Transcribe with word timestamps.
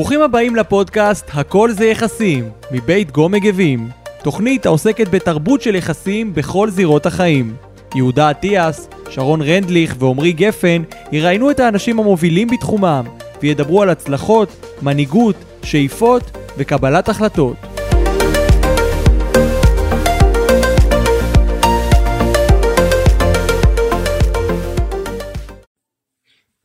ברוכים 0.00 0.22
הבאים 0.22 0.56
לפודקאסט 0.56 1.30
"הכל 1.34 1.70
זה 1.70 1.86
יחסים" 1.86 2.50
מבית 2.70 3.10
גו 3.10 3.28
מגבים. 3.28 3.88
תוכנית 4.22 4.66
העוסקת 4.66 5.08
בתרבות 5.08 5.62
של 5.62 5.74
יחסים 5.74 6.34
בכל 6.34 6.70
זירות 6.70 7.06
החיים. 7.06 7.56
יהודה 7.94 8.30
אטיאס, 8.30 8.88
שרון 9.10 9.42
רנדליך 9.42 9.96
ועמרי 9.98 10.32
גפן 10.32 10.82
יראיינו 11.12 11.50
את 11.50 11.60
האנשים 11.60 11.98
המובילים 11.98 12.48
בתחומם 12.48 13.04
וידברו 13.42 13.82
על 13.82 13.90
הצלחות, 13.90 14.76
מנהיגות, 14.82 15.36
שאיפות 15.62 16.22
וקבלת 16.58 17.08
החלטות. 17.08 17.56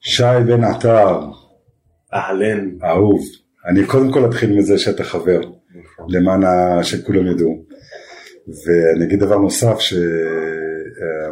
שי 0.01 0.23
בן 0.47 0.63
עטר, 0.63 1.19
אהלן. 2.15 2.69
אהוב, 2.83 3.21
אני 3.67 3.85
קודם 3.85 4.11
כל 4.11 4.25
אתחיל 4.25 4.57
מזה 4.57 4.77
שאתה 4.77 5.03
חבר, 5.03 5.41
למען 6.07 6.43
ה- 6.43 6.83
שכולם 6.83 7.27
ידעו. 7.27 7.63
ואני 8.47 9.05
אגיד 9.05 9.19
דבר 9.19 9.37
נוסף, 9.37 9.75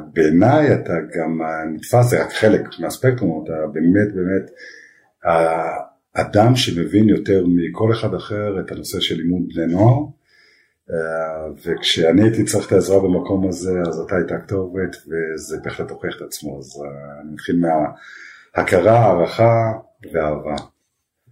שבעיניי 0.07 0.73
אתה 0.73 0.93
גם 1.17 1.41
נתפס, 1.73 2.09
זה 2.09 2.23
רק 2.23 2.33
חלק 2.33 2.61
מהספקטרום, 2.79 3.43
אתה 3.45 3.53
באמת 3.73 4.15
באמת 4.15 4.51
האדם 6.15 6.55
שמבין 6.55 7.09
יותר 7.09 7.45
מכל 7.47 7.91
אחד 7.91 8.13
אחר 8.13 8.59
את 8.59 8.71
הנושא 8.71 8.99
של 8.99 9.15
לימוד 9.15 9.41
בני 9.55 9.65
נוער. 9.73 9.97
אה, 10.91 11.47
וכשאני 11.65 12.21
הייתי 12.23 12.43
צריך 12.43 12.67
את 12.67 12.71
העזרה 12.71 12.99
במקום 12.99 13.47
הזה, 13.47 13.79
אז 13.87 13.99
אתה 13.99 14.15
היית 14.15 14.31
הכתובת, 14.31 14.95
וזה 14.95 15.57
בהחלט 15.63 15.91
הוכיח 15.91 16.15
את 16.17 16.21
עצמו. 16.21 16.59
אז 16.59 16.81
אה, 16.85 17.21
אני 17.21 17.33
מתחיל 17.33 17.61
מההכרה, 18.55 18.99
הערכה 18.99 19.71
ואהבה. 20.13 20.55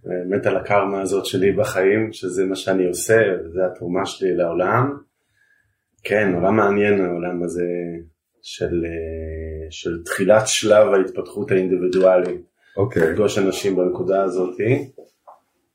באמת 0.04 0.46
על 0.46 0.56
הקרמה 0.56 1.00
הזאת 1.00 1.26
שלי 1.26 1.52
בחיים, 1.52 2.12
שזה 2.12 2.44
מה 2.44 2.56
שאני 2.56 2.86
עושה, 2.88 3.18
וזה 3.44 3.60
התרומה 3.66 4.06
שלי 4.06 4.34
לעולם. 4.36 4.96
כן, 6.04 6.32
עולם 6.34 6.56
מעניין 6.56 7.00
העולם 7.04 7.42
הזה 7.42 7.64
של, 8.42 8.84
אה, 8.84 9.66
של 9.70 10.02
תחילת 10.04 10.42
שלב 10.46 10.86
ההתפתחות 10.94 11.50
האינדיבידואלית. 11.50 12.40
אוקיי, 12.76 13.10
לפגוש 13.10 13.38
אנשים 13.38 13.76
בנקודה 13.76 14.22
הזאת. 14.22 14.54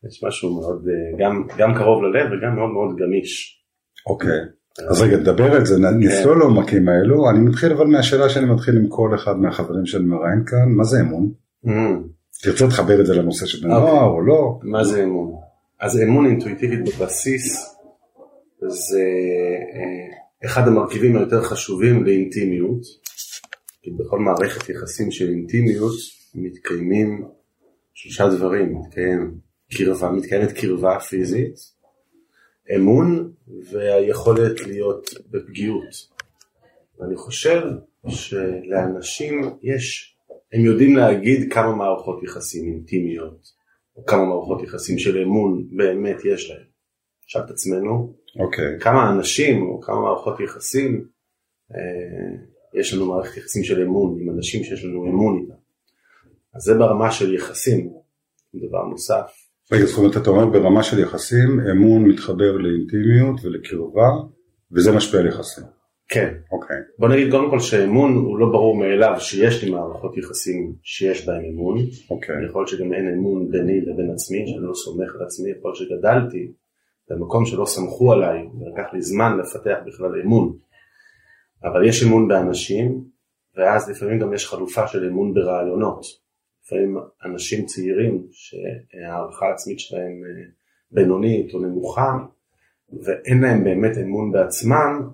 יש 0.07 0.23
משהו 0.23 0.55
מאוד, 0.61 0.87
אה, 0.87 1.17
גם, 1.25 1.47
גם 1.57 1.75
קרוב 1.75 2.03
ללב 2.03 2.25
וגם 2.31 2.55
מאוד 2.55 2.69
מאוד 2.69 2.95
גמיש. 2.97 3.61
אוקיי. 4.07 4.39
אז 4.89 5.01
רגע, 5.01 5.17
נדבר 5.17 5.51
על 5.51 5.65
זה, 5.65 5.79
נ- 5.79 5.99
נצלול 5.99 6.39
לעומקים 6.39 6.89
האלו. 6.89 7.29
אני 7.29 7.39
מתחיל 7.39 7.71
אבל 7.71 7.85
מהשאלה 7.87 8.29
שאני 8.29 8.45
מתחיל 8.53 8.77
עם 8.77 8.87
כל 8.87 9.15
אחד 9.15 9.37
מהחברים 9.37 9.85
שאני 9.85 10.03
מראיין 10.05 10.43
כאן, 10.45 10.69
מה 10.77 10.83
זה 10.83 10.97
אמון? 11.01 11.31
Mm, 11.65 11.69
תרצה 12.41 12.65
לחבר 12.65 13.01
את 13.01 13.05
זה 13.05 13.13
לנושא 13.13 13.45
של 13.45 13.63
בני 13.63 13.75
אוקיי. 13.75 13.91
נוער 13.91 14.09
או 14.09 14.21
לא? 14.21 14.59
מה 14.63 14.83
זה 14.83 15.03
אמון? 15.03 15.33
אז 15.79 16.01
אמון 16.01 16.25
אינטואיטיבית 16.25 16.79
בבסיס 16.79 17.75
זה 18.67 19.03
אה, 19.73 20.17
אחד 20.45 20.67
המרכיבים 20.67 21.17
היותר 21.17 21.41
חשובים 21.41 22.03
לאינטימיות. 22.05 22.81
כי 23.81 23.91
בכל 23.91 24.19
מערכת 24.19 24.69
יחסים 24.69 25.11
של 25.11 25.29
אינטימיות 25.29 25.93
מתקיימים 26.35 27.27
שלושה 27.93 28.29
דברים, 28.29 28.79
מתקיים 28.79 29.37
קרבה, 29.73 30.11
מתקיימת 30.11 30.51
קרבה 30.51 30.99
פיזית, 30.99 31.55
אמון 32.75 33.31
והיכולת 33.71 34.59
להיות 34.67 35.09
בפגיעות. 35.31 36.17
ואני 36.99 37.15
חושב 37.15 37.61
שלאנשים 38.07 39.41
יש, 39.61 40.16
הם 40.53 40.65
יודעים 40.65 40.95
להגיד 40.95 41.53
כמה 41.53 41.75
מערכות 41.75 42.23
יחסים 42.23 42.73
אינטימיות, 42.73 43.47
או 43.95 44.05
כמה 44.05 44.25
מערכות 44.25 44.63
יחסים 44.63 44.97
של 44.97 45.17
אמון 45.17 45.67
באמת 45.71 46.25
יש 46.25 46.49
להם. 46.49 46.67
נשאל 47.27 47.41
את 47.45 47.49
עצמנו, 47.49 48.15
אוקיי, 48.39 48.79
כמה 48.79 49.11
אנשים 49.11 49.63
או 49.63 49.81
כמה 49.81 50.01
מערכות 50.01 50.39
יחסים 50.39 51.05
אה, 51.71 52.79
יש 52.79 52.93
לנו 52.93 53.05
מערכת 53.05 53.37
יחסים 53.37 53.63
של 53.63 53.81
אמון 53.81 54.17
עם 54.21 54.29
אנשים 54.35 54.63
שיש 54.63 54.85
לנו 54.85 55.05
אמון 55.05 55.39
איתם. 55.39 55.59
אז 56.55 56.61
זה 56.61 56.73
ברמה 56.73 57.11
של 57.11 57.33
יחסים. 57.33 57.93
דבר 58.55 58.83
נוסף, 58.83 59.47
רגע, 59.71 59.85
זאת 59.85 59.97
אומרת, 59.97 60.17
אתה 60.17 60.29
אומר 60.29 60.45
ברמה 60.45 60.83
של 60.83 60.99
יחסים, 60.99 61.59
אמון 61.71 62.03
מתחבר 62.03 62.57
לאינטימיות 62.57 63.45
ולקרבה, 63.45 64.09
וזה 64.71 64.91
משפיע 64.91 65.19
על 65.19 65.27
יחסים. 65.27 65.63
כן, 66.09 66.33
אוקיי, 66.51 66.77
בוא 66.99 67.09
נגיד 67.09 67.31
קודם 67.31 67.49
כל 67.49 67.59
שאמון 67.59 68.15
הוא 68.15 68.39
לא 68.39 68.45
ברור 68.45 68.77
מאליו 68.77 69.15
שיש 69.19 69.63
לי 69.63 69.71
מערכות 69.71 70.17
יחסים 70.17 70.73
שיש 70.83 71.27
בהם 71.27 71.43
אמון. 71.45 71.77
אוקיי, 72.09 72.35
יכול 72.45 72.61
להיות 72.61 72.69
שגם 72.69 72.93
אין 72.93 73.07
אמון 73.07 73.51
ביני 73.51 73.81
לבין 73.81 74.11
עצמי, 74.11 74.47
שאני 74.47 74.67
לא 74.67 74.73
סומך 74.73 75.15
על 75.15 75.25
עצמי, 75.25 75.49
יכול 75.49 75.71
להיות 75.71 75.77
שגדלתי 75.77 76.51
במקום 77.09 77.45
שלא 77.45 77.65
סמכו 77.65 78.11
עליי, 78.11 78.37
ולקח 78.37 78.93
לי 78.93 79.01
זמן 79.01 79.37
לפתח 79.37 79.77
בכלל 79.85 80.21
אמון. 80.21 80.57
אבל 81.63 81.87
יש 81.87 82.03
אמון 82.03 82.27
באנשים, 82.27 83.03
ואז 83.55 83.89
לפעמים 83.89 84.19
גם 84.19 84.33
יש 84.33 84.47
חלופה 84.47 84.87
של 84.87 85.05
אמון 85.09 85.33
ברעיונות. 85.33 86.05
לפעמים 86.65 86.97
אנשים 87.25 87.65
צעירים 87.65 88.27
שהערכה 88.31 89.45
העצמית 89.45 89.79
שלהם 89.79 90.21
אה, 90.25 90.49
בינונית 90.91 91.53
או 91.53 91.59
נמוכה, 91.59 92.11
ואין 93.03 93.41
להם 93.41 93.63
באמת 93.63 93.97
אמון 93.97 94.31
בעצמם, 94.31 95.09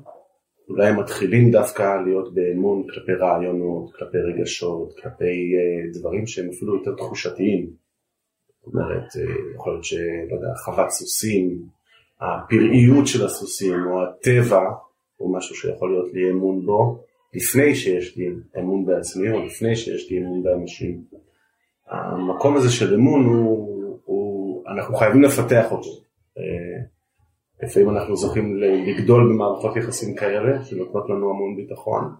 אולי 0.69 0.87
הם 0.87 0.99
מתחילים 0.99 1.51
דווקא 1.51 2.01
להיות 2.05 2.33
באמון 2.33 2.83
כלפי 2.93 3.11
רעיונות, 3.13 3.93
כלפי 3.95 4.17
רגשות, 4.17 4.93
כלפי 5.01 5.53
uh, 5.55 5.99
דברים 5.99 6.27
שהם 6.27 6.49
אפילו 6.49 6.75
יותר 6.75 6.95
תחושתיים. 6.95 7.69
זאת 8.65 8.73
אומרת, 8.73 9.11
uh, 9.11 9.55
יכול 9.55 9.73
להיות 9.73 9.83
שלא 9.83 10.35
יודע, 10.35 10.55
חוות 10.65 10.89
סוסים, 10.89 11.65
הפראיות 12.21 13.07
של 13.07 13.25
הסוסים 13.25 13.85
או 13.85 14.03
הטבע 14.03 14.63
הוא 15.17 15.37
משהו 15.37 15.55
שיכול 15.55 15.91
להיות 15.91 16.13
לי 16.13 16.31
אמון 16.31 16.65
בו 16.65 17.03
לפני 17.33 17.75
שיש 17.75 18.17
לי 18.17 18.29
אמון 18.59 18.85
בעצמי 18.85 19.31
או 19.31 19.45
לפני 19.45 19.75
שיש 19.75 20.11
לי 20.11 20.17
אמון 20.17 20.43
באנשים. 20.43 21.03
המקום 21.89 22.55
הזה 22.55 22.71
של 22.71 22.93
אמון 22.93 23.25
הוא, 23.25 23.99
הוא 24.05 24.63
אנחנו 24.67 24.95
חייבים 24.95 25.21
לפתח 25.21 25.71
אותו. 25.71 25.89
לפעמים 27.61 27.89
אנחנו 27.89 28.15
זוכים 28.15 28.55
לגדול 28.57 29.33
במערכות 29.33 29.75
יחסים 29.75 30.15
כאלה 30.15 30.63
שנותנות 30.63 31.09
לנו 31.09 31.29
המון 31.29 31.55
ביטחון 31.55 32.13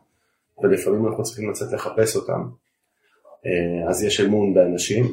ולפעמים 0.64 1.08
אנחנו 1.08 1.24
צריכים 1.24 1.50
לצאת 1.50 1.74
לחפש 1.74 2.16
אותם. 2.16 2.42
אה, 3.46 3.90
אז 3.90 4.04
יש 4.04 4.22
אמון 4.22 4.54
באנשים, 4.54 5.06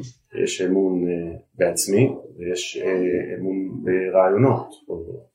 יש 0.43 0.61
אמון 0.61 1.07
אה, 1.07 1.37
בעצמי 1.55 2.15
ויש 2.37 2.77
אה, 2.77 3.35
אמון 3.39 3.83
ברעיונות 3.83 4.69
או, 4.89 5.25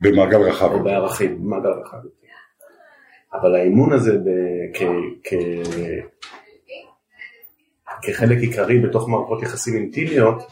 במעגל 0.00 0.40
רחב. 0.42 0.72
או 0.72 0.84
בערכים, 0.84 1.44
במעגל 1.44 1.68
רחב. 1.68 1.98
אבל 3.32 3.54
האמון 3.54 3.92
הזה 3.92 4.18
ב, 4.18 4.30
כ, 4.74 4.82
כ, 5.24 5.34
כחלק 8.02 8.38
עיקרי 8.38 8.78
בתוך 8.80 9.08
מערכות 9.08 9.42
יחסים 9.42 9.74
אינטימיות 9.74 10.42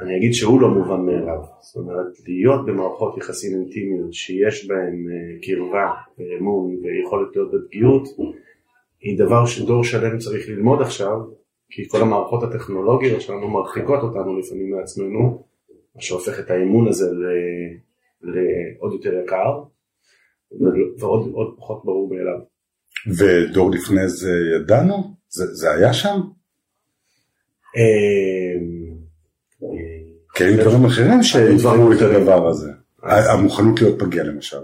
אני 0.00 0.16
אגיד 0.16 0.32
שהוא 0.32 0.60
לא 0.60 0.68
מובן 0.68 1.00
מאליו, 1.00 1.42
זאת 1.60 1.76
אומרת 1.76 2.06
להיות 2.28 2.66
במערכות 2.66 3.16
יחסים 3.16 3.60
אינטימיות 3.60 4.12
שיש 4.12 4.68
בהן 4.68 5.06
אה, 5.10 5.38
קרבה 5.42 5.90
ואמון 6.18 6.76
ויכולת 6.82 7.36
להיות 7.36 7.50
בפגיעות 7.54 8.08
היא 9.00 9.18
דבר 9.18 9.46
שדור 9.46 9.84
שלם 9.84 10.18
צריך 10.18 10.48
ללמוד 10.48 10.82
עכשיו 10.82 11.16
כי 11.70 11.88
כל 11.88 12.02
המערכות 12.02 12.42
הטכנולוגיות 12.42 13.20
שלנו 13.20 13.48
מרחיקות 13.48 14.02
אותנו 14.02 14.38
לפעמים 14.38 14.70
מעצמנו 14.70 15.44
מה 15.94 16.02
שהופך 16.02 16.40
את 16.40 16.50
האמון 16.50 16.88
הזה 16.88 17.06
לעוד 18.22 18.92
יותר 18.92 19.20
יקר 19.24 19.62
ועוד 20.98 21.30
עוד 21.32 21.54
פחות 21.58 21.84
ברור 21.84 22.10
מאליו. 22.10 22.40
ודור 23.18 23.70
לפני 23.70 24.08
זה 24.08 24.32
ידענו? 24.56 24.94
זה, 25.28 25.44
זה 25.46 25.70
היה 25.70 25.92
שם? 25.92 26.20
כי 30.40 30.44
היו 30.44 30.60
דברים 30.60 30.84
אחרים 30.84 31.22
שהתבררו 31.22 31.92
את. 31.92 32.02
הדבר 32.02 32.48
הזה. 32.48 32.70
המוכנות 33.02 33.80
להיות 33.80 33.98
פגיע 33.98 34.24
למשל. 34.24 34.56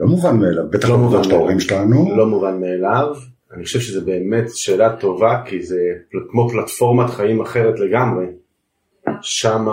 לא 0.00 0.06
מובן 0.06 0.36
מאליו, 0.36 0.64
בטח 0.70 0.88
לא 0.88 0.94
לא 0.94 1.00
מובן 1.00 1.18
מאליו. 1.18 1.36
ההורים 1.36 1.60
שלנו. 1.60 2.16
לא 2.16 2.26
מובן 2.26 2.60
מאליו. 2.60 3.14
אני 3.54 3.64
חושב 3.64 3.80
שזו 3.80 4.04
באמת 4.04 4.44
שאלה 4.54 4.96
טובה, 4.96 5.42
כי 5.46 5.62
זה 5.62 5.80
כמו 6.30 6.48
פלטפורמת 6.50 7.10
חיים 7.10 7.40
אחרת 7.40 7.80
לגמרי. 7.80 8.26
שם 9.22 9.66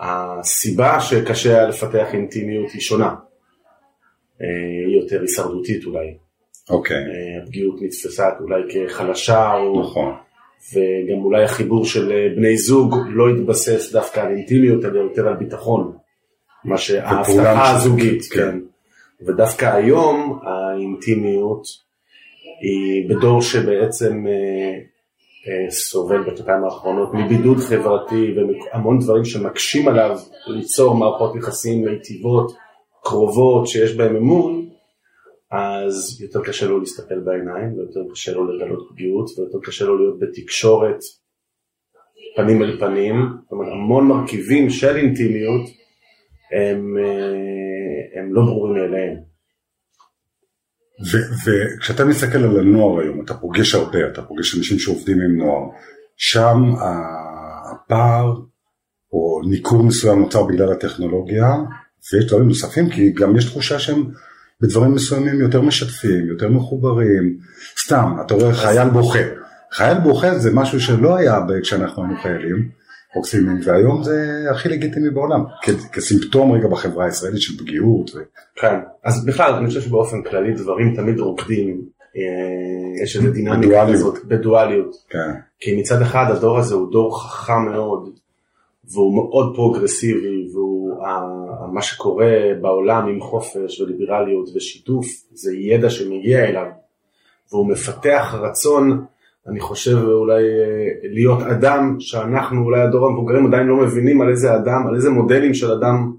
הסיבה 0.00 1.00
שקשה 1.00 1.58
היה 1.58 1.68
לפתח 1.68 2.06
אינטימיות 2.12 2.70
היא 2.70 2.80
שונה. 2.80 3.14
אה, 4.42 4.46
היא 4.86 5.00
יותר 5.02 5.20
הישרדותית 5.20 5.84
אולי. 5.84 6.14
אוקיי, 6.70 6.96
אה, 6.96 7.42
הפגיעות 7.42 7.82
נתפסה 7.82 8.28
אולי 8.40 8.62
כחלשה, 8.70 9.54
או, 9.54 9.80
נכון. 9.80 10.14
וגם 10.72 11.24
אולי 11.24 11.44
החיבור 11.44 11.84
של 11.84 12.12
אה, 12.12 12.28
בני 12.36 12.56
זוג 12.56 12.94
לא 13.08 13.28
התבסס 13.28 13.92
דווקא 13.92 14.20
על 14.20 14.30
אינטימיות, 14.30 14.84
אלא 14.84 14.98
יותר 14.98 15.28
על 15.28 15.34
ביטחון. 15.34 15.92
מה 16.64 16.78
שההבטחה 16.78 17.76
הזוגית, 17.76 18.22
כן. 18.22 18.40
כן. 18.40 18.58
ודווקא 19.26 19.64
היום 19.64 20.38
האינטימיות 20.42 21.62
היא 22.60 23.08
בדור 23.08 23.42
שבעצם 23.42 24.26
אה, 24.26 24.78
אה, 25.48 25.70
סובל 25.70 26.22
בשנתיים 26.22 26.64
האחרונות 26.64 27.14
מבידוד 27.14 27.58
חברתי 27.58 28.34
והמון 28.36 28.98
דברים 28.98 29.24
שמקשים 29.24 29.88
עליו 29.88 30.18
ליצור 30.46 30.94
מערכות 30.94 31.36
יחסים 31.36 31.84
מיטיבות, 31.84 32.52
קרובות, 33.02 33.66
שיש 33.66 33.96
בהם 33.96 34.16
אמון, 34.16 34.67
אז 35.50 36.20
יותר 36.20 36.40
קשה 36.44 36.66
לו 36.66 36.80
להסתכל 36.80 37.20
בעיניים, 37.20 37.78
ויותר 37.78 38.00
קשה 38.12 38.32
לו 38.32 38.52
לגלות 38.52 38.88
פגיעות, 38.90 39.38
ויותר 39.38 39.58
קשה 39.62 39.84
לו 39.84 39.98
להיות 39.98 40.18
בתקשורת 40.18 40.98
פנים 42.36 42.62
אל 42.62 42.78
פנים, 42.80 43.14
זאת 43.42 43.52
אומרת 43.52 43.72
המון 43.72 44.08
מרכיבים 44.08 44.70
של 44.70 44.96
אינטימיות 44.96 45.62
הם, 46.52 46.96
אה, 46.98 48.20
הם 48.20 48.34
לא 48.34 48.42
ברורים 48.42 48.74
מאליהם. 48.74 49.16
וכשאתה 51.46 52.04
מסתכל 52.04 52.38
על 52.38 52.60
הנוער 52.60 53.00
היום, 53.00 53.24
אתה 53.24 53.34
פוגש 53.34 53.74
הרבה, 53.74 53.98
אתה 54.12 54.22
פוגש 54.22 54.58
אנשים 54.58 54.78
שעובדים 54.78 55.20
עם 55.20 55.36
נוער, 55.36 55.68
שם 56.16 56.56
הפער 57.70 58.32
או 59.12 59.40
ניכור 59.50 59.82
מסוים 59.82 60.18
נוצר 60.18 60.42
בגלל 60.42 60.72
הטכנולוגיה, 60.72 61.46
ויש 62.12 62.26
דברים 62.26 62.48
נוספים, 62.48 62.90
כי 62.90 63.12
גם 63.12 63.36
יש 63.36 63.44
תחושה 63.44 63.78
שהם 63.78 64.10
בדברים 64.62 64.94
מסוימים 64.94 65.40
יותר 65.40 65.62
משתפים, 65.62 66.26
יותר 66.28 66.48
מחוברים, 66.48 67.38
סתם, 67.84 68.16
אתה 68.26 68.34
רואה 68.34 68.54
חייל 68.54 68.88
בוכה, 68.88 69.18
חייל 69.72 69.98
בוכה 69.98 70.38
זה 70.38 70.50
משהו 70.54 70.80
שלא 70.80 71.16
היה 71.16 71.40
כשאנחנו 71.62 72.02
היינו 72.02 72.18
חיילים, 72.22 72.68
אוקסימין, 73.16 73.60
והיום 73.64 74.02
זה 74.02 74.44
הכי 74.50 74.68
לגיטימי 74.68 75.10
בעולם, 75.10 75.44
כסימפטום 75.92 76.52
רגע 76.52 76.68
בחברה 76.68 77.04
הישראלית 77.04 77.40
של 77.40 77.58
פגיעות. 77.58 78.10
ו... 78.14 78.18
כן, 78.56 78.74
אז 79.04 79.24
בכלל 79.24 79.54
אני 79.54 79.66
חושב 79.66 79.80
שבאופן 79.80 80.22
כללי 80.22 80.54
דברים 80.54 80.94
תמיד 80.96 81.20
רוקדים, 81.20 81.80
אה, 82.16 83.02
יש 83.02 83.16
איזה 83.16 83.30
דינמיקה 83.30 83.86
כזאת, 83.92 84.24
בדואליות, 84.24 84.96
כן. 85.10 85.32
כי 85.60 85.80
מצד 85.80 86.02
אחד 86.02 86.26
הדור 86.30 86.58
הזה 86.58 86.74
הוא 86.74 86.92
דור 86.92 87.22
חכם 87.22 87.64
מאוד, 87.70 88.10
והוא 88.92 89.14
מאוד 89.14 89.56
פרוגרסיבי, 89.56 90.48
והוא 90.52 90.77
מה 91.72 91.82
שקורה 91.82 92.32
בעולם 92.60 93.08
עם 93.08 93.20
חופש 93.20 93.80
וליברליות 93.80 94.48
ושיתוף, 94.54 95.06
זה 95.32 95.56
ידע 95.56 95.90
שמגיע 95.90 96.44
אליו, 96.44 96.66
והוא 97.52 97.68
מפתח 97.68 98.34
רצון 98.40 99.06
אני 99.48 99.60
חושב 99.60 99.98
אולי 100.04 100.42
אה, 100.42 100.88
להיות 101.02 101.42
אדם 101.42 101.96
שאנחנו 101.98 102.64
אולי 102.64 102.80
הדור 102.80 103.06
המבוגרים 103.06 103.46
עדיין 103.46 103.66
לא 103.66 103.76
מבינים 103.76 104.20
על 104.20 104.28
איזה 104.28 104.54
אדם, 104.54 104.86
על 104.88 104.94
איזה 104.94 105.10
מודלים 105.10 105.54
של 105.54 105.72
אדם 105.72 106.12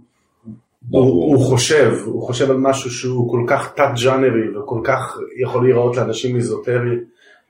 הוא, 0.90 1.02
הוא 1.02 1.44
חושב, 1.44 1.94
הוא 2.06 2.24
חושב 2.24 2.52
על 2.52 2.58
משהו 2.58 2.92
שהוא 2.92 3.32
כל 3.32 3.44
כך 3.48 3.74
תת-ג'אנרי 3.76 4.58
וכל 4.58 4.82
כך 4.84 5.18
יכול 5.42 5.64
להיראות 5.64 5.98
לאנשים 5.98 6.36
איזוטרי 6.36 6.98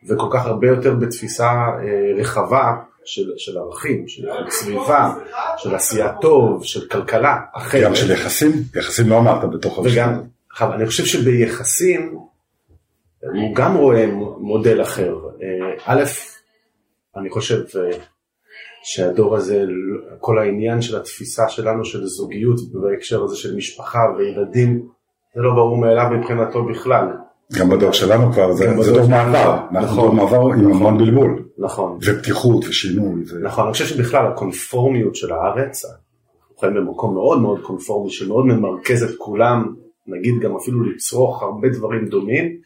וכל 0.09 0.27
כך 0.31 0.45
הרבה 0.45 0.67
יותר 0.67 0.95
בתפיסה 0.95 1.49
אה, 1.49 2.13
רחבה 2.17 2.73
של, 3.09 3.31
של 3.37 3.57
ערכים, 3.57 4.07
של 4.07 4.27
סביבה, 4.49 5.13
של 5.57 5.75
עשייה 5.75 6.13
טוב, 6.21 6.63
של 6.63 6.87
כלכלה 6.87 7.37
אחרת. 7.53 7.83
גם 7.83 7.95
של 7.95 8.11
יחסים, 8.11 8.51
יחסים 8.75 9.09
לא 9.09 9.17
אמרת 9.17 9.49
בתוך 9.49 9.77
וגם, 9.77 10.21
אני 10.61 10.85
חושב 10.85 11.05
שביחסים 11.05 12.19
הוא 13.21 13.55
גם 13.55 13.75
רואה 13.77 14.05
מודל 14.37 14.81
אחר. 14.81 15.15
אה, 15.41 15.75
א', 15.85 16.03
אני 17.17 17.29
חושב 17.29 17.55
אה, 17.55 17.97
שהדור 18.83 19.35
הזה, 19.35 19.63
כל 20.19 20.39
העניין 20.39 20.81
של 20.81 20.97
התפיסה 20.97 21.49
שלנו 21.49 21.85
של 21.85 22.05
זוגיות 22.05 22.59
בהקשר 22.73 23.23
הזה 23.23 23.35
של 23.35 23.55
משפחה 23.55 23.99
וילדים, 24.17 24.87
זה 25.35 25.41
לא 25.41 25.53
ברור 25.53 25.77
מאליו 25.77 26.05
מבחינתו 26.11 26.65
בכלל. 26.65 27.07
גם 27.57 27.69
בדור 27.69 27.91
שלנו 27.91 28.33
כבר, 28.33 28.53
זה, 28.53 28.83
זה 28.83 28.93
דור 28.93 29.09
מעבר, 29.09 29.57
אנחנו 29.71 29.95
דור 29.95 30.13
מעבר 30.13 30.41
עם 30.41 30.51
נכון. 30.51 30.71
המון 30.71 30.97
בלבול. 30.97 31.43
נכון. 31.57 31.97
ופתיחות 32.01 32.65
ושינוי. 32.65 33.23
ו... 33.27 33.43
נכון, 33.43 33.63
אני 33.63 33.73
חושב 33.73 33.85
שבכלל 33.85 34.27
הקונפורמיות 34.27 35.15
של 35.15 35.33
הארץ, 35.33 35.85
אנחנו 35.85 36.57
חיים 36.59 36.73
במקום 36.73 37.13
מאוד 37.13 37.41
מאוד 37.41 37.61
קונפורמי 37.61 38.09
שמאוד 38.09 38.45
ממרכז 38.45 39.03
את 39.03 39.15
כולם, 39.17 39.75
נגיד 40.07 40.33
גם 40.41 40.55
אפילו 40.55 40.83
לצרוך 40.83 41.43
הרבה 41.43 41.69
דברים 41.69 42.05
דומים, 42.05 42.57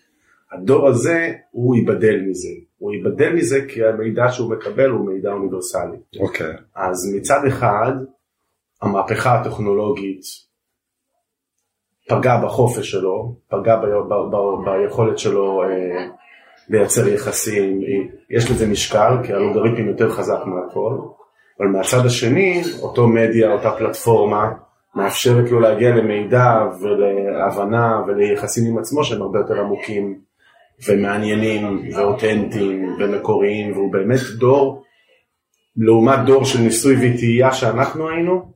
הדור 0.51 0.87
הזה 0.87 1.31
הוא 1.51 1.75
ייבדל 1.75 2.21
מזה, 2.27 2.49
הוא 2.77 2.93
ייבדל 2.93 3.33
מזה 3.33 3.65
כי 3.67 3.85
המידע 3.85 4.31
שהוא 4.31 4.51
מקבל 4.51 4.89
הוא 4.89 5.05
מידע 5.05 5.31
אוניברסלי. 5.31 5.97
אוקיי. 6.19 6.53
אז 6.75 7.13
מצד 7.15 7.41
אחד 7.47 7.91
המהפכה 8.81 9.39
הטכנולוגית 9.39 10.21
פגעה 12.09 12.45
בחופש 12.45 12.91
שלו, 12.91 13.35
פגעה 13.49 13.77
ב, 13.77 13.85
ב, 13.85 14.13
ב, 14.31 14.37
ביכולת 14.65 15.19
שלו 15.19 15.63
אה, 15.63 16.07
לייצר 16.69 17.07
יחסים, 17.07 17.81
יש 18.29 18.51
לזה 18.51 18.67
משקל 18.67 19.13
כי 19.23 19.33
האלוגריתם 19.33 19.87
יותר 19.87 20.09
חזק 20.09 20.39
מהכל, 20.45 20.97
אבל 21.59 21.67
מהצד 21.67 22.05
השני 22.05 22.63
אותו 22.81 23.07
מדיה, 23.07 23.53
אותה 23.53 23.71
פלטפורמה 23.71 24.51
מאפשרת 24.95 25.51
לו 25.51 25.59
להגיע 25.59 25.95
למידע 25.95 26.63
ולהבנה 26.81 28.01
וליחסים 28.07 28.71
עם 28.71 28.77
עצמו 28.77 29.03
שהם 29.03 29.21
הרבה 29.21 29.39
יותר 29.39 29.59
עמוקים 29.59 30.19
ומעניינים 30.87 31.89
ואותנטיים 31.95 32.95
ומקוריים 32.99 33.71
והוא 33.71 33.91
באמת 33.91 34.19
דור 34.37 34.83
לעומת 35.77 36.19
דור 36.25 36.45
של 36.45 36.59
ניסוי 36.59 36.95
וטעייה 36.95 37.53
שאנחנו 37.53 38.09
היינו 38.09 38.52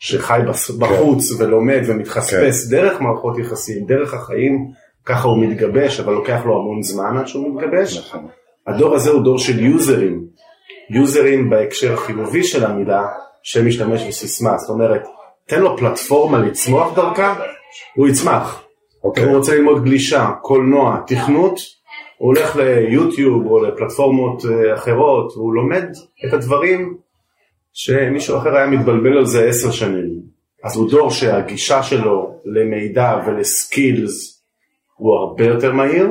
שחי 0.00 0.40
בחוץ 0.78 1.32
כן. 1.32 1.44
ולומד 1.44 1.80
ומתחספס 1.86 2.70
כן. 2.70 2.76
דרך 2.76 3.00
מערכות 3.00 3.38
יחסים, 3.38 3.86
דרך 3.86 4.14
החיים, 4.14 4.70
ככה 5.04 5.28
הוא 5.28 5.44
מתגבש, 5.44 6.00
אבל 6.00 6.12
לוקח 6.12 6.40
לו 6.44 6.56
המון 6.56 6.82
זמן 6.82 7.16
עד 7.18 7.26
שהוא 7.26 7.56
מתגבש. 7.56 7.98
נכון. 7.98 8.26
הדור 8.66 8.94
הזה 8.94 9.10
הוא 9.10 9.24
דור 9.24 9.38
של 9.38 9.60
יוזרים, 9.60 10.24
יוזרים 10.90 11.50
בהקשר 11.50 11.94
החיובי 11.94 12.44
של 12.44 12.64
המילה, 12.64 13.06
שמשתמש 13.42 14.02
בסיסמה, 14.02 14.58
זאת 14.58 14.70
אומרת, 14.70 15.02
תן 15.46 15.60
לו 15.60 15.76
פלטפורמה 15.76 16.38
לצמוח 16.38 16.96
דרכה, 16.96 17.34
הוא 17.96 18.08
יצמח. 18.08 18.62
Okay. 18.62 19.04
אוקיי. 19.04 19.24
הוא 19.24 19.36
רוצה 19.36 19.54
ללמוד 19.54 19.84
גלישה, 19.84 20.30
קולנוע, 20.42 21.00
תכנות, 21.06 21.58
הוא 22.18 22.26
הולך 22.26 22.56
ליוטיוב 22.56 23.46
או 23.46 23.64
לפלטפורמות 23.64 24.42
אה, 24.44 24.74
אחרות, 24.74 25.36
והוא 25.36 25.54
לומד 25.54 25.84
את 26.26 26.32
הדברים 26.32 26.96
שמישהו 27.72 28.38
אחר 28.38 28.56
היה 28.56 28.66
מתבלבל 28.66 29.18
על 29.18 29.26
זה 29.26 29.44
עשר 29.44 29.70
שנים. 29.70 30.20
אז 30.64 30.76
הוא 30.76 30.90
דור 30.90 31.10
שהגישה 31.10 31.82
שלו 31.82 32.34
למידע 32.44 33.14
ולסקילס 33.26 34.44
הוא 34.96 35.14
הרבה 35.14 35.44
יותר 35.44 35.72
מהיר, 35.72 36.08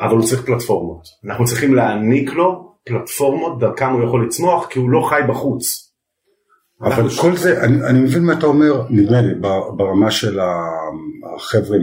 אבל 0.00 0.16
הוא 0.16 0.24
צריך 0.24 0.46
פלטפורמות. 0.46 1.02
אנחנו 1.24 1.44
צריכים 1.44 1.74
להעניק 1.74 2.32
לו 2.32 2.74
פלטפורמות, 2.84 3.58
דרכם 3.58 3.92
הוא 3.92 4.04
יכול 4.04 4.26
לצמוח, 4.26 4.66
כי 4.66 4.78
הוא 4.78 4.90
לא 4.90 5.06
חי 5.08 5.20
בחוץ. 5.28 5.92
אבל 6.82 7.08
כל 7.20 7.36
זה, 7.36 7.64
אני, 7.64 7.84
אני 7.90 7.98
מבין 7.98 8.24
מה 8.24 8.32
אתה 8.32 8.46
אומר, 8.46 8.82
נדמה 8.90 9.20
לי, 9.20 9.34
ברמה 9.76 10.10
של 10.10 10.38
החבר'ה, 11.34 11.76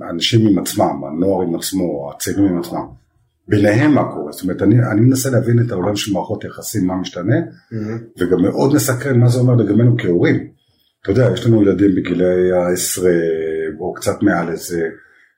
האנשים 0.00 0.46
עם 0.46 0.58
עצמם, 0.58 1.04
הנוער 1.04 1.42
עם 1.42 1.54
עצמו, 1.54 2.10
הצעירים 2.14 2.44
עם 2.44 2.58
עצמם. 2.58 2.99
ביניהם 3.50 3.94
מה 3.94 4.12
קורה, 4.12 4.32
זאת 4.32 4.42
אומרת, 4.42 4.62
אני, 4.62 4.74
אני 4.92 5.00
מנסה 5.00 5.30
להבין 5.30 5.60
את 5.60 5.72
העולם 5.72 5.96
של 5.96 6.12
מערכות 6.12 6.44
יחסים, 6.44 6.86
מה 6.86 6.96
משתנה, 6.96 7.36
mm-hmm. 7.36 8.20
וגם 8.20 8.42
מאוד 8.42 8.74
מסקרן 8.74 9.20
מה 9.20 9.28
זה 9.28 9.38
אומר 9.38 9.54
לגבינו 9.54 9.96
כהורים. 9.98 10.50
אתה 11.02 11.10
יודע, 11.10 11.30
יש 11.34 11.46
לנו 11.46 11.62
ילדים 11.62 11.94
בגילי 11.94 12.52
העשרה, 12.52 13.10
או 13.80 13.94
קצת 13.94 14.22
מעל 14.22 14.50
איזה, 14.50 14.88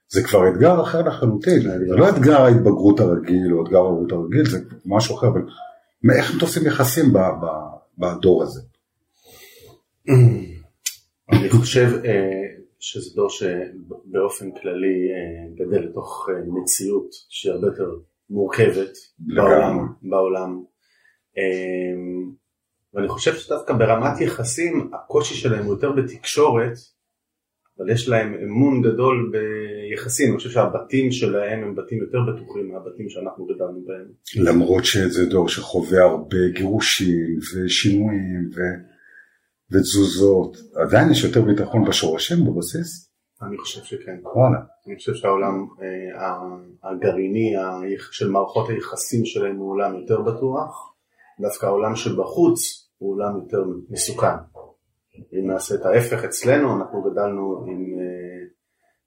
זה 0.09 0.23
כבר 0.23 0.49
אתגר 0.49 0.83
אחר 0.83 1.03
לחלוטין, 1.03 1.61
זה 1.63 1.97
לא 1.97 2.09
אתגר 2.09 2.43
ההתבגרות 2.43 3.01
הרגיל, 3.01 3.53
או 3.53 3.65
אתגר 3.67 3.77
ההורות 3.77 4.13
הרגיל, 4.13 4.49
זה 4.49 4.59
משהו 4.87 5.17
אחר, 5.17 5.29
אבל 5.29 5.43
איך 6.17 6.33
הם 6.33 6.39
תופסים 6.39 6.67
יחסים 6.67 7.13
בדור 7.99 8.43
הזה? 8.43 8.61
אני 11.33 11.51
חושב 11.51 11.91
אה, 12.05 12.52
שזה 12.83 13.17
דור 13.17 13.31
שבאופן 13.31 14.51
כללי 14.51 15.09
אה, 15.13 15.55
גדל 15.55 15.81
לתוך 15.89 16.29
אה, 16.31 16.35
מציאות 16.47 17.11
שהיא 17.29 17.53
הרבה 17.53 17.67
יותר 17.67 17.91
מורכבת 18.31 18.93
בעולם, 19.19 19.79
בעולם. 20.03 20.63
ואני 22.95 23.09
חושב 23.09 23.35
שדווקא 23.35 23.75
ברמת 23.75 24.21
יחסים 24.21 24.91
הקושי 24.95 25.35
שלהם 25.35 25.65
הוא 25.65 25.75
יותר 25.75 25.93
בתקשורת, 25.93 26.73
אבל 27.79 27.91
יש 27.91 28.09
להם 28.09 28.35
אמון 28.35 28.83
גדול 28.83 29.33
ביחסים, 29.33 30.29
אני 30.29 30.37
חושב 30.37 30.51
שהבתים 30.51 31.13
שלהם 31.13 31.63
הם 31.63 31.75
בתים 31.75 31.99
יותר 31.99 32.19
בטוחים 32.33 32.73
מהבתים 32.73 33.09
שאנחנו 33.09 33.47
גדלנו 33.47 33.85
בהם. 33.87 34.07
למרות 34.37 34.85
שזה 34.85 35.27
דור 35.27 35.49
שחווה 35.49 36.03
הרבה 36.03 36.49
גירושים 36.55 37.39
ושינויים 37.39 38.51
ו... 38.55 38.92
ותזוזות, 39.73 40.57
עדיין 40.75 41.11
יש 41.11 41.25
יותר 41.25 41.43
ביטחון 41.43 41.85
בשורשים 41.85 42.45
בבסיס? 42.45 43.13
אני 43.43 43.59
חושב 43.59 43.83
שכן. 43.83 44.19
וואלה. 44.35 44.59
אני 44.87 44.97
חושב 44.97 45.15
שהעולם 45.15 45.67
אה, 45.83 46.91
הגרעיני 46.91 47.55
של 48.11 48.31
מערכות 48.31 48.69
היחסים 48.69 49.25
שלהם 49.25 49.57
הוא 49.57 49.71
עולם 49.71 50.01
יותר 50.01 50.21
בטוח, 50.21 50.95
דווקא 51.41 51.67
העולם 51.67 51.97
שבחוץ 51.97 52.89
הוא 52.99 53.15
עולם 53.15 53.37
יותר 53.37 53.65
מסוכן. 53.91 54.37
אם 55.33 55.51
נעשה 55.51 55.75
את 55.75 55.87
ההפך 55.87 56.25
אצלנו, 56.25 56.77
אנחנו 56.77 57.03
גדלנו 57.03 57.65
עם, 57.67 57.99
אה, 58.01 58.45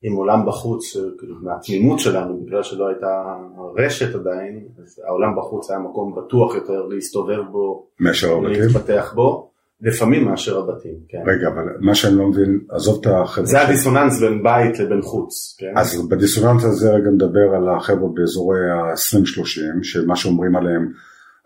עם 0.02 0.16
עולם 0.16 0.46
בחוץ, 0.46 0.98
כאילו, 1.20 1.36
מהתמימות 1.42 2.00
שלנו, 2.00 2.44
בגלל 2.46 2.64
שלא 2.64 2.88
הייתה 2.88 3.38
רשת 3.78 4.16
עדיין, 4.16 4.68
אז 4.84 5.02
העולם 5.08 5.36
בחוץ 5.38 5.70
היה 5.70 5.80
מקום 5.80 6.16
בטוח 6.16 6.56
יותר 6.56 6.86
להסתובב 6.86 7.42
בו? 7.52 7.88
להתפתח 8.48 9.14
בו, 9.16 9.52
לפעמים 9.86 10.26
מאשר 10.26 10.60
הבתים, 10.60 10.96
כן. 11.10 11.18
רגע, 11.26 11.48
אבל 11.48 11.64
מה 11.80 11.96
שאני 11.96 12.16
לא 12.16 12.28
מבין, 12.28 12.60
עזוב 12.70 13.00
את 13.02 13.12
החבר'ה. 13.12 13.46
זה 13.46 13.62
הדיסוננס 13.62 14.20
בין 14.20 14.44
בית 14.44 14.80
לבין 14.80 15.02
חוץ, 15.02 15.56
כן? 15.60 15.74
אז 15.78 16.08
בדיסוננס 16.10 16.64
הזה 16.64 16.92
רגע 16.92 17.10
נדבר 17.10 17.56
על 17.56 17.70
החבר'ה 17.70 18.10
באזורי 18.14 18.72
ה-20-30, 18.72 19.84
שמה 19.84 20.16
שאומרים 20.16 20.56
עליהם, 20.56 20.92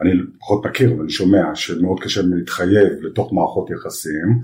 אני 0.01 0.12
פחות 0.39 0.65
מכיר 0.65 0.98
ואני 0.98 1.10
שומע 1.10 1.55
שמאוד 1.55 2.00
קשה 2.00 2.22
להתחייב 2.24 2.93
לתוך 3.01 3.34
מערכות 3.34 3.69
יחסים, 3.69 4.41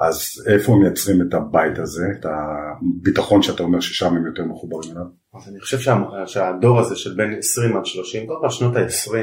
אז 0.00 0.44
איפה 0.46 0.72
הם 0.72 0.80
מייצרים 0.80 1.22
את 1.22 1.34
הבית 1.34 1.78
הזה, 1.78 2.04
את 2.20 2.26
הביטחון 2.26 3.42
שאתה 3.42 3.62
אומר 3.62 3.80
ששם 3.80 4.16
הם 4.16 4.26
יותר 4.26 4.44
מחוברים 4.44 4.92
אליו? 4.92 5.06
אז 5.34 5.48
אני 5.48 5.60
חושב 5.60 5.78
שה, 5.78 5.96
שהדור 6.26 6.80
הזה 6.80 6.96
של 6.96 7.14
בין 7.16 7.34
20 7.38 7.76
עד 7.76 7.86
30, 7.86 8.26
קודם 8.26 8.40
כל 8.40 8.50
שנות 8.50 8.76
ה-20, 8.76 9.16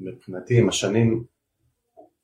מבחינתי 0.00 0.58
הם 0.58 0.68
השנים 0.68 1.24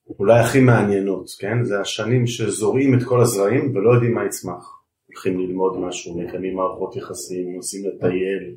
אולי 0.09 0.41
הכי 0.41 0.61
מעניינות, 0.61 1.27
כן? 1.39 1.65
זה 1.65 1.81
השנים 1.81 2.27
שזורעים 2.27 2.95
את 2.95 3.03
כל 3.05 3.21
הזרעים 3.21 3.77
ולא 3.77 3.91
יודעים 3.91 4.15
מה 4.15 4.27
יצמח. 4.27 4.83
הולכים 5.07 5.41
ללמוד 5.41 5.79
משהו, 5.79 6.19
מקיימים 6.19 6.57
מערכות 6.57 6.97
יחסים, 6.97 7.57
נוסעים 7.57 7.85
לטייל. 7.87 8.55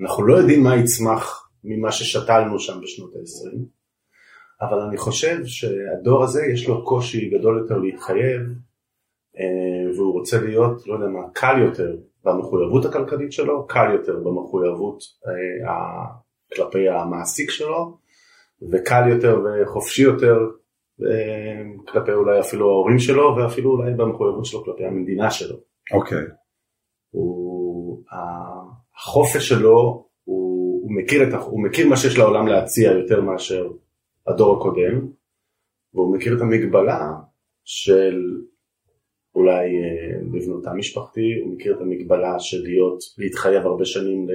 אנחנו 0.00 0.26
לא 0.26 0.36
יודעים 0.36 0.62
מה 0.62 0.76
יצמח 0.76 1.50
ממה 1.64 1.92
ששתלנו 1.92 2.58
שם 2.58 2.80
בשנות 2.82 3.10
ה-20, 3.14 3.56
אבל 4.60 4.80
אני 4.80 4.96
חושב 4.96 5.44
שהדור 5.44 6.24
הזה 6.24 6.46
יש 6.52 6.68
לו 6.68 6.84
קושי 6.84 7.30
גדול 7.30 7.58
יותר 7.58 7.78
להתחייב, 7.78 8.40
אה, 9.38 9.96
והוא 9.96 10.12
רוצה 10.12 10.40
להיות, 10.40 10.86
לא 10.86 10.94
יודע 10.94 11.06
מה, 11.06 11.20
קל 11.32 11.62
יותר 11.62 11.96
במחויבות 12.24 12.84
הכלכלית 12.84 13.32
שלו, 13.32 13.66
קל 13.66 13.92
יותר 13.92 14.16
במחויבות 14.16 14.98
אה, 15.26 16.04
כלפי 16.54 16.88
המעסיק 16.88 17.50
שלו, 17.50 17.98
וקל 18.72 19.08
יותר 19.08 19.40
וחופשי 19.44 20.02
יותר 20.02 20.38
כלפי 21.86 22.12
אולי 22.12 22.40
אפילו 22.40 22.70
ההורים 22.70 22.98
שלו, 22.98 23.36
ואפילו 23.36 23.70
אולי 23.70 23.94
במחויבות 23.94 24.44
שלו 24.44 24.64
כלפי 24.64 24.84
המדינה 24.84 25.30
שלו. 25.30 25.56
אוקיי. 25.92 26.18
Okay. 26.18 26.30
הוא, 27.10 28.02
החופש 28.96 29.48
שלו, 29.48 30.06
הוא, 30.24 30.82
הוא, 30.82 30.92
מכיר 30.92 31.28
את, 31.28 31.34
הוא 31.46 31.62
מכיר 31.62 31.88
מה 31.88 31.96
שיש 31.96 32.18
לעולם 32.18 32.46
להציע 32.46 32.92
יותר 32.92 33.20
מאשר 33.20 33.70
הדור 34.26 34.56
הקודם, 34.56 35.08
והוא 35.94 36.16
מכיר 36.16 36.36
את 36.36 36.40
המגבלה 36.40 37.12
של 37.64 38.20
אולי 39.34 39.64
אה, 39.64 40.18
לבנותה 40.32 40.72
משפחתי, 40.72 41.40
הוא 41.44 41.54
מכיר 41.54 41.76
את 41.76 41.80
המגבלה 41.80 42.38
של 42.38 42.62
להיות, 42.62 42.98
להתחייב 43.18 43.66
הרבה 43.66 43.84
שנים 43.84 44.26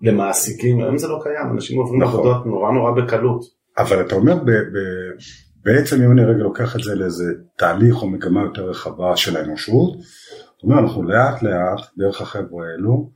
למעסיקים, 0.00 0.80
היום 0.80 0.98
זה 0.98 1.08
לא 1.08 1.18
קיים, 1.22 1.52
אנשים 1.54 1.78
עוברים 1.78 2.02
נכון. 2.02 2.20
עבודות 2.20 2.46
נורא 2.46 2.72
נורא 2.72 2.90
בקלות. 2.90 3.44
אבל 3.78 4.00
אתה 4.00 4.14
אומר, 4.14 4.34
ב, 4.34 4.50
ב, 4.50 4.78
בעצם 5.66 6.02
אם 6.02 6.12
אני 6.12 6.24
רגע 6.24 6.42
לוקח 6.42 6.76
את 6.76 6.80
זה 6.82 6.94
לאיזה 6.94 7.24
תהליך 7.58 8.02
או 8.02 8.08
מגמה 8.10 8.42
יותר 8.42 8.70
רחבה 8.70 9.16
של 9.16 9.36
האנושות, 9.36 9.98
זאת 9.98 10.62
אומרת 10.62 10.84
אנחנו 10.84 11.02
לאט 11.02 11.42
לאט 11.42 11.80
דרך 11.98 12.20
החבר'ה 12.20 12.66
האלו 12.66 13.10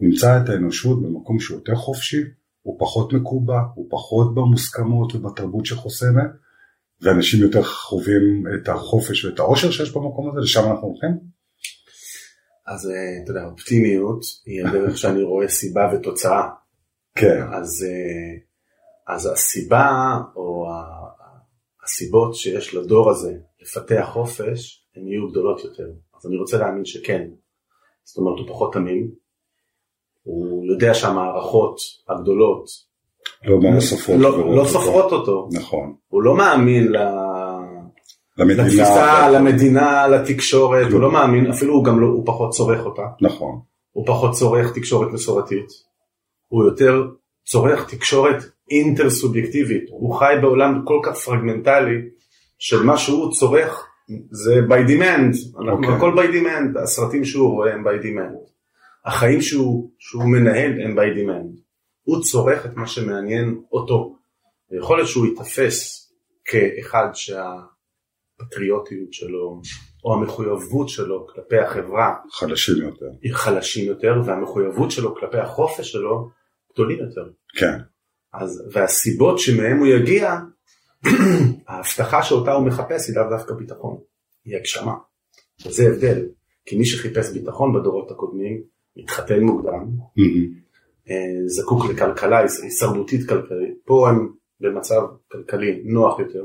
נמצא 0.00 0.40
את 0.42 0.48
האנושות 0.48 1.02
במקום 1.02 1.40
שהוא 1.40 1.56
יותר 1.58 1.74
חופשי, 1.74 2.22
הוא 2.62 2.76
פחות 2.80 3.12
מקובע, 3.12 3.60
הוא 3.74 3.86
פחות 3.90 4.34
במוסכמות 4.34 5.14
ובתרבות 5.14 5.66
שחוסמת, 5.66 6.30
ואנשים 7.02 7.42
יותר 7.42 7.62
חווים 7.62 8.44
את 8.54 8.68
החופש 8.68 9.24
ואת 9.24 9.38
העושר 9.38 9.70
שיש 9.70 9.90
במקום 9.90 10.30
הזה, 10.30 10.40
לשם 10.40 10.70
אנחנו 10.70 10.88
הולכים? 10.88 11.10
אז 12.66 12.90
אה, 12.90 13.22
אתה 13.22 13.30
יודע, 13.30 13.44
אופטימיות 13.44 14.20
היא 14.46 14.66
הדרך 14.66 14.98
שאני 14.98 15.22
רואה 15.22 15.48
סיבה 15.48 15.90
ותוצאה. 15.94 16.48
כן. 17.14 17.42
אז, 17.52 17.86
אה, 17.88 19.14
אז 19.14 19.30
הסיבה 19.32 20.18
או 20.36 20.66
הסיבות 21.84 22.34
שיש 22.34 22.74
לדור 22.74 23.10
הזה 23.10 23.34
לפתח 23.62 24.08
חופש, 24.12 24.86
הן 24.96 25.08
יהיו 25.08 25.28
גדולות 25.30 25.64
יותר. 25.64 25.88
אז 26.16 26.26
אני 26.26 26.36
רוצה 26.36 26.58
להאמין 26.58 26.84
שכן. 26.84 27.28
זאת 28.04 28.16
אומרת, 28.18 28.38
הוא 28.38 28.48
פחות 28.48 28.72
תמים, 28.72 29.10
הוא 30.22 30.66
יודע 30.66 30.94
שהמערכות 30.94 31.76
הגדולות 32.08 32.66
לא, 33.44 33.74
לא 33.74 33.80
סופרות, 33.80 34.20
לא, 34.20 34.56
לא 34.56 34.64
סופרות 34.64 35.12
אותו. 35.12 35.48
נכון. 35.52 35.94
הוא 36.08 36.22
לא 36.22 36.36
מאמין 36.36 36.92
ל... 36.92 36.96
למדינה, 38.38 38.62
לתפיסה, 38.64 39.30
למדינה, 39.30 40.08
לתקשורת, 40.08 40.92
הוא 40.92 41.00
לא 41.00 41.12
מאמין, 41.12 41.50
אפילו 41.50 41.74
הוא 41.74 41.84
גם 41.84 42.00
לא, 42.00 42.06
הוא 42.06 42.26
פחות 42.26 42.50
צורך 42.50 42.86
אותה. 42.86 43.02
נכון. 43.20 43.60
הוא 43.92 44.06
פחות 44.06 44.32
צורך 44.32 44.72
תקשורת 44.74 45.08
מסורתית. 45.12 45.66
הוא 46.48 46.64
יותר 46.64 47.02
צורך 47.44 47.90
תקשורת 47.90 48.36
אינטר 48.70 49.10
סובייקטיבית. 49.10 49.84
הוא 49.90 50.14
חי 50.14 50.34
בעולם 50.42 50.82
כל 50.84 51.00
כך 51.04 51.16
פרגמנטלי 51.16 51.96
של 52.58 52.82
מה 52.82 52.96
שהוא 52.96 53.32
צורך 53.32 53.86
זה 54.30 54.54
by 54.68 54.88
demand, 54.88 55.58
אנחנו 55.62 55.72
okay. 55.72 55.92
אוקיי. 55.92 55.96
הכל 55.96 56.12
by 56.18 56.26
demand, 56.34 56.82
הסרטים 56.82 57.24
שהוא 57.24 57.50
רואה 57.50 57.74
הם 57.74 57.86
by 57.86 58.02
demand. 58.02 58.50
החיים 59.04 59.40
שהוא, 59.40 59.90
שהוא 59.98 60.24
מנהל 60.24 60.72
הם 60.80 60.98
by 60.98 61.18
demand. 61.18 61.60
הוא 62.02 62.22
צורך 62.22 62.66
את 62.66 62.76
מה 62.76 62.86
שמעניין 62.86 63.60
אותו. 63.72 64.16
ויכול 64.70 64.96
להיות 64.96 65.08
שהוא 65.08 65.26
ייתפס 65.26 66.04
כאחד 66.44 67.08
שהפטריוטיות 67.14 69.12
שלו 69.12 69.60
או 70.04 70.14
המחויבות 70.14 70.88
שלו 70.88 71.26
כלפי 71.26 71.58
החברה 71.58 72.14
חלשים 72.30 72.76
יותר. 72.76 73.06
היא 73.22 73.34
חלשים 73.34 73.86
יותר 73.86 74.12
והמחויבות 74.24 74.90
שלו 74.90 75.14
כלפי 75.14 75.38
החופש 75.38 75.92
שלו 75.92 76.28
גדולים 76.72 76.98
יותר. 76.98 77.30
כן. 77.58 77.78
אז, 78.40 78.68
והסיבות 78.72 79.38
שמהם 79.38 79.78
הוא 79.78 79.86
יגיע, 79.86 80.34
ההבטחה 81.68 82.22
שאותה 82.22 82.52
הוא 82.52 82.66
מחפש 82.66 83.08
היא 83.08 83.16
לאו 83.16 83.30
דווקא 83.30 83.54
ביטחון, 83.54 83.96
היא 84.44 84.56
הגשמה. 84.56 84.94
וזה 85.66 85.86
הבדל, 85.86 86.26
כי 86.66 86.78
מי 86.78 86.84
שחיפש 86.84 87.32
ביטחון 87.32 87.74
בדורות 87.74 88.10
הקודמים 88.10 88.62
מתחתן 88.96 89.40
מוקדם, 89.40 89.90
אה, 91.10 91.46
זקוק 91.46 91.84
לכלכלה 91.90 92.38
הישרדותית 92.62 93.28
כלכלית, 93.28 93.74
פה 93.84 94.08
הם 94.08 94.28
במצב 94.60 95.00
כלכלי 95.32 95.82
נוח 95.84 96.18
יותר. 96.18 96.44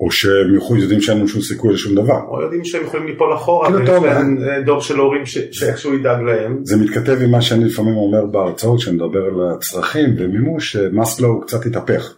או 0.00 0.10
שהם 0.10 0.76
יודעים 0.78 1.00
שאין 1.00 1.18
לנו 1.18 1.28
שום 1.28 1.42
סיכוי 1.42 1.74
לשום 1.74 1.94
דבר. 1.94 2.20
או 2.28 2.42
יודעים 2.42 2.64
שהם 2.64 2.84
יכולים 2.84 3.06
ליפול 3.06 3.34
אחורה, 3.34 3.68
כאילו 3.68 4.02
ויש 4.02 4.02
להם 4.02 4.38
אה, 4.42 4.60
דור 4.60 4.80
של 4.80 4.98
הורים 4.98 5.26
שאיכשהו 5.26 5.94
ידאג 5.94 6.22
להם. 6.22 6.58
זה 6.62 6.76
מתכתב 6.76 7.18
עם 7.22 7.30
מה 7.30 7.42
שאני 7.42 7.64
לפעמים 7.64 7.96
אומר 7.96 8.26
בהרצאות, 8.26 8.80
שאני 8.80 8.96
מדבר 8.96 9.24
על 9.24 9.54
הצרכים 9.56 10.14
ומימוש, 10.18 10.72
שמאסלו 10.72 11.40
קצת 11.40 11.66
התהפך. 11.66 12.16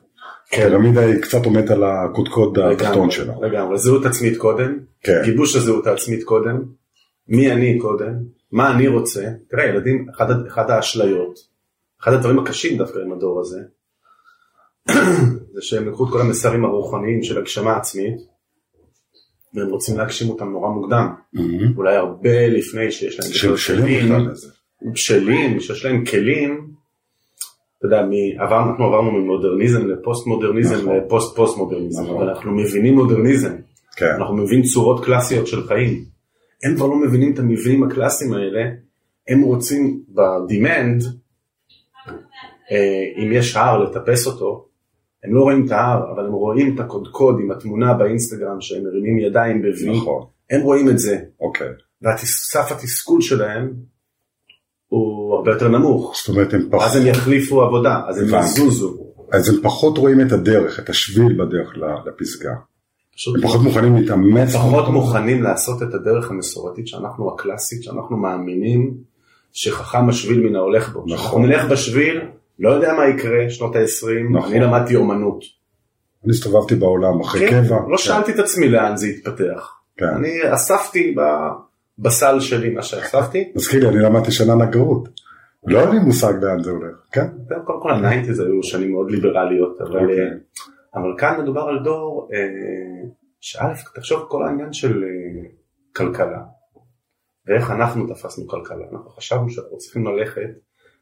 כן. 0.50 0.62
הפירמידה 0.62 1.00
היא 1.00 1.22
קצת 1.22 1.44
עומדת 1.44 1.70
על 1.70 1.84
הקודקוד 1.84 2.58
התחתון 2.58 3.10
שלה. 3.10 3.34
לגמרי, 3.42 3.78
זהות 3.78 4.06
עצמית 4.06 4.36
קודם, 4.36 4.78
כן. 5.02 5.20
גיבוש 5.24 5.56
הזהות 5.56 5.86
העצמית 5.86 6.24
קודם, 6.24 6.62
מי 7.28 7.52
אני 7.52 7.78
קודם, 7.78 8.12
מה 8.52 8.74
אני 8.74 8.88
רוצה, 8.88 9.28
תראה 9.50 9.64
ילדים, 9.64 10.06
אחד, 10.16 10.46
אחד 10.46 10.70
האשליות, 10.70 11.38
אחד 12.02 12.12
הדברים 12.12 12.38
הקשים 12.38 12.78
דווקא 12.78 12.98
עם 12.98 13.12
הדור 13.12 13.40
הזה, 13.40 13.60
זה 15.54 15.60
שהם 15.62 15.88
לקחו 15.88 16.04
את 16.06 16.12
כל 16.12 16.20
המסרים 16.20 16.64
הרוחניים 16.64 17.22
של 17.22 17.38
הגשמה 17.38 17.76
עצמית, 17.76 18.14
והם 19.54 19.68
רוצים 19.68 19.96
להגשים 19.98 20.28
אותם 20.30 20.48
נורא 20.50 20.68
מוקדם, 20.68 21.08
Mm-hmm. 21.36 21.76
אולי 21.76 21.96
הרבה 21.96 22.46
לפני 22.48 22.90
שיש 22.90 23.20
להם 23.20 23.32
של 23.32 23.52
בשלים. 23.52 24.12
בשלים, 24.92 25.60
שיש 25.60 25.84
להם 25.84 26.04
כלים, 26.04 26.70
אתה 27.78 27.86
יודע, 27.86 28.02
מ- 28.02 28.40
עבר, 28.40 28.62
אנחנו 28.68 28.84
עברנו 28.84 29.10
ממודרניזם 29.10 29.86
לפוסט 29.86 30.26
מודרניזם 30.26 30.74
נכון. 30.74 30.96
לפוסט 30.96 31.36
פוסט 31.36 31.56
מודרניזם, 31.58 32.02
נכון. 32.02 32.16
אבל 32.16 32.28
אנחנו 32.28 32.52
מבינים 32.52 32.94
מודרניזם, 32.94 33.56
כן. 33.96 34.14
אנחנו 34.18 34.36
מבינים 34.36 34.64
צורות 34.64 35.04
קלאסיות 35.04 35.46
של 35.46 35.66
חיים. 35.66 36.04
הם 36.64 36.76
כבר 36.76 36.86
לא 36.86 36.96
מבינים 36.96 37.34
את 37.34 37.38
המבנים 37.38 37.82
הקלאסיים 37.82 38.32
האלה, 38.32 38.60
הם 39.28 39.42
רוצים 39.42 40.02
ב 40.08 40.20
demand, 40.20 41.02
אה, 42.72 43.04
אם 43.24 43.32
יש 43.32 43.56
הר 43.56 43.78
לטפס 43.84 44.26
אותו, 44.26 44.68
הם 45.24 45.34
לא 45.34 45.40
רואים 45.40 45.66
את 45.66 45.70
ההר, 45.70 46.12
אבל 46.14 46.26
הם 46.26 46.32
רואים 46.32 46.74
את 46.74 46.80
הקודקוד 46.80 47.36
עם 47.40 47.50
התמונה 47.50 47.94
באינסטגרם 47.94 48.60
שהם 48.60 48.84
מרימים 48.84 49.18
ידיים 49.18 49.62
ב-V, 49.62 49.90
נכון. 49.90 50.24
הם 50.50 50.60
רואים 50.60 50.88
את 50.88 50.98
זה, 50.98 51.18
אוקיי. 51.40 51.68
וסף 52.02 52.72
התסכול 52.72 53.20
שלהם 53.20 53.72
הוא 54.88 55.34
הרבה 55.34 55.52
יותר 55.52 55.68
נמוך, 55.68 56.14
זאת 56.16 56.28
אומרת 56.28 56.54
הם 56.54 56.68
פחות, 56.70 56.86
אז 56.86 56.96
הם 56.96 57.06
יחליפו 57.06 57.62
עבודה, 57.62 58.00
אז 58.08 58.18
הם. 58.18 58.40
יזוזו. 58.40 58.96
אז 59.32 59.48
הם 59.48 59.54
פחות 59.62 59.98
רואים 59.98 60.20
את 60.20 60.32
הדרך, 60.32 60.80
את 60.80 60.88
השביל 60.88 61.32
בדרך 61.38 61.74
לפסגה. 62.06 62.54
פשוט 63.14 63.36
הם 63.36 63.42
פחות 63.42 63.60
מוכנים 63.60 63.96
להתאמץ. 63.96 64.54
פחות. 64.54 64.88
מוכנים 64.88 65.42
לעשות 65.42 65.82
את 65.82 65.94
הדרך 65.94 66.30
המסורתית 66.30 66.88
שאנחנו 66.88 67.34
הקלאסית, 67.34 67.82
שאנחנו 67.82 68.16
מאמינים 68.16 68.94
שחכם 69.52 70.08
השביל 70.08 70.40
מן 70.40 70.56
ההולך 70.56 70.92
בו. 70.92 71.04
נכון. 71.06 71.12
אנחנו 71.12 71.38
נלך 71.38 71.64
בשביל, 71.64 72.20
לא 72.62 72.70
יודע 72.70 72.92
מה 72.92 73.08
יקרה, 73.08 73.50
שנות 73.50 73.76
ה-20, 73.76 74.36
נכון. 74.38 74.50
אני 74.52 74.60
למדתי 74.60 74.96
אומנות. 74.96 75.44
אני 76.24 76.32
הסתובבתי 76.32 76.74
בעולם 76.74 77.20
אחרי 77.20 77.48
כן, 77.48 77.64
קבע. 77.64 77.76
לא 77.88 77.98
שאלתי 77.98 78.32
את 78.32 78.38
עצמי 78.38 78.68
לאן 78.68 78.96
זה 78.96 79.08
יתפתח. 79.08 79.80
כן. 79.96 80.06
אני 80.06 80.54
אספתי 80.54 81.14
ב... 81.16 81.20
בסל 81.98 82.40
שלי 82.40 82.70
מה 82.70 82.82
שאספתי. 82.82 83.52
מזכיר 83.54 83.80
לי, 83.80 83.88
אני 83.88 84.04
למדתי 84.04 84.30
שנה 84.30 84.54
נגרות. 84.54 85.08
לא 85.66 85.78
היה 85.78 85.90
לי 85.90 85.98
מושג 85.98 86.32
לאן 86.42 86.62
זה 86.62 86.70
הולך, 86.70 86.96
כן? 87.12 87.26
קודם 87.64 87.82
כל 87.82 87.90
ה 87.90 87.96
nineties 87.96 88.40
היו 88.40 88.62
שנים 88.62 88.92
מאוד 88.92 89.10
ליברליות, 89.10 89.80
אבל, 89.80 90.00
אוקיי. 90.00 90.20
אה, 90.20 90.32
אבל 90.94 91.14
כאן 91.18 91.40
מדובר 91.40 91.60
על 91.60 91.78
דור 91.84 92.28
אה, 92.34 93.08
שא', 93.40 93.74
תחשוב 93.94 94.24
כל 94.28 94.46
העניין 94.46 94.72
של 94.72 95.04
אה, 95.04 95.48
כלכלה, 95.96 96.42
ואיך 97.46 97.70
אנחנו 97.70 98.06
תפסנו 98.06 98.48
כלכלה, 98.48 98.84
אנחנו 98.92 99.10
חשבנו 99.10 99.50
שאנחנו 99.50 99.78
צריכים 99.78 100.06
ללכת 100.06 100.50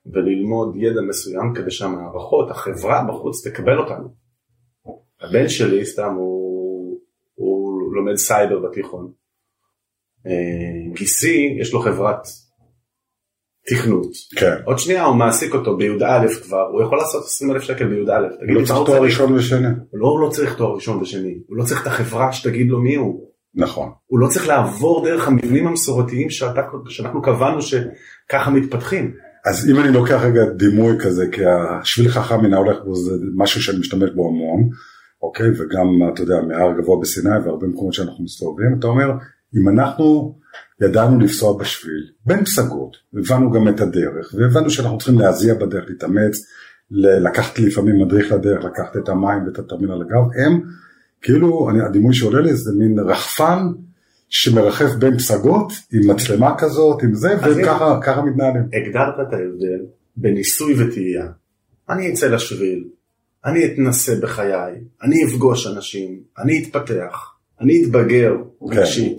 וללמוד 0.06 0.76
ידע 0.76 1.00
מסוים 1.08 1.54
כדי 1.54 1.70
שהמערכות, 1.70 2.50
החברה 2.50 3.04
בחוץ 3.08 3.46
תקבל 3.46 3.78
אותנו. 3.78 4.08
הבן 5.20 5.48
שלי 5.48 5.86
סתם 5.86 6.14
הוא, 6.14 6.98
הוא 7.34 7.82
לומד 7.94 8.16
סייבר 8.16 8.58
בתיכון. 8.58 9.12
אה, 10.26 10.94
גיסי 10.94 11.56
יש 11.60 11.72
לו 11.72 11.80
חברת 11.80 12.26
תכנות. 13.66 14.12
כן. 14.36 14.56
עוד 14.64 14.78
שנייה 14.78 15.04
הוא 15.04 15.16
מעסיק 15.16 15.54
אותו 15.54 15.76
בי"א 15.76 16.26
כבר, 16.42 16.66
הוא 16.72 16.82
יכול 16.82 16.98
לעשות 16.98 17.24
20 17.24 17.50
אלף 17.50 17.62
שקל 17.62 17.88
בי"א. 17.88 18.20
לא 18.42 18.64
צריך 18.66 18.78
תואר 18.86 19.02
ראשון 19.02 19.32
ושני. 19.32 19.68
לא, 19.92 20.06
הוא 20.06 20.20
לא 20.20 20.30
צריך 20.30 20.54
תואר 20.56 20.74
ראשון 20.74 21.02
ושני, 21.02 21.38
הוא 21.46 21.56
לא 21.56 21.64
צריך 21.64 21.82
את 21.82 21.86
החברה 21.86 22.32
שתגיד 22.32 22.66
לו 22.68 22.80
מי 22.80 22.94
הוא. 22.94 23.30
נכון. 23.54 23.90
הוא 24.06 24.18
לא 24.18 24.28
צריך 24.28 24.48
לעבור 24.48 25.04
דרך 25.04 25.28
המבנים 25.28 25.66
המסורתיים 25.66 26.30
שאתה, 26.30 26.60
שאנחנו 26.88 27.22
קבענו 27.22 27.62
שככה 27.62 28.50
מתפתחים. 28.50 29.14
אז 29.46 29.70
אם 29.70 29.80
אני 29.80 29.92
לוקח 29.92 30.20
רגע 30.22 30.44
דימוי 30.44 30.96
כזה, 30.98 31.26
כי 31.32 31.42
השביל 31.46 32.08
חכם 32.08 32.40
מן 32.40 32.54
ההולך 32.54 32.76
בו 32.84 32.94
זה 32.94 33.12
משהו 33.36 33.62
שאני 33.62 33.78
משתמש 33.78 34.10
בו 34.10 34.28
המון, 34.28 34.68
אוקיי, 35.22 35.50
וגם, 35.50 35.86
אתה 36.14 36.22
יודע, 36.22 36.40
מהר 36.40 36.80
גבוה 36.80 37.00
בסיני 37.00 37.38
והרבה 37.44 37.66
מקומות 37.66 37.94
שאנחנו 37.94 38.24
מסתובבים, 38.24 38.76
אתה 38.78 38.86
אומר, 38.86 39.10
אם 39.56 39.68
אנחנו 39.68 40.38
ידענו 40.80 41.20
לפסוע 41.20 41.58
בשביל, 41.58 42.06
בין 42.26 42.44
פסגות, 42.44 42.96
הבנו 43.14 43.50
גם 43.50 43.68
את 43.68 43.80
הדרך, 43.80 44.34
והבנו 44.34 44.70
שאנחנו 44.70 44.98
צריכים 44.98 45.18
להזיע 45.18 45.54
בדרך, 45.54 45.84
להתאמץ, 45.88 46.38
לקחת 46.90 47.58
לפעמים 47.58 48.02
מדריך 48.02 48.32
לדרך, 48.32 48.64
לקחת 48.64 48.96
את 48.96 49.08
המים 49.08 49.46
ואת 49.46 49.58
הטרמינל 49.58 49.94
לגב, 49.94 50.22
הם, 50.44 50.60
כאילו, 51.22 51.70
אני, 51.70 51.80
הדימוי 51.80 52.14
שעולה 52.14 52.40
לי 52.40 52.54
זה 52.54 52.72
מין 52.78 52.98
רחפן 52.98 53.66
שמרחף 54.30 54.94
בין 54.98 55.18
פסגות, 55.18 55.72
עם 55.92 56.10
מצלמה 56.10 56.54
כזאת, 56.58 57.02
עם 57.02 57.14
זה, 57.14 57.28
וככה 57.42 57.98
ככה 58.02 58.22
מתנהלים. 58.22 58.62
הגדרת 58.72 59.14
את 59.14 59.32
ההבדל 59.32 59.80
בין 60.16 60.34
ניסוי 60.34 60.74
וטעייה. 60.78 61.26
אני 61.88 62.12
אצא 62.12 62.26
לשביל, 62.26 62.84
אני 63.44 63.66
אתנסה 63.66 64.12
בחיי, 64.22 64.72
אני 65.02 65.24
אפגוש 65.24 65.66
אנשים, 65.66 66.20
אני 66.38 66.62
אתפתח, 66.62 67.34
אני 67.60 67.82
אתבגר 67.84 68.34
כן. 68.36 68.66
רגשית, 68.66 69.18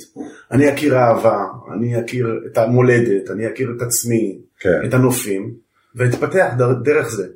אני 0.51 0.73
אכיר 0.73 0.97
אהבה, 0.97 1.45
אני 1.73 1.99
אכיר 1.99 2.39
את 2.51 2.57
המולדת, 2.57 3.31
אני 3.31 3.47
אכיר 3.47 3.73
את 3.77 3.81
עצמי, 3.81 4.37
כן. 4.59 4.79
את 4.85 4.93
הנופים, 4.93 5.53
ואתפתח 5.95 6.53
דר, 6.57 6.73
דרך 6.73 7.09
זה. 7.09 7.27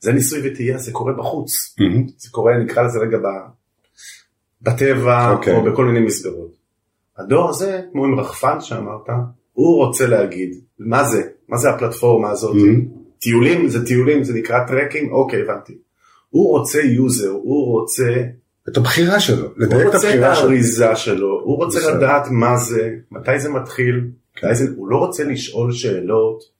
זה 0.00 0.12
ניסוי 0.12 0.40
וטעייה, 0.44 0.78
זה 0.78 0.92
קורה 0.92 1.12
בחוץ. 1.12 1.74
מהמם. 1.78 2.06
זה 2.18 2.28
קורה, 2.30 2.58
נקרא 2.58 2.82
לזה 2.82 2.98
רגע 2.98 3.18
ב... 3.18 3.26
בטבע, 4.62 5.30
אוקיי. 5.30 5.56
או 5.56 5.64
בכל 5.64 5.84
מיני 5.84 6.06
מסגרות. 6.06 6.63
הדור 7.18 7.48
הזה, 7.48 7.80
כמו 7.92 8.04
עם 8.04 8.20
רחפן 8.20 8.60
שאמרת, 8.60 9.08
הוא 9.52 9.76
רוצה 9.76 10.06
להגיד, 10.06 10.60
מה 10.78 11.04
זה? 11.04 11.22
מה 11.48 11.56
זה 11.56 11.70
הפלטפורמה 11.70 12.30
הזאת? 12.30 12.56
Mhm. 12.56 13.04
טיולים 13.18 13.68
זה 13.68 13.86
טיולים, 13.86 14.24
זה 14.24 14.34
נקרא 14.34 14.66
טרקים? 14.66 15.12
אוקיי, 15.12 15.42
הבנתי. 15.42 15.78
הוא 16.30 16.58
רוצה 16.58 16.80
user, 16.80 17.30
הוא 17.30 17.80
רוצה, 17.80 18.22
את 18.68 18.76
הבחירה 18.76 19.20
שלו, 19.20 19.44
הוא 19.44 19.52
לדייק 19.56 19.80
את 19.80 19.86
רוצה 19.86 19.98
את 19.98 20.04
הבחירה 20.04 20.34
שלו. 20.34 20.44
האריזה 20.44 20.96
שלו, 20.96 21.40
הוא 21.44 21.56
רוצה 21.56 21.78
בסדר. 21.78 21.96
לדעת 21.96 22.26
מה 22.30 22.56
זה, 22.56 22.90
מתי 23.10 23.40
זה 23.40 23.48
מתחיל, 23.50 24.04
מתי 24.36 24.54
זה, 24.54 24.64
הוא 24.76 24.88
לא 24.88 24.96
רוצה 24.96 25.24
לשאול 25.24 25.72
שאלות, 25.72 26.54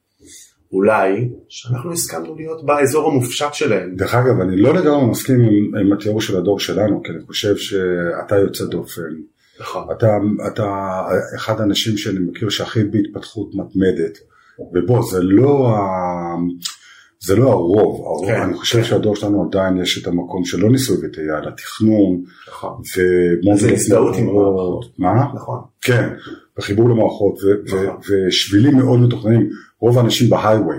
אולי, 0.73 1.28
שאנחנו 1.49 1.92
הסכמנו 1.92 2.34
להיות 2.37 2.66
באזור 2.66 3.11
המופשט 3.11 3.54
שלהם. 3.54 3.94
דרך 3.96 4.14
אגב, 4.14 4.40
אני 4.40 4.56
לא 4.56 4.75
לגמרי 4.75 5.06
מסכים 5.06 5.40
עם, 5.40 5.76
עם 5.76 5.92
התיאור 5.92 6.20
של 6.20 6.37
הדור 6.37 6.61
שלנו, 6.61 7.02
כי 7.02 7.12
אני 7.12 7.20
חושב 7.26 7.56
שאתה 7.56 8.37
יוצא 8.37 8.64
דופן. 8.64 9.02
נכון. 9.60 9.86
אתה, 9.93 10.19
אתה 10.47 11.00
אחד 11.36 11.60
האנשים 11.60 11.97
שאני 11.97 12.19
מכיר 12.19 12.49
שהכי 12.49 12.84
בהתפתחות 12.84 13.50
מתמדת, 13.54 14.19
ובוא, 14.75 15.02
זה 15.10 15.23
לא, 15.23 15.69
ה, 15.69 15.80
זה 17.21 17.36
לא 17.36 17.50
הרוב, 17.50 18.00
הרוב 18.06 18.26
כן, 18.26 18.40
אני 18.40 18.54
חושב 18.54 18.78
כן. 18.78 18.84
שהדור 18.84 19.17
שלנו 19.17 19.45
עדיין 19.45 19.76
יש 19.82 20.02
את 20.02 20.06
המקום 20.06 20.45
של 20.45 20.60
לא 20.60 20.71
ניסוי 20.71 20.97
וטעייה, 21.02 21.38
אלא 21.38 21.50
תכנון, 21.50 22.23
נכון. 22.49 22.82
ומודלות 22.97 23.73
הזדהות 23.73 24.17
עם. 24.17 24.28
המערכות. 24.28 24.99
מה? 24.99 25.25
נכון. 25.34 25.60
כן, 25.80 26.08
וחיבור 26.58 26.88
למערכות, 26.88 27.34
ו- 27.43 27.71
ו- 27.71 27.84
נכון. 27.84 28.00
ושבילים 28.28 28.76
מאוד 28.76 29.00
מתוכננים, 29.00 29.49
רוב 29.80 29.99
האנשים 29.99 30.30
בהיי-ווי, 30.30 30.76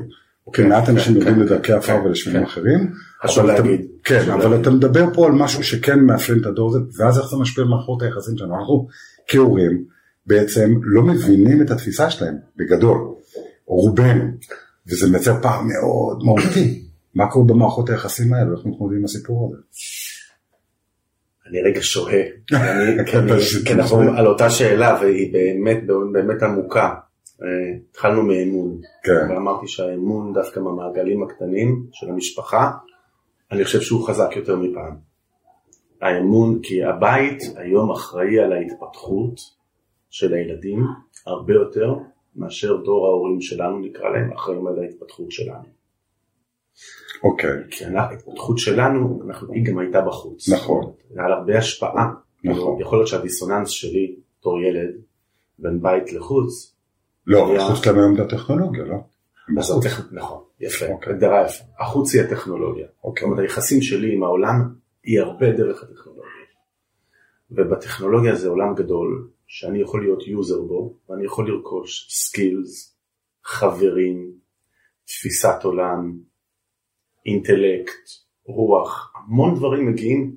אוקיי, 0.47 0.65
מעט 0.65 0.89
אנשים 0.89 1.13
כן, 1.13 1.19
יורדים 1.19 1.35
כן, 1.35 1.41
לדרכי 1.41 1.67
כן, 1.67 1.73
עפר 1.73 2.01
ולשבילים. 2.05 2.43
אחרים, 2.43 2.91
חשוב 3.27 3.43
אבל 3.45 3.53
אתה- 3.53 3.61
להגיד. 3.63 3.85
כן, 4.03 4.31
אבל 4.31 4.43
להגיד. 4.43 4.59
אתה 4.59 4.69
מדבר 4.69 5.05
פה 5.13 5.25
על 5.25 5.31
משהו 5.31 5.63
שכן 5.63 5.99
מאפיין 5.99 6.39
את 6.39 6.45
הדור 6.45 6.69
הזה, 6.69 6.79
ואז 6.97 7.19
איך 7.19 7.27
זה 7.27 7.37
משפיע 7.37 7.63
על 7.63 7.69
מערכות 7.69 8.01
היחסים 8.01 8.37
שלנו, 8.37 8.55
אנחנו 8.59 8.87
כהורים 9.27 9.83
בעצם 10.27 10.73
לא 10.83 11.01
מבינים 11.03 11.61
את 11.61 11.71
התפיסה 11.71 12.09
שלהם, 12.09 12.35
בגדול, 12.57 12.97
רובנו, 13.65 14.23
וזה 14.87 15.11
מייצר 15.11 15.41
פער 15.41 15.61
מאוד 15.61 16.23
מהותי, 16.23 16.81
מה 17.15 17.27
קורה 17.31 17.45
במערכות 17.47 17.89
היחסים 17.89 18.33
האלה, 18.33 18.51
איך 18.51 18.65
מתמודדים 18.65 18.99
עם 18.99 19.05
הסיפור 19.05 19.47
הזה. 19.53 19.61
אני 21.49 21.61
רגע 21.61 21.79
שוהה, 21.81 22.21
כי 22.47 22.55
כי 23.65 23.73
אנחנו. 23.77 23.99
על 23.99 24.27
אותה 24.27 24.49
שאלה 24.49 24.97
והיא 25.01 25.33
באמת 25.33 25.77
באמת 26.13 26.43
עמוקה. 26.43 26.93
אה, 27.43 27.47
התחלנו 27.91 28.23
מאמון, 28.23 28.77
כן, 29.03 29.31
ואמרתי 29.33 29.67
שהאמון 29.67 30.33
דווקא 30.33 30.61
במעגלים 30.61 31.23
הקטנים 31.23 31.85
של 31.91 32.09
המשפחה, 32.09 32.71
אני 33.51 33.63
חושב 33.65 33.81
שהוא 33.81 34.07
חזק 34.07 34.29
יותר 34.35 34.55
מפעם. 34.55 34.95
האמון, 36.01 36.59
כי 36.63 36.83
הבית 36.83 37.43
היום 37.55 37.91
אחראי 37.91 38.39
על 38.39 38.53
ההתפתחות 38.53 39.39
של 40.09 40.33
הילדים 40.33 40.79
הרבה 41.27 41.53
יותר 41.53 41.93
מאשר 42.35 42.75
דור 42.85 43.07
ההורים 43.07 43.41
שלנו, 43.41 43.79
נקרא 43.79 44.09
להם, 44.09 44.31
אחראים 44.33 44.67
על 44.67 44.79
ההתפתחות 44.79 45.31
שלנו. 45.31 45.63
אוקיי, 47.23 47.49
כי 47.71 47.85
אנחנו- 47.85 47.99
ההתפתחות 47.99 48.57
שלנו, 48.57 49.19
אנחנו, 49.27 49.53
היא 49.53 49.65
גם 49.65 49.77
הייתה 49.79 50.01
בחוץ. 50.01 50.49
נכון. 50.49 50.91
היה 51.15 51.27
לה 51.27 51.35
הרבה 51.35 51.57
השפעה. 51.57 52.13
נכון. 52.43 52.81
יכול 52.81 52.97
להיות 52.97 53.07
שהדיסוננס 53.07 53.69
שלי, 53.69 54.15
בתור 54.39 54.61
ילד, 54.61 54.95
בין 55.59 55.81
בית 55.81 56.13
לחוץ, 56.13 56.75
לא, 57.27 57.49
היה- 57.51 57.59
חוץ 57.67 57.87
את 57.87 58.19
הטכנולוגיה, 58.19 58.83
לא? 58.83 58.95
הטכ- 59.49 60.01
נכון, 60.11 60.43
יפה, 60.59 60.85
אוקיי. 60.85 61.13
הגדרה 61.13 61.45
יפה. 61.45 61.63
החוץ 61.79 62.15
היא 62.15 62.21
הטכנולוגיה. 62.21 62.85
זאת 62.85 63.03
אוקיי. 63.03 63.23
אומרת, 63.23 63.39
היחסים 63.39 63.81
שלי 63.81 64.13
עם 64.13 64.23
העולם 64.23 64.75
היא 65.03 65.19
הרבה 65.19 65.51
דרך 65.51 65.83
הטכנולוגיה. 65.83 66.25
ובטכנולוגיה 67.51 68.35
זה 68.35 68.49
עולם 68.49 68.75
גדול, 68.75 69.29
שאני 69.47 69.81
יכול 69.81 70.01
להיות 70.03 70.27
user 70.27 70.61
בו, 70.61 70.97
ואני 71.09 71.25
יכול 71.25 71.49
לרכוש 71.51 72.07
skills, 72.11 72.95
חברים, 73.43 74.31
תפיסת 75.05 75.63
עולם, 75.63 76.17
אינטלקט, 77.25 78.09
רוח, 78.45 79.13
המון 79.15 79.55
דברים 79.55 79.91
מגיעים 79.91 80.35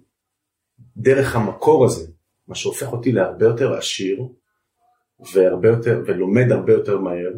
דרך 0.96 1.36
המקור 1.36 1.84
הזה, 1.84 2.12
מה 2.48 2.54
שהופך 2.54 2.92
אותי 2.92 3.12
להרבה 3.12 3.46
יותר 3.46 3.74
עשיר, 3.74 4.22
והרבה 5.34 5.68
יותר, 5.68 6.02
ולומד 6.06 6.52
הרבה 6.52 6.72
יותר 6.72 6.98
מהר, 6.98 7.32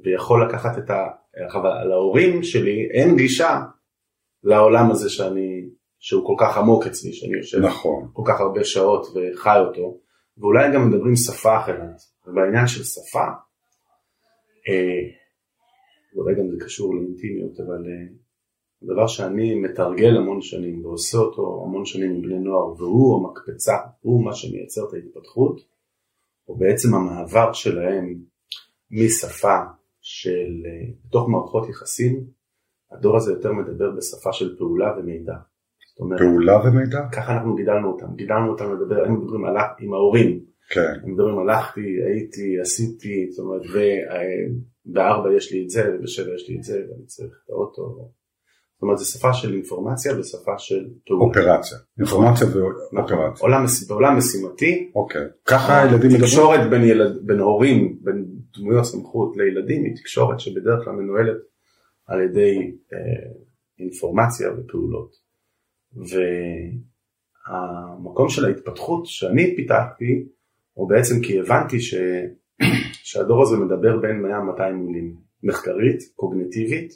ויכול 0.00 0.48
לקחת 0.48 0.78
את 0.78 0.90
ה... 0.90 1.06
אבל 1.52 1.84
להורים 1.88 2.42
שלי 2.42 2.88
אין 2.90 3.16
גישה 3.16 3.60
לעולם 4.44 4.90
הזה 4.90 5.10
שאני, 5.10 5.68
שהוא 5.98 6.26
כל 6.26 6.44
כך 6.44 6.56
עמוק 6.56 6.86
אצלי, 6.86 7.12
שאני 7.12 7.36
יושב 7.36 7.58
נכון, 7.58 8.08
כל 8.12 8.22
כך 8.26 8.40
הרבה 8.40 8.64
שעות 8.64 9.06
וחי 9.06 9.58
אותו, 9.58 10.00
ואולי 10.38 10.72
גם 10.74 10.88
מדברים 10.90 11.16
שפה 11.16 11.58
אחרת. 11.58 11.96
ובעניין 12.26 12.66
של 12.66 12.84
שפה, 12.84 13.24
אה, 14.68 15.02
ואולי 16.14 16.34
גם 16.34 16.50
זה 16.50 16.64
קשור 16.64 16.94
לאינטימיות, 16.94 17.60
אבל 17.60 17.84
אה, 17.86 18.06
דבר 18.82 19.06
שאני 19.06 19.54
מתרגל 19.54 20.16
המון 20.16 20.40
שנים 20.40 20.84
ועושה 20.84 21.18
אותו 21.18 21.64
המון 21.66 21.84
שנים 21.84 22.10
עם 22.10 22.22
בני 22.22 22.38
נוער, 22.38 22.66
והוא 22.66 23.28
המקפצה, 23.28 23.76
הוא 24.00 24.24
מה 24.24 24.34
שמייצר 24.34 24.80
את 24.88 24.94
ההתפתחות, 24.94 25.60
הוא 26.44 26.60
בעצם 26.60 26.94
המעבר 26.94 27.52
שלהם 27.52 28.14
משפה 28.90 29.56
של, 30.08 30.52
אה, 30.66 30.92
בתוך 31.04 31.28
מערכות 31.28 31.68
יחסים, 31.68 32.24
הדור 32.92 33.16
הזה 33.16 33.32
יותר 33.32 33.52
מדבר 33.52 33.90
בשפה 33.96 34.32
של 34.32 34.56
פעולה 34.58 34.98
ומידע. 34.98 35.34
זאת 35.90 36.00
אומרת, 36.00 36.20
פעולה 36.20 36.56
ומידע? 36.64 37.00
ככה 37.12 37.32
אנחנו 37.34 37.54
גידלנו 37.54 37.92
אותם, 37.92 38.06
גידלנו 38.16 38.52
אותם 38.52 38.74
לדבר, 38.74 39.04
הם 39.04 39.20
מדברים 39.20 39.44
על, 39.44 39.56
עם 39.80 39.92
ההורים, 39.94 40.40
כן, 40.70 40.92
הם 41.04 41.12
מדברים 41.12 41.38
הלכתי, 41.38 41.80
הייתי, 41.80 42.60
עשיתי, 42.60 43.26
זאת 43.30 43.44
אומרת, 43.44 43.62
ובארבע 44.86 45.36
יש 45.36 45.52
לי 45.52 45.64
את 45.64 45.70
זה, 45.70 45.82
ובשבע 45.94 46.34
יש 46.34 46.48
לי 46.48 46.56
את 46.56 46.62
זה, 46.62 46.74
ואני 46.74 47.06
צריך 47.06 47.32
את 47.44 47.50
האוטו. 47.50 47.82
זאת 48.74 48.82
אומרת, 48.82 48.98
זו 48.98 49.04
שפה 49.04 49.32
של 49.32 49.54
אינפורמציה 49.54 50.18
ושפה 50.18 50.58
של 50.58 50.88
פעולה. 51.06 51.24
אופרציה. 51.24 51.78
אינפורמציה 51.98 52.46
נכון. 52.46 52.62
ואופרציה. 52.92 53.46
עולם, 53.46 53.64
מש- 53.64 53.88
בעולם 53.88 54.16
משימתי, 54.18 54.90
אוקיי. 54.94 55.22
ככה 55.44 55.82
הילדים 55.82 56.08
מדברים? 56.10 56.20
תקשורת 56.20 56.70
בין, 56.70 56.84
ילד, 56.84 57.26
בין 57.26 57.38
הורים, 57.38 57.98
בין 58.02 58.24
דמויות 58.58 58.84
סמכות 58.84 59.36
לילדים, 59.36 59.84
היא 59.84 59.96
תקשורת 59.96 60.40
שבדרך 60.40 60.84
כלל 60.84 60.92
מנוהלת 60.92 61.36
על 62.06 62.20
ידי 62.22 62.76
אה, 62.92 62.98
אינפורמציה 63.78 64.48
ופעולות. 64.52 65.16
והמקום 67.48 68.28
של 68.28 68.44
ההתפתחות 68.44 69.06
שאני 69.06 69.56
פיתחתי, 69.56 70.26
הוא 70.72 70.88
בעצם 70.88 71.14
כי 71.22 71.40
הבנתי 71.40 71.80
ש... 71.80 71.94
שהדור 73.08 73.42
הזה 73.42 73.56
מדבר 73.56 73.96
בין 74.00 74.24
100-200 74.58 74.72
מילים, 74.72 75.16
מחקרית, 75.42 75.98
קוגניטיבית, 76.16 76.92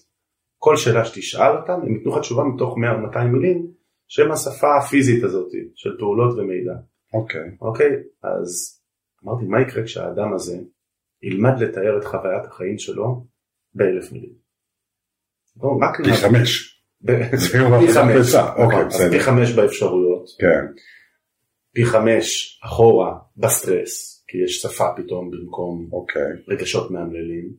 כל 0.58 0.76
שאלה 0.76 1.04
שתשאל 1.04 1.56
אותם, 1.56 1.80
הם 1.82 1.94
ייתנו 1.94 2.12
לך 2.12 2.18
תשובה 2.20 2.44
מתוך 2.44 2.78
100 2.78 2.92
או 2.92 2.98
200 2.98 3.32
מילים, 3.32 3.66
שהם 4.08 4.32
השפה 4.32 4.76
הפיזית 4.76 5.24
הזאת 5.24 5.50
של 5.74 5.90
פעולות 5.98 6.38
ומידע. 6.38 6.74
אוקיי. 7.14 7.56
אוקיי, 7.60 7.90
אז 8.22 8.80
אמרתי, 9.24 9.44
מה 9.44 9.60
יקרה 9.60 9.84
כשהאדם 9.84 10.32
הזה 10.34 10.58
ילמד 11.22 11.62
לתאר 11.62 11.98
את 11.98 12.04
חוויית 12.04 12.44
החיים 12.46 12.78
שלו 12.78 13.26
באלף 13.74 14.12
מילים? 14.12 14.33
פי 16.04 16.12
חמש. 16.12 16.80
פי 17.06 17.88
חמש. 17.92 18.35
נכון, 18.35 18.64
אוקיי, 18.64 18.87
אז. 18.87 19.11
פי 19.11 19.20
חמש 19.20 19.52
באפשרויות, 19.52 20.24
כן. 20.40 20.83
פי 21.74 21.85
חמש 21.85 22.61
אחורה 22.64 23.18
בסטרס, 23.37 24.24
כי 24.28 24.38
יש 24.44 24.61
שפה 24.61 24.85
פתאום 24.96 25.30
במקום 25.30 25.88
אוקיי. 25.92 26.33
רגשות 26.48 26.90
מאמללים, 26.90 27.50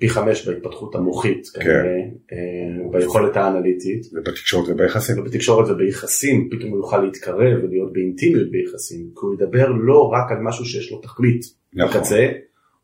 פי 0.00 0.08
חמש 0.08 0.48
בהתפתחות 0.48 0.94
המוחית, 0.94 1.46
כן. 1.54 1.60
כנראה, 1.60 1.98
אה, 2.32 2.90
ביכולת 2.92 3.36
האנליטית, 3.36 4.06
ובתקשורת 4.12 4.68
וביחסים. 4.68 5.18
ובתקשורת 5.20 5.70
וביחסים 5.70 6.48
פתאום 6.50 6.70
הוא 6.70 6.78
יוכל 6.78 6.98
להתקרב 6.98 7.64
ולהיות 7.64 7.92
באינטימיות 7.92 8.50
ביחסים, 8.50 9.10
כי 9.14 9.20
הוא 9.20 9.34
ידבר 9.34 9.68
לא 9.68 10.08
רק 10.08 10.32
על 10.32 10.38
משהו 10.42 10.64
שיש 10.64 10.92
לו 10.92 11.00
תכלית 11.00 11.40
נכון. 11.72 12.00
בקצה, 12.00 12.28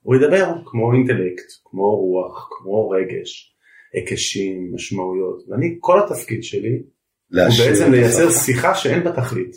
הוא 0.04 0.16
ידבר 0.16 0.54
כמו 0.64 0.92
אינטלקט, 0.92 1.52
כמו 1.64 1.96
רוח, 1.96 2.48
כמו 2.50 2.90
רגש, 2.90 3.56
היקשים, 3.92 4.74
משמעויות, 4.74 5.44
ואני, 5.48 5.76
כל 5.80 6.00
התפקיד 6.00 6.42
שלי 6.42 6.82
הוא 7.30 7.40
בעצם 7.40 7.92
לייצר. 7.92 8.30
שיחה 8.30 8.74
שאין 8.74 9.04
בה 9.04 9.12
תכלית, 9.12 9.52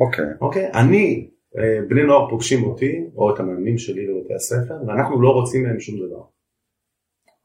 אוקיי. 0.00 0.24
אוקיי? 0.40 0.70
אני, 0.74 1.28
אה, 1.58 1.86
בני 1.88 2.02
נוער 2.02 2.30
פוגשים 2.30 2.64
אותי, 2.64 3.04
או 3.16 3.34
את 3.34 3.40
המאמנים 3.40 3.78
שלי 3.78 4.06
בבתי 4.06 4.34
הספר, 4.34 4.74
ואנחנו 4.86 5.22
לא 5.22 5.30
רוצים 5.30 5.62
מהם 5.62 5.80
שום 5.80 5.96
דבר. 6.06 6.22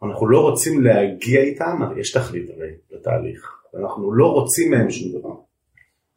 אנחנו 0.03 0.27
לא 0.27 0.39
רוצים 0.41 0.83
להגיע 0.83 1.41
איתם, 1.41 1.79
יש 1.99 2.11
תכלית 2.11 2.49
הרי 2.49 2.71
לתהליך, 2.91 3.61
אנחנו 3.79 4.13
לא 4.13 4.25
רוצים 4.27 4.71
מהם 4.71 4.89
שום 4.89 5.19
דבר. 5.19 5.35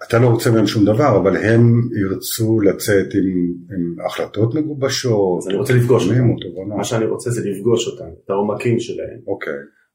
אתה 0.08 0.18
לא 0.18 0.26
רוצה 0.26 0.50
מהם 0.50 0.66
שום 0.66 0.84
דבר, 0.84 1.16
אבל 1.16 1.36
הם 1.36 1.80
ירצו 2.02 2.60
לצאת 2.60 3.14
עם, 3.14 3.54
עם 3.74 4.06
החלטות 4.06 4.54
מגובשות. 4.54 5.38
אז 5.38 5.48
אני 5.48 5.56
רוצה 5.56 5.74
לפגוש 5.74 6.08
אותם. 6.08 6.30
או 6.30 6.36
תובנות. 6.40 6.78
מה 6.78 6.84
שאני 6.84 7.04
רוצה 7.06 7.30
זה 7.30 7.50
לפגוש 7.50 7.88
אותם, 7.88 8.10
את 8.24 8.30
העומקים 8.30 8.80
שלהם, 8.80 9.18
אוקיי. 9.26 9.52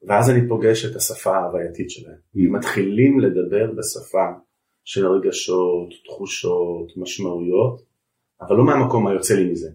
ואז 0.08 0.30
אני 0.30 0.48
פוגש 0.48 0.86
את 0.86 0.96
השפה 0.96 1.38
ההווייתית 1.38 1.90
שלהם. 1.90 2.18
הם 2.36 2.56
מתחילים 2.56 3.20
לדבר 3.20 3.72
בשפה 3.78 4.26
של 4.84 5.08
רגשות, 5.08 5.90
תחושות, 6.06 6.98
משמעויות, 6.98 7.82
אבל 8.42 8.56
לא 8.56 8.66
מהמקום 8.66 9.08
היוצא 9.08 9.36
לי 9.36 9.52
מזה, 9.52 9.70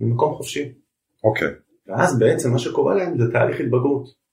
ממקום 0.00 0.34
חופשי. 0.34 0.72
אוקיי. 1.24 1.48
ואז 1.86 2.18
בעצם 2.18 2.50
מה 2.52 2.58
שקורה 2.58 2.94
להם 2.94 3.18
זה 3.18 3.32
תהליך 3.32 3.60
התבגרות. 3.60 4.25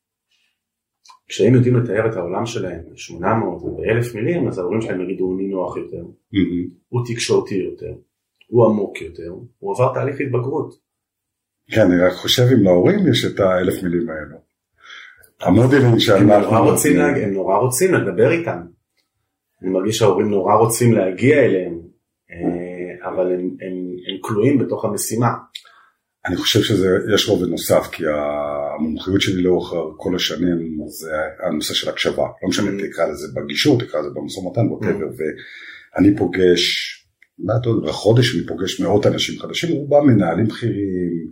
כשהם 1.27 1.53
יודעים 1.53 1.75
לתאר 1.75 2.09
את 2.11 2.15
העולם 2.15 2.45
שלהם 2.45 2.81
ב-800 2.89 3.65
וב-1000 3.65 4.15
מילים, 4.15 4.47
אז 4.47 4.59
ההורים 4.59 4.81
שלהם 4.81 5.01
יגידו 5.01 5.23
הוא 5.23 5.37
נינוח 5.37 5.77
יותר, 5.77 6.03
מהמם. 6.33 6.67
הוא 6.89 7.01
תקשורתי 7.05 7.55
יותר, 7.55 7.93
הוא 8.47 8.65
עמוק 8.65 9.01
יותר, 9.01 9.33
הוא 9.59 9.75
עבר 9.75 9.93
תהליך 9.93 10.21
התבגרות. 10.21 10.75
כן, 11.71 11.81
אני 11.81 12.01
רק 12.01 12.13
חושב 12.13 12.43
אם 12.53 12.63
להורים 12.63 13.07
יש 13.11 13.25
את 13.25 13.39
האלף 13.39 13.83
מילים 13.83 14.09
האלו. 14.09 14.37
המודלינג 15.41 15.85
הם 15.85 15.99
שאנחנו... 15.99 16.33
הם 17.23 17.33
נורא 17.33 17.57
רוצים 17.57 17.93
לדבר 17.93 18.31
איתם. 18.31 18.61
אני 19.61 19.71
מרגיש 19.71 19.97
שההורים 19.97 20.29
נורא 20.29 20.55
רוצים 20.55 20.93
להגיע 20.93 21.39
אליהם, 21.39 21.79
אה, 22.31 23.09
אבל 23.09 23.33
הם 23.33 24.17
כלואים 24.21 24.57
בתוך 24.57 24.85
המשימה. 24.85 25.27
אני 26.25 26.35
חושב 26.35 26.61
שיש 26.61 27.29
רובד 27.29 27.47
נוסף, 27.47 27.87
כי 27.91 28.03
המומחיות 28.07 29.21
שלי 29.21 29.41
לאורך 29.43 29.73
כל 29.97 30.15
השנים 30.15 30.77
זה 30.87 31.11
הנושא 31.47 31.73
של 31.73 31.89
הקשבה. 31.89 32.23
לא 32.43 32.49
משנה, 32.49 32.69
Mm. 32.71 32.83
תקרא 32.91 33.05
לזה 33.05 33.27
בגישור, 33.35 33.79
תקרא 33.79 33.99
לזה 33.99 34.09
במשא 34.15 34.39
ומתן, 34.39 34.67
ווטאבר, 34.67 35.05
Mm. 35.09 35.21
ואני 35.97 36.17
פוגש, 36.17 36.63
מה 37.39 37.53
אתה 37.61 37.69
יודע, 37.69 37.87
בחודש 37.87 38.35
אני 38.35 38.45
פוגש 38.47 38.79
מאות 38.81 39.05
אנשים 39.05 39.39
חדשים, 39.39 39.75
רובם 39.75 40.07
מנהלים 40.07 40.47
בכירים, 40.47 41.29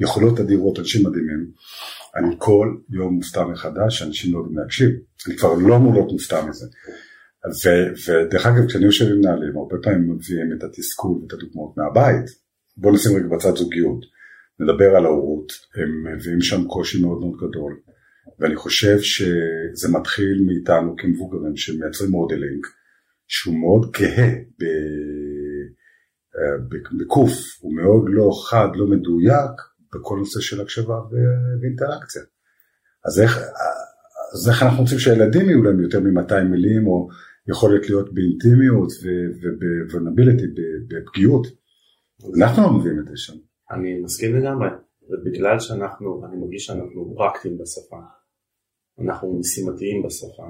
יכולות 0.00 0.40
אדירות, 0.40 0.78
אנשים 0.78 1.06
מדהימים. 1.06 1.46
אני 2.16 2.34
כל 2.38 2.76
יום 2.90 3.14
מופתע 3.14 3.44
מחדש 3.44 3.98
שאנשים 3.98 4.32
לא 4.34 4.38
יודעים 4.38 4.58
להקשיב. 4.58 4.90
אני 5.28 5.36
כבר 5.36 5.54
לא 5.54 5.76
אמור 5.76 5.92
להיות 5.92 6.12
מופתע 6.12 6.46
מזה. 6.46 6.66
ו- 7.64 7.92
ודרך 8.26 8.46
אגב, 8.46 8.66
כשאני 8.68 8.84
יושב 8.84 9.04
עם 9.04 9.18
מנהלים, 9.18 9.56
הרבה 9.56 9.76
פעמים 9.82 10.10
מביאים 10.10 10.52
את 10.58 10.62
התסכול 10.64 11.12
ואת 11.22 11.32
הדוגמאות 11.32 11.74
מהבית. 11.76 12.24
בואו 12.76 12.94
נשים 12.94 13.16
רגע 13.16 13.26
בצד 13.36 13.56
זוגיות. 13.56 14.14
נדבר 14.60 14.96
על 14.96 15.04
ההורות, 15.04 15.52
הם 15.74 16.14
מביאים 16.16 16.40
שם 16.40 16.64
קושי 16.64 17.02
מאוד 17.02 17.20
מאוד 17.20 17.36
גדול. 17.36 17.80
ואני 18.38 18.56
חושב 18.56 18.98
שזה 18.98 19.88
מתחיל 19.98 20.44
מאיתנו 20.46 20.94
כמבוגרים 20.96 21.56
שמייצרים 21.56 22.10
modeling, 22.10 22.66
שהוא 23.28 23.54
מאוד 23.60 23.90
קהה 23.96 24.30
ב- 24.60 24.64
אה, 26.36 26.78
בקוף, 27.00 27.32
הוא 27.60 27.76
מאוד 27.76 28.04
לא 28.08 28.30
חד, 28.50 28.68
לא 28.74 28.86
מדויק, 28.86 29.50
בכל 29.94 30.16
נושא 30.18 30.40
של 30.40 30.60
הקשבה 30.60 30.94
ואינטראקציה. 31.60 32.22
אז 33.06 33.20
איך, 33.20 33.38
אז 34.34 34.48
איך 34.48 34.62
אנחנו 34.62 34.82
רוצים 34.82 34.98
שהילדים 34.98 35.48
יהיו 35.48 35.62
להם 35.62 35.80
יותר 35.80 36.00
מ-200 36.00 36.44
מילים, 36.50 36.86
או 36.86 37.08
יכולת 37.48 37.88
להיות 37.88 38.14
באינטימיות 38.14 38.90
וב 39.42 39.55
vulnerability, 39.55 40.44
בפגיעות? 40.88 41.46
אנחנו 42.38 42.62
לא 42.62 42.72
מביאים 42.72 42.98
את 42.98 43.06
זה 43.06 43.16
שם. 43.16 43.34
אני 43.70 44.00
מסכים 44.00 44.36
לגמרי, 44.36 44.68
ובגלל 45.02 45.58
שאנחנו, 45.60 46.24
אני 46.26 46.36
מרגיש 46.36 46.64
שאנחנו 46.64 47.14
פרקטיים 47.16 47.58
בשפה, 47.58 47.96
אנחנו 48.98 49.38
משימתיים 49.38 50.02
בשפה, 50.02 50.42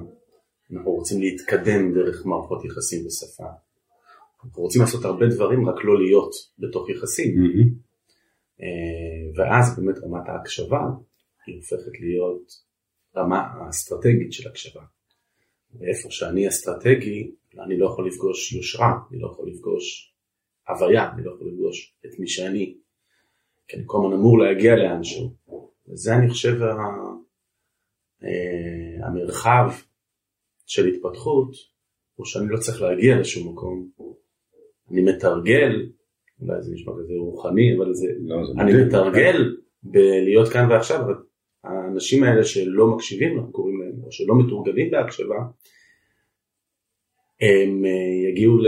אנחנו 0.72 0.90
רוצים 0.90 1.20
להתקדם 1.20 1.94
דרך 1.94 2.26
מערכות 2.26 2.64
יחסים 2.64 3.04
בשפה, 3.06 3.44
אנחנו 4.44 4.62
רוצים 4.62 4.80
לעשות 4.80 5.04
הרבה 5.04 5.26
דברים 5.34 5.68
רק 5.68 5.84
לא 5.84 6.02
להיות 6.02 6.32
בתוך 6.58 6.90
יחסים, 6.90 7.34
אה, 8.60 9.26
ואז 9.36 9.76
באמת 9.76 9.98
רמת 9.98 10.28
ההקשבה 10.28 10.82
היא 11.46 11.56
הופכת 11.56 12.00
להיות 12.00 12.52
רמה 13.16 13.40
האסטרטגית 13.40 14.32
של 14.32 14.48
הקשבה. 14.48 14.82
ואיפה 15.74 16.10
שאני 16.10 16.48
אסטרטגי, 16.48 17.34
אני 17.66 17.78
לא 17.78 17.86
יכול 17.86 18.08
לפגוש 18.08 18.52
יושרה, 18.52 18.92
אני 19.10 19.20
לא 19.20 19.28
יכול 19.32 19.48
לפגוש 19.50 20.14
הוויה, 20.68 21.12
אני 21.12 21.24
לא 21.24 21.32
יכול 21.34 21.48
לפגוש 21.48 21.96
את 22.06 22.18
מי 22.18 22.28
שאני, 22.28 22.78
כי 23.68 23.76
אני 23.76 23.84
כל 23.86 23.98
הזמן 23.98 24.16
אמור 24.16 24.38
להגיע 24.38 24.76
לאנשהו. 24.76 25.30
וזה 25.88 26.14
אני 26.14 26.30
חושב 26.30 26.62
ה... 26.62 26.74
אה, 28.24 29.06
המרחב 29.06 29.70
של 30.66 30.86
התפתחות, 30.86 31.50
הוא 32.14 32.26
שאני 32.26 32.48
לא 32.48 32.58
צריך 32.58 32.82
להגיע 32.82 33.20
לשום 33.20 33.52
מקום. 33.52 33.88
אני 34.90 35.02
מתרגל, 35.02 35.90
אולי 36.40 36.62
זה 36.62 36.72
נשמע 36.72 36.92
כזה 36.92 37.12
רוחני, 37.18 37.76
אבל 37.76 37.94
זה, 37.94 38.06
לא, 38.20 38.36
זה 38.46 38.52
אני 38.62 38.72
מדהים. 38.72 38.86
מתרגל 38.86 39.56
בלהיות 39.82 40.48
כאן 40.48 40.70
ועכשיו, 40.70 41.00
אבל 41.00 41.14
האנשים 41.64 42.24
האלה 42.24 42.44
שלא 42.44 42.86
מקשיבים, 42.86 43.36
אנחנו 43.38 43.52
קוראים 43.52 43.80
להם, 43.82 44.04
או 44.04 44.12
שלא 44.12 44.34
מתורגלים 44.44 44.90
בהקשבה, 44.90 45.36
הם 47.40 47.84
אה, 47.84 48.30
יגיעו 48.30 48.58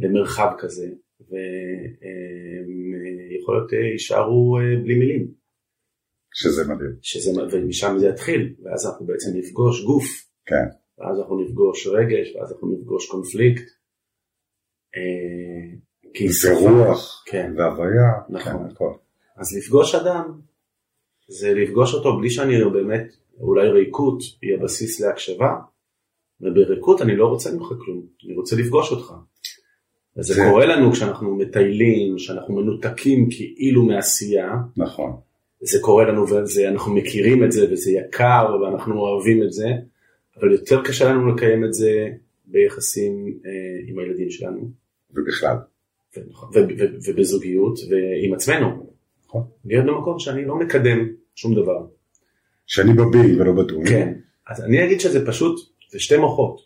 למרחב 0.00 0.50
כזה, 0.58 0.86
והם 1.20 1.38
אה, 2.02 2.69
יכול 3.50 3.60
להיות 3.60 3.72
אה, 3.72 3.92
יישארו 3.92 4.58
אה, 4.58 4.82
בלי 4.84 4.94
מילים, 4.94 5.28
שזה 6.34 6.64
מדהים. 6.64 6.96
שזה, 7.02 7.30
ומשם 7.52 7.94
זה 7.98 8.08
יתחיל, 8.08 8.54
ואז 8.62 8.86
אנחנו 8.86 9.06
בעצם 9.06 9.30
נפגוש 9.34 9.84
גוף, 9.84 10.04
כן. 10.46 10.66
ואז 10.98 11.18
אנחנו 11.18 11.40
נפגוש 11.44 11.86
רגש, 11.86 12.36
ואז 12.36 12.52
אנחנו 12.52 12.76
נפגוש 12.78 13.10
קונפליקט. 13.10 13.62
אה, 14.96 15.78
כי 16.14 16.28
זה 16.28 16.48
שפה- 16.48 16.70
רוח 16.70 17.24
כן. 17.26 17.52
והוויה, 17.56 18.10
נכון. 18.28 18.52
כן, 18.52 18.70
הכל. 18.70 18.92
אז 19.36 19.56
לפגוש 19.56 19.94
אדם 19.94 20.40
זה 21.28 21.54
לפגוש 21.54 21.94
אותו 21.94 22.16
בלי 22.18 22.30
שאני 22.30 22.54
באמת, 22.72 23.06
אולי 23.40 23.68
ריקות 23.68 24.18
היא 24.42 24.54
הבסיס 24.54 25.00
להקשבה, 25.00 25.50
ובריקות 26.40 27.02
אני 27.02 27.16
לא 27.16 27.26
רוצה 27.26 27.50
ממך 27.52 27.68
כלום, 27.84 28.06
אני 28.24 28.36
רוצה 28.36 28.56
לפגוש 28.56 28.92
אותך. 28.92 29.12
וזה 30.20 30.34
זה- 30.34 30.42
קורה 30.50 30.66
לנו 30.66 30.92
כשאנחנו 30.92 31.36
מטיילים, 31.36 32.16
כשאנחנו 32.16 32.54
מנותקים 32.54 33.28
כאילו 33.30 33.82
מעשייה, 33.82 34.50
נכון. 34.76 35.16
זה 35.60 35.78
קורה 35.82 36.04
לנו 36.04 36.24
ואנחנו 36.28 36.94
מכירים 36.94 37.44
את 37.44 37.52
זה 37.52 37.72
וזה 37.72 37.90
יקר 37.90 38.56
ואנחנו 38.62 38.98
אוהבים 39.00 39.42
את 39.42 39.52
זה, 39.52 39.68
אבל 40.40 40.52
יותר 40.52 40.82
קשה 40.84 41.08
לנו 41.08 41.34
לקיים 41.34 41.64
את 41.64 41.74
זה 41.74 42.08
ביחסים 42.46 43.34
אה, 43.46 43.50
עם 43.86 43.98
הילדים 43.98 44.30
שלנו. 44.30 44.70
ובכלל. 45.14 45.56
ובזוגיות 47.06 47.78
ועם 47.90 48.34
עצמנו. 48.34 48.86
נכון. 49.26 49.42
להיות 49.64 49.86
במקום 49.86 50.18
שאני 50.18 50.44
לא 50.44 50.58
מקדם 50.58 51.08
שום 51.34 51.54
דבר. 51.54 51.86
שאני 52.66 52.92
בביל 52.92 53.42
ולא 53.42 53.52
בטוח. 53.52 53.88
כן. 53.88 54.12
אז 54.48 54.60
אני 54.64 54.84
אגיד 54.84 55.00
שזה 55.00 55.26
פשוט, 55.26 55.60
זה 55.90 56.00
שתי 56.00 56.16
מוחות. 56.16 56.60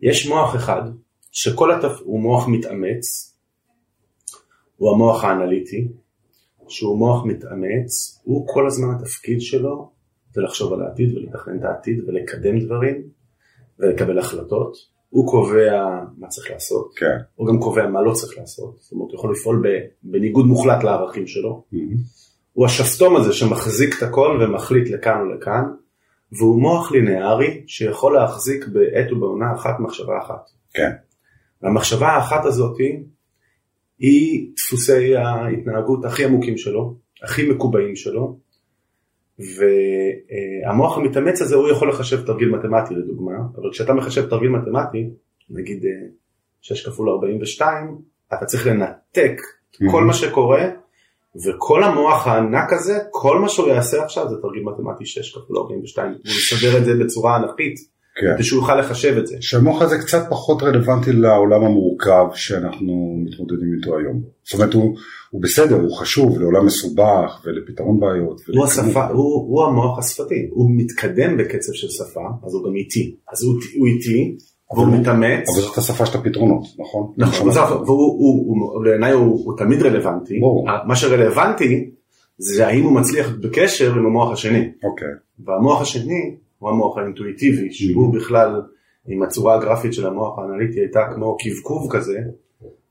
יש 0.00 0.28
מוח 0.28 0.56
אחד, 0.56 0.82
שכל 1.32 1.72
התפ... 1.72 2.00
הוא 2.04 2.20
מוח 2.20 2.48
מתאמץ, 2.48 3.36
הוא 4.76 4.90
המוח 4.90 5.24
האנליטי, 5.24 5.88
שהוא 6.68 6.98
מוח 6.98 7.24
מתאמץ, 7.24 8.20
הוא 8.24 8.48
כל 8.48 8.66
הזמן 8.66 8.88
התפקיד 8.94 9.40
שלו 9.40 9.90
זה 10.32 10.40
לחשוב 10.40 10.72
על 10.72 10.82
העתיד 10.82 11.16
ולתכנן 11.16 11.58
את 11.58 11.64
העתיד 11.64 12.08
ולקדם 12.08 12.58
דברים 12.58 13.02
ולקבל 13.78 14.18
החלטות. 14.18 14.92
הוא 15.08 15.30
קובע 15.30 16.04
מה 16.18 16.28
צריך 16.28 16.50
לעשות, 16.50 16.92
כן. 16.96 17.16
הוא 17.34 17.48
גם 17.48 17.60
קובע 17.60 17.88
מה 17.88 18.02
לא 18.02 18.12
צריך 18.12 18.38
לעשות, 18.38 18.76
זאת 18.80 18.92
אומרת 18.92 19.10
הוא 19.10 19.18
יכול 19.18 19.32
לפעול 19.32 19.62
בניגוד 20.02 20.46
מוחלט 20.46 20.84
לערכים 20.84 21.26
שלו. 21.26 21.64
Mm-hmm. 21.72 21.76
הוא 22.52 22.66
השסתום 22.66 23.16
הזה 23.16 23.32
שמחזיק 23.32 23.98
את 23.98 24.02
הכל 24.02 24.38
ומחליט 24.42 24.90
לכאן 24.90 25.20
ולכאן, 25.20 25.64
והוא 26.32 26.60
מוח 26.62 26.92
לינארי 26.92 27.62
שיכול 27.66 28.14
להחזיק 28.14 28.66
בעת 28.66 29.12
ובעונה 29.12 29.54
אחת 29.54 29.80
מחשבה 29.80 30.18
אחת. 30.18 30.50
כן. 30.74 30.90
והמחשבה 31.62 32.08
האחת 32.08 32.44
הזאת 32.44 32.76
היא 33.98 34.50
דפוסי 34.56 35.16
ההתנהגות 35.16 36.04
הכי 36.04 36.24
עמוקים 36.24 36.58
שלו, 36.58 36.94
הכי 37.22 37.50
מקובעים 37.50 37.96
שלו, 37.96 38.38
והמוח 39.38 40.98
המתאמץ 40.98 41.42
הזה 41.42 41.56
הוא 41.56 41.68
יכול 41.68 41.88
לחשב 41.88 42.26
תרגיל 42.26 42.48
מתמטי 42.48 42.94
לדוגמה, 42.94 43.32
אבל 43.56 43.70
כשאתה 43.72 43.92
מחשב 43.92 44.28
תרגיל 44.28 44.48
מתמטי, 44.48 45.10
נגיד 45.50 45.84
6 46.60 46.86
כפול 46.86 47.10
42, 47.10 47.98
אתה 48.34 48.46
צריך 48.46 48.66
לנתק 48.66 49.40
mm-hmm. 49.40 49.90
כל 49.90 50.04
מה 50.04 50.12
שקורה, 50.12 50.68
וכל 51.46 51.84
המוח 51.84 52.26
הענק 52.26 52.72
הזה, 52.72 52.98
כל 53.10 53.38
מה 53.38 53.48
שהוא 53.48 53.68
יעשה 53.68 54.04
עכשיו 54.04 54.28
זה 54.28 54.36
תרגיל 54.42 54.62
מתמטי 54.62 55.06
6 55.06 55.34
כפול 55.34 55.58
42, 55.58 56.10
הוא 56.10 56.18
יסדר 56.24 56.78
את 56.78 56.84
זה 56.84 56.92
בצורה 57.04 57.36
ענקית. 57.36 57.91
כן. 58.14 58.34
כדי 58.34 58.44
שהוא 58.44 58.60
יוכל 58.60 58.80
לחשב 58.80 59.16
את 59.18 59.26
זה. 59.26 59.36
שהמוח 59.40 59.82
הזה 59.82 59.98
קצת 59.98 60.26
פחות 60.30 60.62
רלוונטי 60.62 61.12
לעולם 61.12 61.64
המורכב 61.64 62.24
שאנחנו 62.34 63.16
מתמודדים 63.24 63.74
איתו 63.76 63.98
היום. 63.98 64.22
זאת 64.44 64.54
אומרת 64.54 64.74
הוא, 64.74 64.96
הוא 65.30 65.42
בסדר, 65.42 65.74
הוא 65.74 65.96
חשוב 65.96 66.40
לעולם 66.40 66.66
מסובך 66.66 67.42
ולפתרון 67.44 68.00
בעיות. 68.00 68.40
הוא, 68.54 68.64
השפה, 68.64 69.06
הוא, 69.06 69.48
הוא 69.48 69.64
המוח 69.64 69.98
השפתי, 69.98 70.48
הוא 70.50 70.70
מתקדם 70.76 71.36
בקצב 71.36 71.72
של 71.72 71.88
שפה, 71.88 72.28
אז 72.46 72.54
הוא 72.54 72.64
גם 72.64 72.76
איטי. 72.76 73.16
אז 73.32 73.42
הוא, 73.42 73.54
הוא 73.78 73.86
איטי, 73.86 74.36
והוא 74.74 74.86
מתאמץ. 74.86 75.48
אבל 75.54 75.60
זאת 75.60 75.78
השפה 75.78 76.06
של 76.06 76.18
הפתרונות, 76.18 76.62
נכון? 76.78 77.12
נכון, 77.16 77.48
והוא 77.86 78.84
בעיניי 78.84 79.12
הוא, 79.12 79.40
הוא 79.44 79.58
תמיד 79.58 79.82
רלוונטי. 79.82 80.40
מה 80.86 80.96
שרלוונטי 80.96 81.90
זה 82.38 82.66
האם 82.66 82.84
הוא 82.84 82.92
מצליח 82.92 83.32
בקשר 83.40 83.94
עם 83.94 84.06
המוח 84.06 84.32
השני. 84.32 84.68
אוקיי. 84.84 85.08
והמוח 85.44 85.80
השני 85.80 86.34
הוא 86.62 86.70
המוח 86.70 86.98
האינטואיטיבי, 86.98 87.72
שהוא 87.72 88.14
בכלל, 88.14 88.62
עם 89.08 89.22
הצורה 89.22 89.54
הגרפית 89.54 89.94
של 89.94 90.06
המוח 90.06 90.38
האנליטי 90.38 90.80
הייתה 90.80 91.00
כמו 91.14 91.36
קבקוב 91.36 91.92
כזה, 91.92 92.18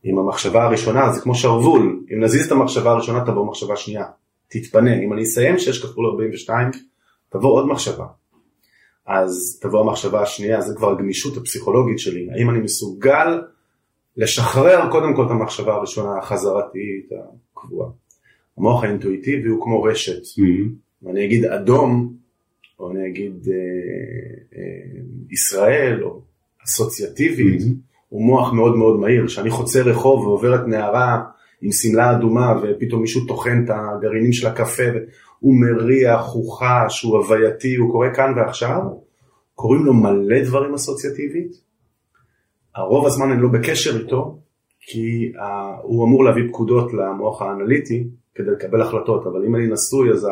עם 0.04 0.20
המחשבה 0.20 0.64
הראשונה, 0.64 1.14
זה 1.14 1.22
כמו 1.22 1.36
שרוול, 1.36 2.00
אם 2.14 2.24
נזיז 2.24 2.46
את 2.46 2.52
המחשבה 2.52 2.92
הראשונה 2.92 3.26
תבוא 3.26 3.46
מחשבה 3.46 3.76
שנייה, 3.76 4.06
תתפנה, 4.48 5.00
אם 5.00 5.14
אני 5.14 5.24
אסיים 5.24 5.58
6 5.58 5.86
כפול 5.86 6.06
42, 6.06 6.70
תבוא 7.30 7.54
עוד 7.54 7.68
מחשבה. 7.68 8.06
אז 9.06 9.60
תבוא 9.62 9.82
המחשבה 9.82 10.22
השנייה, 10.22 10.62
זה 10.62 10.76
כבר 10.76 10.92
הגמישות 10.92 11.38
הפסיכולוגית 11.38 12.00
שלי, 12.00 12.28
האם 12.32 12.50
אני 12.50 12.60
מסוגל 12.60 13.42
לשחרר 14.18 14.92
קודם 14.92 15.16
כל 15.16 15.26
את 15.26 15.32
המחשבה 15.32 15.74
הראשונה 15.74 16.18
החזרתית 16.18 17.10
הקבועה. 17.58 17.90
המוח 18.58 18.84
האינטואיטיבי 18.84 19.50
הוא 19.50 19.64
כמו 19.64 19.84
רשת, 19.84 20.22
mm-hmm. 20.24 20.70
ואני 21.04 21.26
אגיד 21.26 21.46
אדום 21.46 22.21
או 22.82 22.92
אני 22.92 23.08
אגיד 23.08 23.48
אה, 23.48 24.58
אה, 24.58 25.02
ישראל, 25.32 26.04
או 26.04 26.22
אסוציאטיבית, 26.66 27.62
mm-hmm. 27.62 27.92
הוא 28.10 28.22
מוח 28.22 28.54
מאוד 28.54 28.76
מאוד 28.76 29.00
מהיר, 29.00 29.28
כשאני 29.28 29.50
חוצה 29.50 29.82
רחוב 29.82 30.28
ועוברת 30.28 30.68
נערה 30.68 31.24
עם 31.62 31.72
שמלה 31.72 32.12
אדומה 32.12 32.60
ופתאום 32.64 33.02
מישהו 33.02 33.26
טוחן 33.28 33.64
את 33.66 33.70
הגרעינים 33.70 34.34
של 34.34 34.48
הקפה, 34.48 34.84
הוא 35.40 35.56
מריח, 35.62 36.34
הוא 36.34 36.52
חש, 36.52 37.04
הוא 37.04 37.18
הווייתי, 37.18 37.76
הוא 37.76 37.92
קורה 37.92 38.14
כאן 38.16 38.34
ועכשיו, 38.38 38.82
קוראים 39.56 39.86
לו 39.86 39.94
מלא 39.94 40.44
דברים 40.44 40.74
אסוציאטיבית, 40.74 41.52
הרוב 42.76 43.06
הזמן 43.06 43.32
אני 43.32 43.42
לא 43.42 43.50
בקשר 43.50 44.00
איתו, 44.00 44.40
כי 44.80 45.32
uh, 45.36 45.42
הוא 45.82 46.06
אמור 46.06 46.24
להביא 46.24 46.48
פקודות 46.48 46.94
למוח 46.94 47.42
האנליטי 47.42 48.08
כדי 48.36 48.52
לקבל 48.52 48.82
החלטות, 48.82 49.28
אבל 49.28 49.46
אם 49.46 49.56
אני 49.56 49.68
נשוי 49.68 50.12
אז 50.12 50.28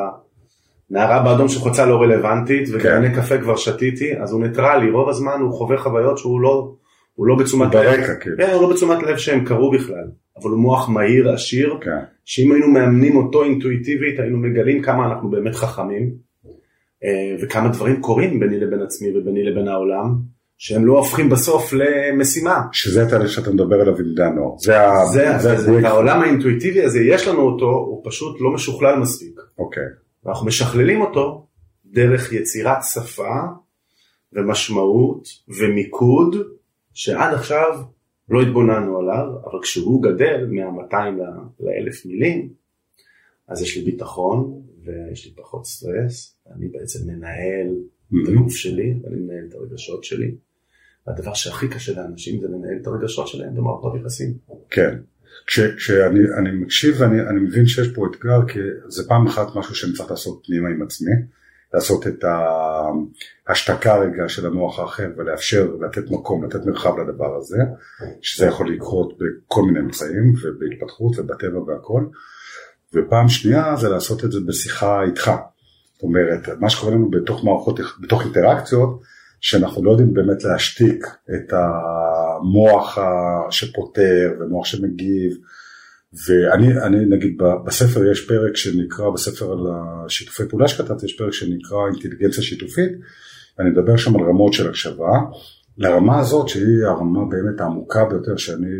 נערה 0.91 1.23
באדום 1.23 1.47
שחוצה 1.47 1.85
לא 1.85 2.01
רלוונטית, 2.01 2.69
וגרעיני 2.71 3.15
כן. 3.15 3.21
קפה 3.21 3.37
כבר 3.37 3.55
שתיתי, 3.55 4.19
אז 4.19 4.31
הוא 4.31 4.41
ניטרלי, 4.41 4.91
רוב 4.91 5.09
הזמן 5.09 5.39
הוא 5.41 5.53
חווה 5.53 5.77
חוויות 5.77 6.17
שהוא 6.17 6.41
לא, 6.41 6.73
הוא 7.13 7.27
לא 7.27 7.35
בתשומת 7.35 7.75
לב, 7.75 7.83
ברקע, 7.83 8.15
כן. 8.15 8.31
כן, 8.37 8.51
הוא 8.53 8.61
לא 8.61 8.69
בתשומת 8.69 9.03
לב 9.03 9.17
שהם 9.17 9.45
קרו 9.45 9.71
בכלל, 9.71 10.07
אבל 10.41 10.49
הוא 10.49 10.59
מוח 10.59 10.89
מהיר, 10.89 11.29
עשיר, 11.29 11.77
כן. 11.81 11.99
שאם 12.25 12.51
היינו 12.51 12.67
מאמנים 12.67 13.17
אותו 13.17 13.43
אינטואיטיבית, 13.43 14.19
היינו 14.19 14.37
מגלים 14.37 14.81
כמה 14.81 15.05
אנחנו 15.05 15.29
באמת 15.29 15.55
חכמים, 15.55 16.11
אה, 17.03 17.35
וכמה 17.41 17.69
דברים 17.69 18.01
קורים 18.01 18.39
ביני 18.39 18.59
לבין 18.59 18.81
עצמי 18.81 19.17
וביני 19.17 19.43
לבין 19.43 19.67
העולם, 19.67 20.15
שהם 20.57 20.85
לא 20.85 20.97
הופכים 20.97 21.29
בסוף 21.29 21.73
למשימה. 21.73 22.61
שזה 22.71 23.03
התהליך 23.03 23.29
שאתה 23.29 23.51
מדבר 23.51 23.81
עליו 23.81 23.97
עם 23.97 24.13
דן 24.15 24.37
אור. 24.37 24.57
זה, 24.59 24.73
זה, 25.13 25.37
זה, 25.37 25.55
זה, 25.55 25.81
זה 25.81 25.87
העולם 25.87 26.21
האינטואיטיבי 26.21 26.83
הזה, 26.83 26.99
יש 26.99 27.27
לנו 27.27 27.41
אותו, 27.41 27.65
הוא 27.65 28.01
פשוט 28.05 28.41
לא 28.41 28.51
משוכלל 28.51 28.99
מספיק. 28.99 29.39
אוקיי. 29.59 29.83
ואנחנו 30.23 30.47
משכללים 30.47 31.01
אותו 31.01 31.47
דרך 31.85 32.33
יצירת 32.33 32.77
שפה 32.93 33.35
ומשמעות 34.33 35.27
ומיקוד 35.47 36.35
שעד 36.93 37.33
עכשיו 37.33 37.81
לא 38.29 38.41
התבוננו 38.41 38.99
עליו, 38.99 39.25
אבל 39.43 39.59
כשהוא 39.61 40.03
גדל 40.03 40.45
מה-200 40.45 40.95
ל-1000 41.59 42.07
מילים, 42.07 42.49
אז 43.47 43.61
יש 43.61 43.77
לי 43.77 43.83
ביטחון 43.83 44.61
ויש 44.83 45.25
לי 45.25 45.31
פחות 45.35 45.65
סטרס, 45.65 46.37
אני 46.55 46.67
בעצם 46.67 47.07
מנהל 47.07 47.67
את 48.07 48.29
הגוף 48.29 48.55
שלי 48.55 48.93
ואני 49.03 49.15
מנהל 49.15 49.45
את 49.49 49.53
הרגשות 49.53 50.03
שלי. 50.03 50.35
והדבר 51.07 51.33
שהכי 51.33 51.67
קשה 51.67 51.93
לאנשים 52.01 52.41
זה 52.41 52.47
לנהל 52.47 52.77
את 52.81 52.87
הרגשות 52.87 53.27
שלהם 53.27 53.55
במערכות 53.55 53.95
יחסים. 53.95 54.33
כן. 54.69 54.99
כשאני 55.47 56.51
מקשיב 56.51 56.95
ואני 57.01 57.39
מבין 57.39 57.67
שיש 57.67 57.87
פה 57.87 58.07
אתגר, 58.11 58.47
כי 58.47 58.59
זה 58.87 59.07
פעם 59.07 59.27
אחת 59.27 59.47
משהו 59.55 59.75
שאני 59.75 59.93
צריך 59.93 60.11
לעשות 60.11 60.41
פנימה 60.45 60.69
עם 60.69 60.81
עצמי, 60.81 61.11
לעשות 61.73 62.07
את 62.07 62.25
ההשתקה 63.47 63.97
רגע 63.97 64.29
של 64.29 64.45
המוח 64.45 64.79
האחר 64.79 65.07
ולאפשר, 65.17 65.67
לתת 65.81 66.11
מקום, 66.11 66.45
לתת 66.45 66.65
מרחב 66.65 66.99
לדבר 66.99 67.35
הזה, 67.37 67.57
שזה 68.21 68.45
יכול 68.45 68.73
לקרות 68.73 69.17
בכל 69.17 69.61
מיני 69.61 69.79
אמצעים 69.79 70.33
ובהתפתחות 70.43 71.19
ובטבע 71.19 71.59
והכל, 71.59 72.03
ופעם 72.93 73.29
שנייה 73.29 73.75
זה 73.75 73.89
לעשות 73.89 74.25
את 74.25 74.31
זה 74.31 74.39
בשיחה 74.47 75.03
איתך. 75.03 75.31
זאת 75.93 76.03
אומרת, 76.03 76.49
מה 76.59 76.69
שקורה 76.69 76.93
לנו 76.93 77.09
בתוך 77.09 77.43
מערכות, 77.43 77.79
בתוך 78.01 78.23
אינטראקציות, 78.23 79.01
שאנחנו 79.41 79.83
לא 79.83 79.91
יודעים 79.91 80.13
באמת 80.13 80.43
להשתיק 80.43 81.05
את 81.35 81.53
המוח 82.39 82.97
שפותר 83.49 84.31
ומוח 84.39 84.65
שמגיב. 84.65 85.37
ואני 86.27 86.81
אני, 86.81 87.05
נגיד 87.05 87.37
בספר 87.65 88.11
יש 88.11 88.27
פרק 88.27 88.55
שנקרא, 88.57 89.09
בספר 89.09 89.51
על 89.51 89.59
השיתופי 90.05 90.43
פעולה 90.49 90.67
שכתבתי, 90.67 91.05
יש 91.05 91.17
פרק 91.17 91.33
שנקרא 91.33 91.77
אינטליגנציה 91.93 92.43
שיתופית, 92.43 92.91
ואני 93.57 93.69
מדבר 93.69 93.97
שם 93.97 94.15
על 94.15 94.21
רמות 94.21 94.53
של 94.53 94.69
הקשבה. 94.69 95.11
לרמה 95.77 96.19
הזאת 96.19 96.49
שהיא 96.49 96.85
הרמה 96.85 97.19
באמת 97.29 97.61
העמוקה 97.61 98.05
ביותר 98.05 98.37
שאני 98.37 98.75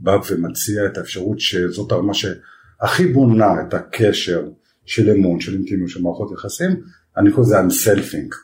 בא 0.00 0.18
ומציע 0.30 0.86
את 0.86 0.98
האפשרות 0.98 1.40
שזאת 1.40 1.92
הרמה 1.92 2.12
שהכי 2.14 3.06
בונה 3.06 3.54
את 3.68 3.74
הקשר 3.74 4.48
של 4.86 5.10
אמון, 5.10 5.40
של 5.40 5.54
אינטימיות, 5.54 5.90
של 5.90 6.02
מערכות 6.02 6.32
יחסים, 6.32 6.80
אני 7.16 7.32
קורא 7.32 7.46
לזה 7.46 7.60
unsselfing. 7.60 8.34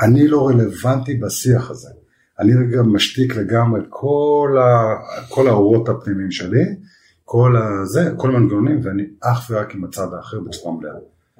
אני 0.00 0.28
לא 0.28 0.48
רלוונטי 0.48 1.14
בשיח 1.14 1.70
הזה. 1.70 1.88
אני 2.40 2.52
רגע 2.54 2.82
משתיק 2.82 3.36
לגמרי 3.36 3.80
את 3.80 3.86
כל, 3.88 4.56
ה, 4.60 4.96
כל 5.28 5.48
האורות 5.48 5.88
הפנימיים 5.88 6.30
שלי, 6.30 6.64
כל 7.24 7.56
הזה, 7.56 8.10
כל 8.16 8.34
המנגנונים, 8.34 8.80
ואני 8.82 9.02
אך 9.20 9.50
ורק 9.50 9.74
עם 9.74 9.84
הצד 9.84 10.14
האחר 10.16 10.40
בצורה 10.40 10.74
מלאה. 10.76 10.92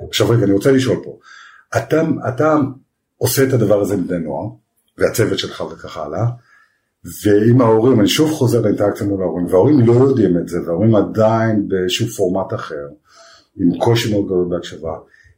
עכשיו 0.08 0.30
רגע, 0.30 0.44
אני 0.44 0.52
רוצה 0.52 0.72
לשאול 0.72 0.96
פה, 1.04 1.18
אתה, 1.76 2.02
אתה 2.28 2.56
עושה 3.18 3.44
את 3.44 3.52
הדבר 3.52 3.80
הזה 3.80 3.96
בני 3.96 4.18
נוער, 4.18 4.48
והצוות 4.98 5.38
שלך 5.38 5.60
וכך 5.60 5.96
הלאה, 5.96 6.24
ועם 7.24 7.60
ההורים, 7.60 8.00
אני 8.00 8.08
שוב 8.08 8.30
חוזר 8.30 8.60
לאינטראקציה 8.60 9.06
מול 9.06 9.22
ההורים, 9.22 9.46
וההורים 9.46 9.80
לא 9.80 9.92
יודעים 9.92 10.38
את 10.38 10.48
זה, 10.48 10.58
וההורים 10.66 10.94
עדיין 10.94 11.68
באיזשהו 11.68 12.06
פורמט 12.06 12.54
אחר. 12.54 12.86
עם 13.56 13.78
קושי 13.78 14.12
מאוד 14.12 14.26
גדול 14.26 14.46
בהקשבה. 14.50 14.92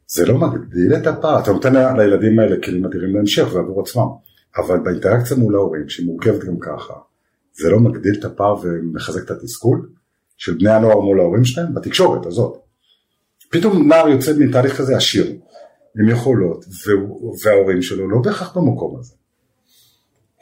זה 0.07 0.25
לא 0.25 0.37
מגדיל 0.37 0.95
את 0.95 1.07
הפער, 1.07 1.39
אתה 1.39 1.51
נותן 1.51 1.97
לילדים 1.97 2.39
האלה 2.39 2.55
כלים 2.63 2.85
אדירים 2.85 3.15
להמשך 3.15 3.47
ועבור 3.53 3.81
עצמם, 3.81 4.07
אבל 4.57 4.79
באינטראקציה 4.79 5.37
מול 5.37 5.55
ההורים, 5.55 5.89
שהיא 5.89 6.05
מורכבת 6.05 6.43
גם 6.43 6.59
ככה, 6.59 6.93
זה 7.53 7.69
לא 7.69 7.79
מגדיל 7.79 8.15
את 8.19 8.25
הפער 8.25 8.55
ומחזק 8.63 9.23
את 9.25 9.31
התסכול 9.31 9.89
של 10.37 10.53
בני 10.53 10.71
הנוער 10.71 10.99
מול 10.99 11.19
ההורים 11.19 11.45
שלהם 11.45 11.73
בתקשורת 11.73 12.25
הזאת. 12.25 12.57
פתאום 13.49 13.87
נער 13.87 14.07
יוצא 14.07 14.31
מתהליך 14.39 14.77
כזה 14.77 14.97
עשיר, 14.97 15.25
עם 15.99 16.09
יכולות, 16.09 16.65
וההורים 17.43 17.81
שלו 17.81 18.09
לא 18.09 18.17
בהכרח 18.23 18.57
במקום 18.57 18.99
הזה. 18.99 19.13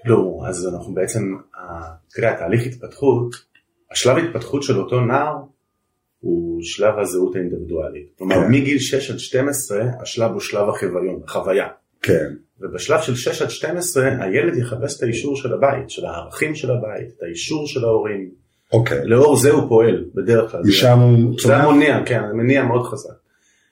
לא, 0.05 0.41
אז 0.47 0.67
אנחנו 0.67 0.93
בעצם, 0.93 1.35
תראה, 2.09 2.33
התהליך 2.33 2.65
התפתחות, 2.65 3.35
השלב 3.91 4.17
התפתחות 4.17 4.63
של 4.63 4.79
אותו 4.79 4.99
נער 5.01 5.35
הוא 6.19 6.59
שלב 6.61 6.99
הזהות 6.99 7.35
האינדיבידואלית. 7.35 8.09
כלומר, 8.17 8.35
כן. 8.35 8.51
מגיל 8.51 8.79
6 8.79 9.11
עד 9.11 9.19
12 9.19 9.83
השלב 10.01 10.31
הוא 10.31 10.39
שלב 10.39 10.69
החוויון, 10.69 11.21
החוויה. 11.27 11.67
כן. 12.05 12.33
ובשלב 12.61 13.01
של 13.01 13.15
6 13.15 13.41
עד 13.41 13.49
12 13.49 14.23
הילד 14.23 14.57
יחפש 14.57 14.97
את 14.97 15.03
האישור 15.03 15.37
של 15.37 15.53
הבית, 15.53 15.89
של 15.89 16.05
הערכים 16.05 16.55
של 16.55 16.71
הבית, 16.71 17.07
את 17.17 17.23
האישור 17.23 17.67
של 17.67 17.83
ההורים. 17.83 18.29
אוקיי. 18.73 19.05
לאור 19.05 19.37
זה 19.37 19.51
הוא 19.51 19.69
פועל 19.69 20.05
בדרך 20.15 20.51
כלל. 20.51 20.61
משם 20.61 20.99
הוא 20.99 21.37
צומח? 21.37 21.47
זה 21.47 21.57
המוניע, 21.57 22.03
כן, 22.05 22.21
מניע 22.33 22.63
מאוד 22.63 22.87
חזק. 22.87 23.13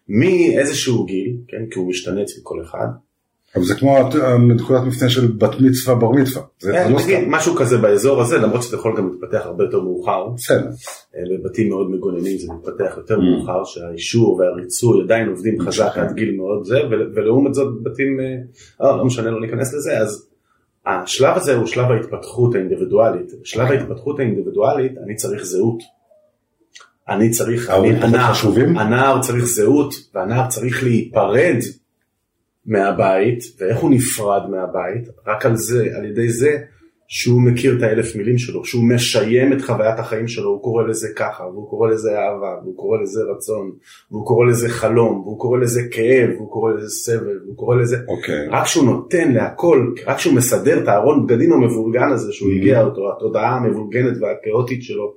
מאיזשהו 0.08 1.06
גיל, 1.06 1.38
כן, 1.48 1.66
כי 1.72 1.80
הוא 1.80 1.90
משתנה 1.90 2.22
אצל 2.22 2.40
כל 2.44 2.62
אחד, 2.64 2.88
אבל 3.56 3.64
זה 3.64 3.76
כמו 3.76 3.98
נקודת 4.40 4.82
מפנה 4.84 5.10
של 5.10 5.28
בת 5.28 5.60
מצווה 5.60 5.96
בר 5.96 6.12
מצווה. 6.12 6.44
זה 6.60 6.72
כן, 6.72 6.94
לא 6.94 7.00
סתם. 7.00 7.12
משהו 7.28 7.56
כזה 7.56 7.78
באזור 7.78 8.22
הזה, 8.22 8.38
למרות 8.38 8.64
שזה 8.64 8.78
יכול 8.78 8.98
גם 8.98 9.10
להתפתח 9.10 9.46
הרבה 9.46 9.64
יותר 9.64 9.82
מאוחר. 9.82 10.28
בסדר. 10.28 10.70
אה, 11.16 11.22
בבתים 11.32 11.70
מאוד 11.70 11.92
מגוננים 11.92 12.38
זה 12.38 12.54
מתפתח 12.54 12.94
יותר 12.98 13.18
mm. 13.18 13.22
מאוחר, 13.22 13.64
שהאישור 13.64 14.40
והריצוי 14.40 15.04
עדיין 15.04 15.30
עובדים 15.30 15.62
חזק 15.62 15.92
עד 15.96 16.14
גיל 16.16 16.36
מאוד 16.38 16.66
זה, 16.66 16.80
ולעומת 17.16 17.54
זאת 17.54 17.84
בתים, 17.84 18.20
אה, 18.20 18.88
אה, 18.88 18.98
לא 18.98 19.06
משנה, 19.06 19.32
לא 19.32 19.42
ניכנס 19.42 19.74
לזה, 19.74 19.98
אז 19.98 20.28
השלב 20.86 21.38
הזה 21.38 21.56
הוא 21.56 21.66
שלב 21.66 21.92
ההתפתחות 21.92 22.56
האינדיבידואלית. 22.56 23.32
בשלב 23.42 23.72
ההתפתחות 23.72 24.20
האינדיבידואלית 24.20 24.92
אני 25.06 25.16
צריך 25.16 25.44
זהות. 25.44 25.80
אני 27.10 27.30
צריך, 27.30 27.70
הנער 28.76 29.22
צריך 29.22 29.46
זהות, 29.46 29.94
והנער 30.16 30.50
צריך 30.50 30.84
להיפרד 30.84 31.58
מהבית, 32.66 33.40
ואיך 33.60 33.78
הוא 33.78 33.92
נפרד 33.92 34.50
מהבית, 34.50 35.08
רק 35.28 35.46
על 35.46 35.56
זה, 35.56 35.88
על 35.98 36.06
ידי 36.06 36.30
זה 36.30 36.58
שהוא 37.08 37.42
מכיר 37.42 37.78
את 37.78 37.84
האלף 37.84 38.16
מילים 38.16 38.38
שלו, 38.38 38.66
שהוא 38.66 38.84
משיים 38.84 39.54
את 39.54 39.62
חוויית 39.62 40.00
החיים 40.00 40.28
שלו, 40.28 40.50
הוא 40.50 40.62
קורא 40.62 40.84
לזה 40.84 41.08
ככה, 41.16 41.44
והוא 41.44 41.70
קורא 41.70 41.90
לזה 41.90 42.20
אהבה, 42.20 42.60
והוא 42.64 42.78
קורא 42.78 42.98
לזה 43.02 43.22
רצון, 43.36 43.72
והוא 44.12 44.26
קורא 44.26 44.46
לזה 44.46 44.70
חלום, 44.70 45.22
והוא 45.22 45.40
קורא 45.40 45.60
לזה 45.60 45.82
כאב, 45.92 46.30
והוא 46.36 46.52
קורא 46.52 46.72
לזה 46.74 46.90
סבל, 46.90 47.40
והוא 47.46 47.58
קורא 47.58 47.76
לזה, 47.76 47.96
okay. 47.96 48.12
אוקיי. 48.12 48.48
רק 48.52 48.66
שהוא 48.66 48.86
נותן 48.86 49.32
להכל, 49.32 49.94
רק 50.08 50.20
שהוא 50.20 50.36
מסדר 50.36 50.84
את 50.84 50.88
הארון 50.88 51.28
בגדים 51.28 51.54
המבולגן 51.54 52.12
הזה 52.12 52.34
שהוא 52.34 52.50
mm-hmm. 52.50 52.56
הגיע 52.56 52.84
אותו, 52.84 53.12
התודעה 53.12 53.56
המבולגנת 53.56 54.18
והכאוטית 54.22 54.84
שלו, 54.84 55.14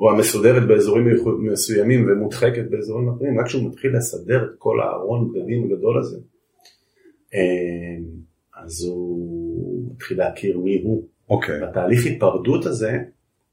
או 0.00 0.10
המסודרת 0.10 0.66
באזורים 0.68 1.06
מסוימים 1.52 2.06
ומודחקת 2.08 2.64
באזורים 2.70 3.08
אחרים, 3.08 3.40
רק 3.40 3.46
כשהוא 3.46 3.68
מתחיל 3.68 3.96
לסדר 3.96 4.44
את 4.44 4.54
כל 4.58 4.80
הארון 4.80 5.32
בגדים 5.32 5.64
הגדול 5.64 5.98
הזה, 5.98 6.16
אז 8.62 8.84
הוא 8.84 9.92
מתחיל 9.94 10.18
להכיר 10.18 10.58
מי 10.58 10.82
הוא. 10.82 11.04
אוקיי. 11.30 11.58
Okay. 11.58 11.64
והתהליך 11.64 12.06
היפרדות 12.06 12.66
הזה 12.66 12.98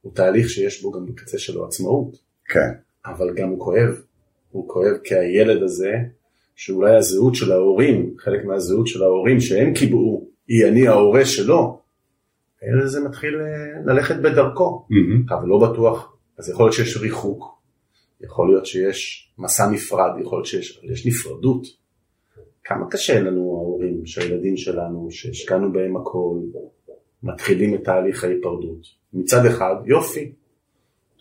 הוא 0.01 0.15
תהליך 0.15 0.49
שיש 0.49 0.83
בו 0.83 0.91
גם 0.91 1.05
בקצה 1.05 1.39
שלו 1.39 1.65
עצמאות. 1.65 2.17
כן. 2.45 2.59
Okay. 2.59 3.11
אבל 3.11 3.33
גם 3.33 3.49
הוא 3.49 3.59
כואב. 3.59 4.01
הוא 4.51 4.69
כואב 4.69 4.97
כי 5.03 5.15
הילד 5.15 5.63
הזה, 5.63 5.93
שאולי 6.55 6.95
הזהות 6.95 7.35
של 7.35 7.51
ההורים, 7.51 8.15
חלק 8.17 8.45
מהזהות 8.45 8.87
של 8.87 9.03
ההורים 9.03 9.39
שהם 9.39 9.73
קיבעו, 9.73 10.27
היא 10.47 10.65
אני 10.67 10.87
ההורה 10.87 11.25
שלו, 11.25 11.79
הילד 12.61 12.83
הזה 12.83 12.99
מתחיל 12.99 13.35
אה, 13.35 13.93
ללכת 13.93 14.15
בדרכו. 14.15 14.85
Mm-hmm. 14.91 15.33
אבל 15.33 15.47
לא 15.47 15.69
בטוח, 15.69 16.17
אז 16.37 16.49
יכול 16.49 16.65
להיות 16.65 16.73
שיש 16.73 16.97
ריחוק, 16.97 17.59
יכול 18.21 18.49
להיות 18.49 18.65
שיש 18.65 19.31
מסע 19.37 19.69
נפרד, 19.69 20.11
יכול 20.21 20.37
להיות 20.37 20.45
שיש 20.45 21.05
נפרדות. 21.05 21.78
כמה 22.69 22.89
קשה 22.89 23.19
לנו 23.19 23.41
ההורים 23.41 24.05
שהילדים 24.05 24.57
שלנו, 24.57 25.07
שהשקענו 25.11 25.73
בהם 25.73 25.97
הכל, 25.97 26.37
מתחילים 27.23 27.75
את 27.75 27.83
תהליך 27.83 28.23
ההיפרדות. 28.23 28.81
מצד 29.13 29.45
אחד, 29.45 29.75
יופי. 29.85 30.31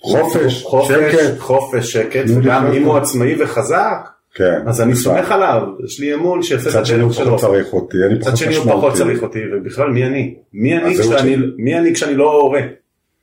חופש, 0.00 0.62
חופש, 0.62 1.14
שקט. 1.14 1.38
חופש, 1.38 1.92
שקט, 1.92 2.24
וגם 2.36 2.66
אם 2.72 2.84
הוא 2.84 2.96
עצמאי 2.96 3.42
וחזק, 3.42 4.08
כן, 4.34 4.68
אז 4.68 4.80
אני 4.80 4.94
סומך 4.94 5.32
עליו, 5.32 5.62
יש 5.84 6.00
לי 6.00 6.14
אמון 6.14 6.42
שיעשה 6.42 6.70
את 6.70 6.74
הדרך 6.74 6.88
שלו. 6.88 7.06
מצד 7.06 7.16
שני 7.16 7.26
הוא 7.26 7.32
פחות 7.32 7.40
צריך 7.40 7.72
אותי, 7.72 7.96
אני 8.06 8.20
פחות 8.20 8.32
משמעותי. 8.32 8.46
מצד 8.46 8.54
שני 8.54 8.56
הוא 8.56 8.80
פחות 8.80 8.94
צריך 8.94 9.22
אותי, 9.22 9.38
ובכלל 9.52 9.90
מי 9.90 10.06
אני? 10.06 10.36
מי 10.52 10.78
אני, 10.78 10.94
כשאני, 10.94 11.36
מי 11.56 11.78
אני 11.78 11.94
כשאני 11.94 12.14
לא 12.14 12.40
הורה? 12.40 12.60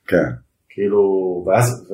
כן. 0.06 0.24
כאילו, 0.68 1.02
ואז 1.46 1.92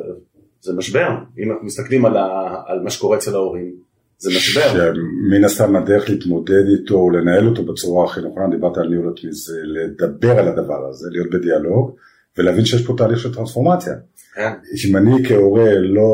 זה 0.60 0.72
משבר, 0.76 1.08
אם 1.38 1.50
אנחנו 1.50 1.66
מסתכלים 1.66 2.04
על, 2.04 2.16
ה, 2.16 2.54
על 2.66 2.80
מה 2.82 2.90
שקורה 2.90 3.16
אצל 3.16 3.34
ההורים, 3.34 3.91
זה 4.22 4.30
משבר. 4.36 4.94
שמן 4.94 5.44
הסתם 5.44 5.76
הדרך 5.76 6.10
להתמודד 6.10 6.64
איתו 6.78 6.94
או 6.94 7.10
לנהל 7.10 7.48
אותו 7.48 7.64
בצורה 7.64 8.04
הכי 8.04 8.20
נכונה, 8.20 8.48
דיברת 8.50 8.78
על 8.78 8.88
ניהול 8.88 9.12
עצמי, 9.16 9.32
זה 9.32 9.60
לדבר 9.64 10.38
על 10.38 10.48
הדבר 10.48 10.88
הזה, 10.90 11.08
להיות 11.10 11.30
בדיאלוג 11.30 11.96
ולהבין 12.38 12.64
שיש 12.64 12.86
פה 12.86 12.94
תהליך 12.96 13.18
של 13.18 13.34
טרנספורמציה. 13.34 13.92
כן. 14.34 14.52
אם 14.86 14.96
אני 14.96 15.28
כהורה 15.28 15.74
לא 15.74 16.10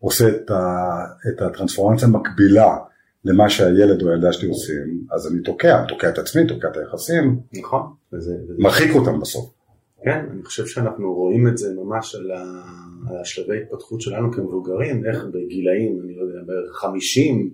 עושה 0.00 0.28
את, 0.28 0.50
ה, 0.50 0.86
את 1.28 1.42
הטרנספורמציה 1.42 2.08
המקבילה 2.08 2.76
למה 3.24 3.50
שהילד 3.50 4.02
או 4.02 4.10
הילדה 4.10 4.32
שלי 4.32 4.48
עושים, 4.48 5.04
אז 5.12 5.32
אני 5.32 5.42
תוקע, 5.42 5.84
תוקע 5.88 6.08
את 6.08 6.18
עצמי, 6.18 6.46
תוקע 6.46 6.68
את 6.68 6.76
היחסים. 6.76 7.40
נכון. 7.60 7.82
וזה, 8.12 8.34
וזה 8.44 8.54
מרחיק 8.58 8.94
אותם 8.94 9.20
בסוף. 9.20 9.59
כן, 10.04 10.26
אני 10.30 10.42
חושב 10.44 10.66
שאנחנו 10.66 11.14
רואים 11.14 11.48
את 11.48 11.58
זה 11.58 11.74
ממש 11.74 12.14
על, 12.14 12.30
ה... 12.30 12.62
על 13.10 13.16
השלבי 13.20 13.62
התפתחות 13.62 14.00
שלנו 14.00 14.32
כמבוגרים, 14.32 15.06
איך 15.06 15.24
בגילאים, 15.24 16.00
אני 16.04 16.16
לא 16.16 16.22
יודע, 16.22 16.40
בערך 16.46 16.76
50 16.76 17.50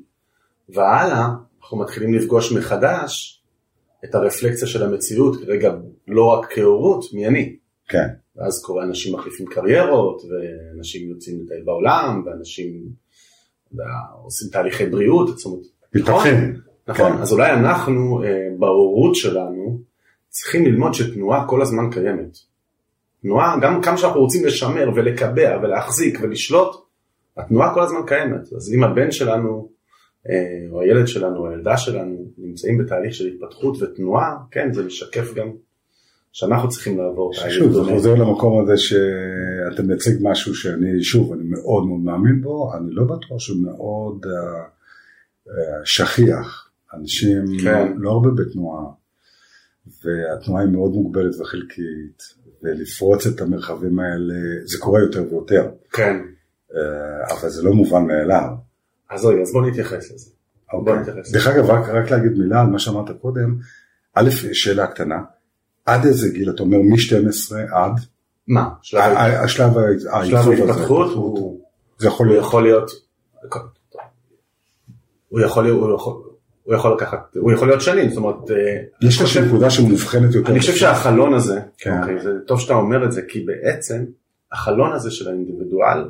והלאה, 0.69 1.29
אנחנו 1.61 1.79
מתחילים 1.79 2.15
לפגוש 2.15 2.53
מחדש 2.53 3.43
את 4.05 4.15
הרפלקציה 4.15 4.69
של 4.69 4.83
המציאות, 4.83 5.37
כרגע 5.37 5.75
לא 6.09 6.25
רק 6.27 6.53
כהורות, 6.53 7.05
מי 7.15 7.27
אני. 7.27 7.57
כן. 7.89 8.09
ואז 8.37 8.63
קורה, 8.65 8.85
אנשים 8.85 9.15
מחליפים 9.15 9.47
קריירות, 9.47 10.23
ואנשים 10.25 11.09
יוצאים 11.09 11.41
לטייל 11.45 11.63
בעולם, 11.65 12.23
ואנשים 12.27 12.89
עושים 14.23 14.49
תהליכי 14.53 14.87
בריאות, 14.87 15.39
זאת 15.39 15.47
אומרת, 15.47 15.67
מתפתחים. 15.95 16.35
נכון, 16.35 16.61
נכון. 16.89 17.13
כן. 17.13 17.23
אז 17.23 17.33
אולי 17.33 17.53
אנחנו, 17.53 18.23
אה, 18.25 18.49
בהורות 18.59 19.17
שלנו, 19.17 19.81
צריכים 20.37 20.67
ללמוד 20.67 20.95
שתנועה 20.95 21.49
כל 21.49 21.63
הזמן 21.63 21.91
קיימת. 21.91 22.39
תנועה, 23.23 23.57
גם 23.63 23.83
כמה 23.83 23.97
שאנחנו 23.97 24.21
רוצים 24.21 24.47
לשמר 24.47 24.91
ולקבע 24.97 25.59
ולהחזיק 25.63 26.19
ולשלוט, 26.23 26.77
התנועה 27.37 27.75
כל 27.75 27.83
הזמן 27.83 28.01
קיימת. 28.07 28.53
אז 28.57 28.73
אם 28.75 28.85
הבן 28.85 29.11
שלנו, 29.11 29.69
אה, 30.29 30.71
או 30.71 30.81
הילד 30.81 31.09
שלנו, 31.09 31.37
או 31.37 31.49
הילדה 31.49 31.77
שלנו, 31.77 32.25
נמצאים 32.39 32.79
בתהליך 32.79 33.15
של 33.15 33.27
התפתחות 33.27 33.83
ותנועה, 33.83 34.37
כן, 34.51 34.73
זה 34.73 34.85
משקף 34.85 35.35
גם 35.35 35.51
שאנחנו 36.33 36.69
צריכים 36.69 36.99
לעבור. 36.99 37.33
שוב, 37.49 37.73
זה 37.73 37.81
חוזר 37.85 38.15
למקום 38.15 38.63
הזה 38.63 38.79
שאתה 38.79 39.83
מייצג 39.83 40.13
משהו 40.23 40.55
שאני, 40.55 41.03
שוב, 41.03 41.33
אני 41.33 41.43
מאוד 41.45 41.87
מאוד 41.87 42.01
מאמין 42.01 42.41
בו, 42.41 42.73
אני 42.75 42.91
לא 42.91 43.05
בטוח 43.05 43.39
שהוא 43.39 43.63
מאוד 43.63 44.25
uh, 44.25 45.49
uh, 45.49 45.51
שכיח. 45.85 46.71
אנשים 46.95 47.45
כן. 47.63 47.93
לא 47.97 48.11
הרבה 48.11 48.29
בתנועה. 48.31 48.85
והתנועה 50.05 50.63
היא 50.63 50.71
מאוד 50.71 50.91
מוגבלת 50.91 51.41
וחלקית, 51.41 52.23
ולפרוץ 52.63 53.27
את 53.27 53.41
המרחבים 53.41 53.99
האלה, 53.99 54.35
זה 54.65 54.79
קורה 54.79 55.01
יותר 55.01 55.25
ויותר. 55.31 55.69
כן. 55.93 56.17
אה, 56.75 57.35
אבל 57.35 57.49
זה 57.49 57.63
לא 57.63 57.73
מובן 57.73 58.07
מאליו. 58.07 58.49
אז 59.11 59.25
רגע, 59.25 59.43
אז 59.43 59.53
בוא 59.53 59.67
נתייחס 59.67 60.13
לזה. 60.13 60.31
אוקיי. 60.73 60.95
בוא 60.95 61.03
נתייחס 61.03 61.33
דרך 61.33 61.47
אגב, 61.47 61.65
רק, 61.65 61.89
רק 61.89 62.11
להגיד 62.11 62.33
מילה 62.33 62.61
על 62.61 62.67
מה 62.67 62.79
שאמרת 62.79 63.11
קודם, 63.21 63.57
א', 64.15 64.31
שאלה 64.31 64.87
קטנה, 64.87 65.23
עד 65.87 66.05
איזה 66.05 66.29
גיל, 66.29 66.51
אתה 66.51 66.63
אומר 66.63 66.79
מ-12 66.79 67.57
עד? 67.75 67.93
מה? 68.49 68.69
השלב 69.45 69.79
ההתפתחות 70.13 71.15
הוא... 71.15 71.61
זה 71.99 72.07
יכול 72.09 72.29
להיות. 72.63 72.91
הוא 75.29 75.41
יכול 75.41 75.65
להיות... 75.65 75.83
הוא 75.83 75.95
יכול. 75.95 76.23
הוא 76.67 76.75
יכול 76.75 76.93
לקחת, 76.93 77.37
הוא 77.37 77.53
יכול 77.53 77.69
להיות 77.69 77.81
שנים, 77.81 78.09
זאת 78.09 78.17
אומרת... 78.17 78.51
אה, 78.51 79.07
יש 79.09 79.23
לך 79.23 79.37
נקודה 79.37 79.71
שמובחנת 79.71 80.35
יותר. 80.35 80.53
אני 80.53 80.61
חושב 80.61 80.75
שהחלון 80.75 81.35
הזה, 81.35 81.61
כן. 81.79 82.01
אוקיי, 82.01 82.21
זה 82.23 82.31
טוב 82.47 82.61
שאתה 82.61 82.75
אומר 82.75 83.05
את 83.05 83.13
זה, 83.13 83.23
כי 83.29 83.41
בעצם 83.41 84.05
החלון 84.53 84.93
הזה 84.93 85.11
של 85.11 85.29
האינדיבידואל, 85.29 86.05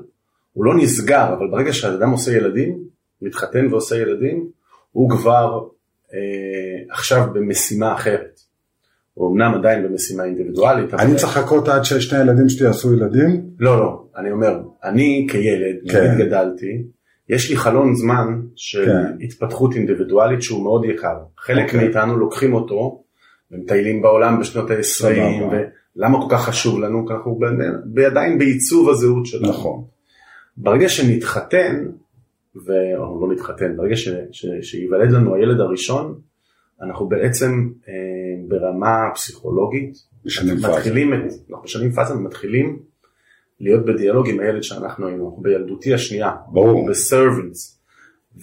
הוא 0.52 0.64
לא 0.64 0.74
נסגר, 0.76 1.34
אבל 1.38 1.48
ברגע 1.50 1.72
שהאדם 1.72 2.10
עושה 2.10 2.32
ילדים, 2.32 2.78
מתחתן 3.22 3.66
ועושה 3.70 3.96
ילדים, 3.96 4.48
הוא 4.92 5.10
כבר 5.10 5.60
אה, 6.14 6.18
עכשיו 6.90 7.26
במשימה 7.32 7.94
אחרת. 7.94 8.40
הוא 9.14 9.32
אמנם 9.32 9.54
עדיין 9.54 9.82
במשימה 9.82 10.24
אינדיבידואלית. 10.24 10.94
אני 10.94 11.16
צריך 11.16 11.36
לחכות 11.36 11.68
עד 11.68 11.84
ששני 11.84 12.18
הילדים 12.18 12.48
שלי 12.48 12.66
יעשו 12.66 12.94
ילדים? 12.94 13.42
לא, 13.58 13.80
לא, 13.80 14.04
אני 14.16 14.30
אומר, 14.30 14.60
אני 14.84 15.26
כילד, 15.30 15.76
כן. 15.90 16.14
גדלתי, 16.18 16.82
יש 17.28 17.50
לי 17.50 17.56
חלון 17.56 17.94
זמן 17.94 18.40
של 18.56 18.84
כן. 18.86 19.24
התפתחות 19.24 19.74
אינדיבידואלית 19.74 20.42
שהוא 20.42 20.62
מאוד 20.62 20.84
יקר. 20.84 21.16
חלק 21.38 21.64
אוקיי. 21.64 21.80
מאיתנו 21.80 22.16
לוקחים 22.16 22.54
אותו, 22.54 23.02
ומטיילים 23.50 24.02
בעולם 24.02 24.40
בשנות 24.40 24.70
ה-20, 24.70 24.82
סבבה. 24.82 25.58
ולמה 25.96 26.22
כל 26.22 26.28
כך 26.30 26.44
חשוב 26.44 26.80
לנו? 26.80 27.06
כי 27.06 27.12
אנחנו 27.12 27.38
עדיין 28.06 28.38
בעיצוב 28.38 28.88
הזהות 28.88 29.26
שלנו. 29.26 29.48
נכון. 29.48 29.84
ברגע 30.56 30.88
שנתחתן, 30.88 31.86
ו... 32.66 32.72
או 32.96 33.26
לא 33.26 33.34
נתחתן, 33.34 33.76
ברגע 33.76 33.96
ש... 33.96 34.08
ש... 34.32 34.46
שיוולד 34.62 35.10
לנו 35.10 35.34
הילד 35.34 35.60
הראשון, 35.60 36.18
אנחנו 36.82 37.08
בעצם 37.08 37.68
אה, 37.88 37.94
ברמה 38.48 39.10
פסיכולוגית, 39.14 39.94
משנים. 40.24 40.56
מתחילים, 40.56 41.12
אנחנו 41.12 41.64
משנים 41.64 41.92
פאזה 41.92 42.14
ומתחילים 42.14 42.78
להיות 43.60 43.84
בדיאלוג 43.84 44.28
עם 44.28 44.40
הילד 44.40 44.62
שאנחנו 44.62 45.06
היינו, 45.06 45.28
אנחנו 45.28 45.42
בילדותי 45.42 45.94
השנייה, 45.94 46.32
ברור. 46.48 46.88
בסרבנס, 46.88 47.80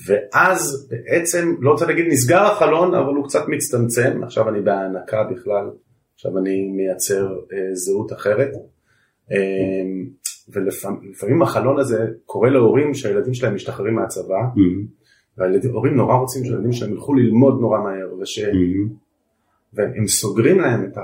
ואז 0.07 0.89
בעצם, 0.91 1.55
לא 1.59 1.71
רוצה 1.71 1.85
להגיד 1.85 2.05
נסגר 2.07 2.41
החלון, 2.41 2.95
אבל 2.95 3.13
הוא 3.13 3.27
קצת 3.27 3.43
מצטמצם, 3.47 4.23
עכשיו 4.23 4.49
אני 4.49 4.61
בהענקה 4.61 5.23
בכלל, 5.23 5.69
עכשיו 6.15 6.37
אני 6.37 6.67
מייצר 6.67 7.27
אה, 7.53 7.75
זהות 7.75 8.13
אחרת. 8.13 8.51
אה, 9.31 9.37
ולפעמים 10.49 11.41
החלון 11.41 11.79
הזה 11.79 12.07
קורה 12.25 12.49
להורים 12.49 12.93
שהילדים 12.93 13.33
שלהם 13.33 13.55
משתחררים 13.55 13.95
מהצבא, 13.95 14.41
וההורים 15.37 15.95
נורא 15.95 16.15
רוצים 16.15 16.45
שהילדים 16.45 16.71
שלהם 16.71 16.91
ילכו 16.91 17.13
ללמוד 17.13 17.59
נורא 17.61 17.79
מהר, 17.79 18.13
וש... 18.21 18.39
והם 19.73 20.07
סוגרים 20.07 20.59
להם 20.59 20.85
את 20.85 20.97
ה... 20.97 21.01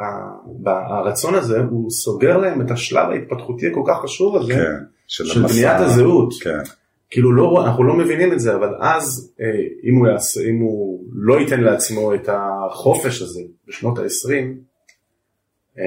הרצון 0.65 1.35
הזה, 1.35 1.59
הוא 1.59 1.89
סוגר 1.89 2.37
להם 2.37 2.61
את 2.61 2.71
השלב 2.71 3.09
ההתפתחותי 3.09 3.67
הכל 3.67 3.83
כך 3.87 4.01
חשוב 4.03 4.35
הזה, 4.35 4.53
כן. 4.53 4.75
של 5.07 5.41
המסע. 5.41 5.53
בניית 5.53 5.79
הזהות. 5.79 6.33
כן. 6.43 6.59
כאילו 7.09 7.31
לא, 7.31 7.65
אנחנו 7.65 7.83
לא 7.83 7.97
מבינים 7.97 8.33
את 8.33 8.39
זה, 8.39 8.55
אבל 8.55 8.69
אז 8.79 9.33
אה, 9.41 9.45
אם 9.89 9.95
הוא, 9.95 10.07
יעשה, 10.07 10.41
אם 10.49 10.59
הוא 10.59 11.03
לא 11.11 11.39
ייתן 11.39 11.61
לעצמו 11.61 12.13
את 12.13 12.29
החופש 12.31 13.21
הזה 13.21 13.41
בשנות 13.67 13.99
ה-20, 13.99 14.31
אה, 15.77 15.83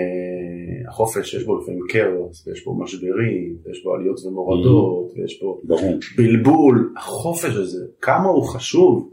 החופש 0.89 1.35
יש 1.35 1.45
בו 1.45 1.59
לפעמים 1.59 1.81
כאוס, 1.89 2.47
ויש 2.47 2.65
בו 2.65 2.75
משברים, 2.75 3.57
ויש 3.65 3.85
בו 3.85 3.95
עליות 3.95 4.25
ומורדות, 4.25 5.13
ויש 5.17 5.43
בו 5.43 5.61
ברור. 5.65 5.99
בלבול, 6.17 6.93
החופש 6.97 7.57
הזה, 7.57 7.87
כמה 8.01 8.29
הוא 8.29 8.45
חשוב 8.45 9.11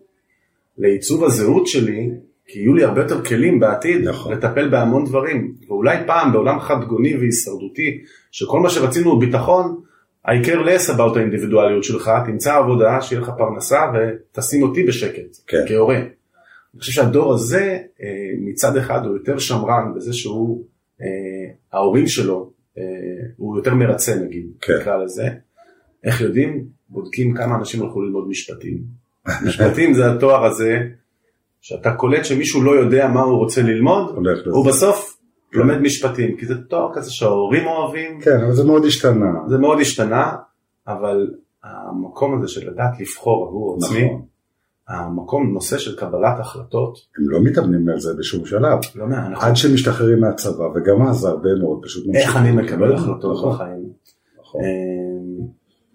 לעיצוב 0.78 1.24
הזהות 1.24 1.68
שלי, 1.68 2.10
כי 2.52 2.60
יהיו 2.60 2.74
לי 2.74 2.84
הרבה 2.84 3.02
יותר 3.02 3.24
כלים 3.26 3.60
בעתיד 3.60 4.08
נכון. 4.08 4.34
לטפל 4.34 4.70
בהמון 4.70 5.06
דברים, 5.06 5.54
ואולי 5.68 5.98
פעם 6.06 6.34
בעולם 6.34 6.60
חד 6.60 6.84
גוני 6.84 7.18
והישרדותי, 7.18 8.02
שכל 8.32 8.60
מה 8.60 8.70
שרצינו 8.70 9.12
הוא 9.12 9.20
ביטחון, 9.20 9.82
I 10.28 10.46
care 10.46 10.66
less 10.66 10.96
about 10.96 11.18
האינדיבידואליות 11.18 11.84
שלך, 11.84 12.12
תמצא 12.26 12.56
עבודה, 12.56 13.02
שיהיה 13.02 13.22
לך 13.22 13.32
פרנסה 13.38 13.92
ותשים 13.94 14.64
אותי 14.64 14.84
בשקט, 14.84 15.38
כן. 15.48 15.66
כהורה. 15.68 15.96
אני 15.96 16.80
חושב 16.80 16.92
שהדור 16.92 17.34
הזה 17.34 17.78
אה, 18.04 18.32
מצד 18.40 18.78
אחד 18.78 19.06
הוא 19.06 19.18
יותר 19.18 19.40
שמרן 19.40 19.94
בזה 19.96 20.14
שהוא, 20.14 20.64
אה, 21.02 21.08
ההורים 21.74 22.08
שלו, 22.08 22.52
אה, 22.78 22.84
הוא 23.38 23.58
יותר 23.58 23.74
מרצה 23.74 24.16
נגיד, 24.16 24.46
כן. 24.62 24.74
נקרא 24.82 25.04
לזה. 25.04 25.30
איך 26.04 26.22
יודעים? 26.22 26.66
בודקים 26.90 27.34
כמה 27.34 27.56
אנשים 27.56 27.82
הלכו 27.82 28.02
ללמוד 28.02 28.28
משפטים. 28.30 28.78
משפטים 29.46 29.94
זה 29.94 30.12
התואר 30.12 30.46
הזה, 30.46 30.80
שאתה 31.62 31.92
קולט 31.94 32.26
שמישהו 32.26 32.64
לא 32.64 32.72
יודע 32.72 33.08
מה 33.08 33.22
הוא 33.22 33.38
רוצה 33.38 33.62
ללמוד. 33.62 34.16
הוא 34.46 34.66
בסוף 34.68 35.18
לומד 35.54 35.78
משפטים, 35.78 36.38
כי 36.38 36.46
זה 36.46 36.54
תואר 36.70 36.90
כזה 36.94 37.12
שההורים 37.12 37.68
אוהבים, 37.68 38.22
כן, 38.22 38.40
אבל 38.44 38.54
זה 38.54 38.64
מאוד 38.64 38.86
השתנה. 38.86 39.32
זה 39.48 39.58
מאוד 39.58 39.80
השתנה, 39.80 40.32
אבל 40.88 41.28
המקום 41.64 42.38
הזה 42.40 42.48
של 42.48 42.72
לדעת 42.72 43.00
לבחור 43.00 43.48
עבור 43.48 43.78
עצמי, 43.78 44.06
נכון. 44.06 44.22
המקום, 44.88 45.54
נושא 45.54 45.78
של 45.78 45.96
קבלת 45.96 46.40
החלטות, 46.40 46.98
הם 47.18 47.30
לא 47.30 47.40
מתאמנים 47.44 47.90
על 47.90 48.00
זה 48.00 48.14
בשום 48.20 48.46
שלב. 48.46 48.80
לא 48.96 49.06
מעט, 49.08 49.26
אנחנו- 49.28 49.48
עד 49.48 49.56
שהם 49.56 49.74
משתחררים 49.74 50.20
מהצבא, 50.20 50.64
וגם 50.76 51.08
אז 51.08 51.16
זה 51.16 51.30
הרבה 51.30 51.50
מאוד 51.62 51.80
פשוט 51.84 52.04
איך 52.16 52.36
ממשיכים. 52.36 52.42
אני 52.42 52.52
מקבל 52.52 52.94
החלטות 52.96 53.38
נכון, 53.38 53.54
בחיים. 53.54 53.90
נכון. 54.40 54.62
אה, 54.62 55.46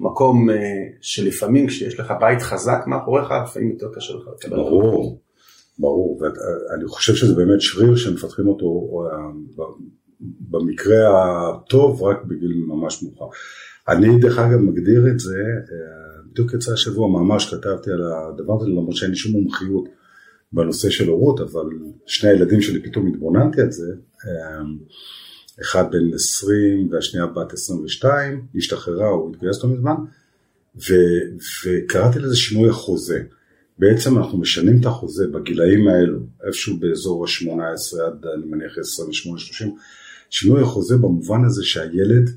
מקום 0.00 0.50
אה, 0.50 0.56
שלפעמים 1.00 1.66
כשיש 1.66 2.00
לך 2.00 2.14
בית 2.20 2.42
חזק 2.42 2.84
מאחוריך, 2.86 3.28
לפעמים 3.44 3.70
יותר 3.70 3.86
קשה 3.96 4.14
לך 4.14 4.20
לקבל 4.20 4.60
החלטות. 4.60 4.70
ברור, 4.70 5.18
ברור, 5.78 6.20
ואני 6.20 6.86
חושב 6.86 7.14
שזה 7.14 7.34
באמת 7.34 7.60
שריר 7.60 7.96
שמפתחים 7.96 8.48
אותו 8.48 8.90
אה, 9.06 9.64
במקרה 10.20 11.08
הטוב 11.48 12.02
רק 12.02 12.24
בגיל 12.24 12.64
ממש 12.66 13.02
מאוחר. 13.02 13.36
אני 13.88 14.18
דרך 14.20 14.38
אגב 14.38 14.58
מגדיר 14.58 15.08
את 15.08 15.20
זה, 15.20 15.38
אה, 15.38 16.22
בדיוק 16.30 16.54
יצא 16.54 16.72
השבוע 16.72 17.08
מאמר 17.08 17.38
שכתבתי 17.38 17.90
על 17.90 18.02
הדבר 18.02 18.56
הזה, 18.60 18.68
למרות 18.68 18.96
שאין 18.96 19.10
לי 19.10 19.16
שום 19.16 19.32
מומחיות 19.32 19.84
בנושא 20.52 20.90
של 20.90 21.08
הורות, 21.08 21.40
אבל 21.40 21.66
שני 22.06 22.30
הילדים 22.30 22.60
שלי 22.60 22.82
פתאום 22.82 23.06
התבוננתי 23.06 23.60
על 23.60 23.70
זה, 23.70 23.92
אה, 24.26 24.62
אחד 25.62 25.84
בן 25.90 26.14
20 26.14 26.88
והשנייה 26.92 27.26
בת 27.26 27.52
22, 27.52 28.46
היא 28.52 28.58
השתחררה, 28.58 29.08
הוא 29.08 29.34
התגייס 29.34 29.64
לא 29.64 29.70
מזמן, 29.70 29.94
ו- 30.76 31.26
וקראתי 31.64 32.18
לזה 32.18 32.36
שינוי 32.36 32.68
החוזה. 32.68 33.22
בעצם 33.78 34.18
אנחנו 34.18 34.38
משנים 34.38 34.80
את 34.80 34.86
החוזה 34.86 35.26
בגילאים 35.26 35.88
האלו, 35.88 36.18
איפשהו 36.46 36.76
באזור 36.80 37.24
ה-18 37.24 38.02
עד 38.06 38.26
אני 38.34 38.46
מניח 38.46 38.72
28-30, 39.62 39.64
שינוי 40.30 40.62
החוזה 40.62 40.96
במובן 40.96 41.44
הזה 41.44 41.64
שהילד 41.64 42.30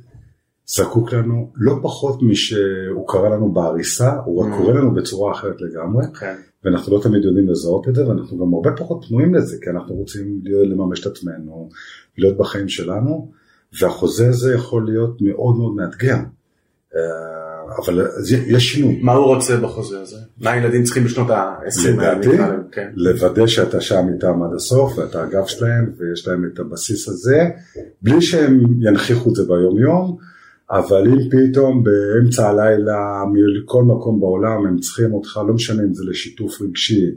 זקוק 0.65 1.13
לנו 1.13 1.51
לא 1.55 1.75
פחות 1.81 2.19
משהוא 2.21 3.07
קרא 3.07 3.29
לנו 3.29 3.51
בעריסה, 3.51 4.15
הוא 4.25 4.43
רק 4.43 4.53
Mm. 4.53 4.57
קורא 4.57 4.73
לנו 4.73 4.93
בצורה 4.93 5.31
אחרת 5.31 5.61
לגמרי, 5.61 6.05
כן. 6.19 6.35
ואנחנו 6.63 6.97
לא 6.97 7.01
תמיד 7.03 7.23
יודעים 7.23 7.49
לזהות 7.49 7.87
את 7.87 7.95
זה, 7.95 8.07
ואנחנו 8.07 8.37
גם 8.37 8.53
הרבה 8.53 8.71
פחות 8.77 9.05
פנויים 9.07 9.35
לזה, 9.35 9.57
כי 9.61 9.69
אנחנו 9.69 9.95
רוצים 9.95 10.41
לממש 10.43 11.01
את 11.01 11.05
עצמנו, 11.05 11.69
להיות 12.17 12.37
בחיים 12.37 12.69
שלנו, 12.69 13.31
והחוזה 13.81 14.29
הזה 14.29 14.53
יכול 14.53 14.85
להיות 14.85 15.21
מאוד 15.21 15.57
מאוד 15.57 15.75
מאתגר. 15.75 16.17
אבל 17.77 18.07
יש 18.47 18.73
שינוי. 18.73 18.99
מה 19.01 19.13
הוא 19.13 19.25
רוצה 19.25 19.57
בחוזה 19.57 20.01
הזה? 20.01 20.17
מה 20.37 20.51
הילדים 20.51 20.83
צריכים 20.83 21.03
בשנות 21.03 21.29
ה-20? 21.29 21.89
לדעתי, 21.89 22.29
כן. 22.71 22.91
לוודא 22.95 23.47
שאתה 23.47 23.81
שם 23.81 24.05
איתם 24.13 24.43
עד 24.43 24.53
הסוף 24.55 24.97
ואתה 24.97 25.23
הגב 25.23 25.45
שלהם 25.45 25.91
ויש 25.97 26.27
להם 26.27 26.49
את 26.53 26.59
הבסיס 26.59 27.09
הזה, 27.09 27.49
בלי 28.01 28.21
שהם 28.21 28.63
ינכיחו 28.81 29.29
את 29.29 29.35
זה 29.35 29.43
ביום 29.47 29.79
יום, 29.79 30.17
אבל 30.71 31.07
אם 31.07 31.29
פתאום 31.29 31.83
באמצע 31.83 32.49
הלילה 32.49 33.23
מכל 33.33 33.83
מקום 33.83 34.19
בעולם 34.19 34.67
הם 34.67 34.79
צריכים 34.79 35.13
אותך, 35.13 35.39
לא 35.47 35.53
משנה 35.53 35.83
אם 35.83 35.93
זה 35.93 36.03
לשיתוף 36.09 36.61
רגשי 36.61 37.11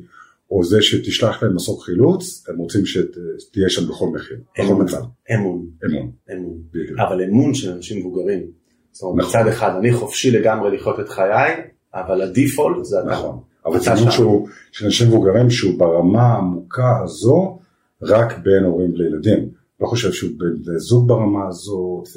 או 0.51 0.65
זה 0.65 0.83
שתשלח 0.83 1.43
להם 1.43 1.55
מסוק 1.55 1.85
חילוץ, 1.85 2.45
הם 2.49 2.57
רוצים 2.57 2.87
שתהיה 2.87 3.69
שם 3.69 3.89
בכל 3.89 4.07
מחיר, 4.15 4.37
בכל 4.55 4.63
אמון. 4.63 4.83
מצב, 4.85 5.03
אמון. 5.35 5.67
אמון, 5.87 6.11
אמון. 6.33 6.59
אבל 6.99 7.23
אמון 7.23 7.55
של 7.55 7.73
אנשים 7.73 8.01
מבוגרים. 8.01 8.60
זאת 8.93 9.03
אומרת, 9.03 9.27
נכון. 9.27 9.41
מצד 9.41 9.49
אחד 9.49 9.77
אני 9.79 9.93
חופשי 9.93 10.31
לגמרי 10.31 10.77
לחיות 10.77 11.01
את 11.01 11.09
חיי, 11.09 11.57
אבל 11.95 12.23
הדיפולט 12.23 12.85
זה 12.85 13.01
אתה. 13.01 13.09
נכון, 13.09 13.41
אבל 13.67 13.79
זה. 13.79 14.11
שהוא, 14.11 14.49
של 14.73 14.85
אנשים 14.85 15.09
מבוגרים 15.09 15.51
שהוא 15.51 15.79
ברמה 15.79 16.23
העמוקה 16.23 17.01
הזו, 17.05 17.59
רק 18.03 18.39
בין 18.39 18.65
הורים 18.65 18.95
לילדים. 18.95 19.49
לא 19.81 19.87
חושב 19.87 20.13
שהוא 20.13 20.31
בין 20.39 20.79
זוג 20.79 21.09
ברמה 21.09 21.49
הזאת, 21.49 22.09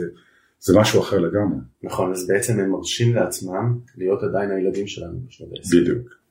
זה 0.59 0.80
משהו 0.80 1.01
אחר 1.01 1.19
לגמרי. 1.19 1.57
נכון, 1.84 2.11
אז 2.11 2.28
בעצם 2.28 2.59
הם 2.59 2.69
מרשים 2.69 3.15
לעצמם 3.15 3.80
להיות 3.97 4.24
עדיין 4.24 4.51
הילדים 4.51 4.88
שלנו 4.88 5.19
בשנות 5.28 5.49
ה-20. 5.51 5.82
בדיוק. 5.82 6.22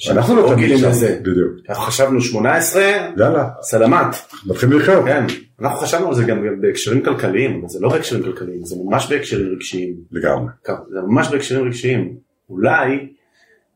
שאנחנו 0.00 0.36
לא 0.36 0.50
רגילים 0.50 0.78
שם, 0.78 0.88
לזה. 0.88 1.18
בדיוק. 1.22 1.52
אנחנו 1.68 1.84
חשבנו 1.84 2.20
18, 2.20 2.82
יאללה, 3.18 3.48
סלמת. 3.62 4.06
מתחילים 4.46 4.78
לחיות. 4.78 5.04
כן, 5.04 5.26
אנחנו 5.60 5.78
חשבנו 5.78 6.08
על 6.08 6.14
זה 6.14 6.24
גם 6.24 6.60
בהקשרים 6.60 7.04
כלכליים, 7.04 7.58
אבל 7.60 7.68
זה 7.68 7.78
לא 7.80 7.88
בהקשרים 7.88 8.22
כלכליים, 8.22 8.64
זה 8.64 8.76
ממש 8.84 9.06
בהקשרים 9.10 9.52
רגשיים. 9.52 9.94
לגמרי. 10.12 10.52
זה 10.66 11.00
ממש 11.06 11.28
בהקשרים 11.28 11.66
רגשיים. 11.66 12.16
אולי, 12.50 13.08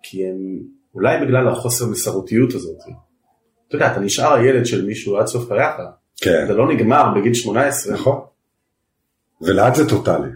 כי 0.03 0.27
הם, 0.27 0.37
אולי 0.95 1.27
בגלל 1.27 1.49
החוסר 1.49 1.87
מסרותיות 1.87 2.55
הזאת. 2.55 2.79
אתה 3.69 3.77
יודע, 3.77 3.93
אתה 3.93 4.01
נשאר 4.01 4.35
הילד 4.35 4.67
של 4.67 4.87
מישהו 4.87 5.17
עד 5.17 5.27
סוף 5.27 5.49
חייך. 5.49 5.75
כן, 6.17 6.45
זה 6.47 6.55
לא 6.55 6.69
נגמר 6.69 7.15
בגיל 7.17 7.35
18. 7.35 7.95
נכון. 7.95 8.21
ולעד 9.41 9.75
זה 9.75 9.89
טוטאלי. 9.89 10.29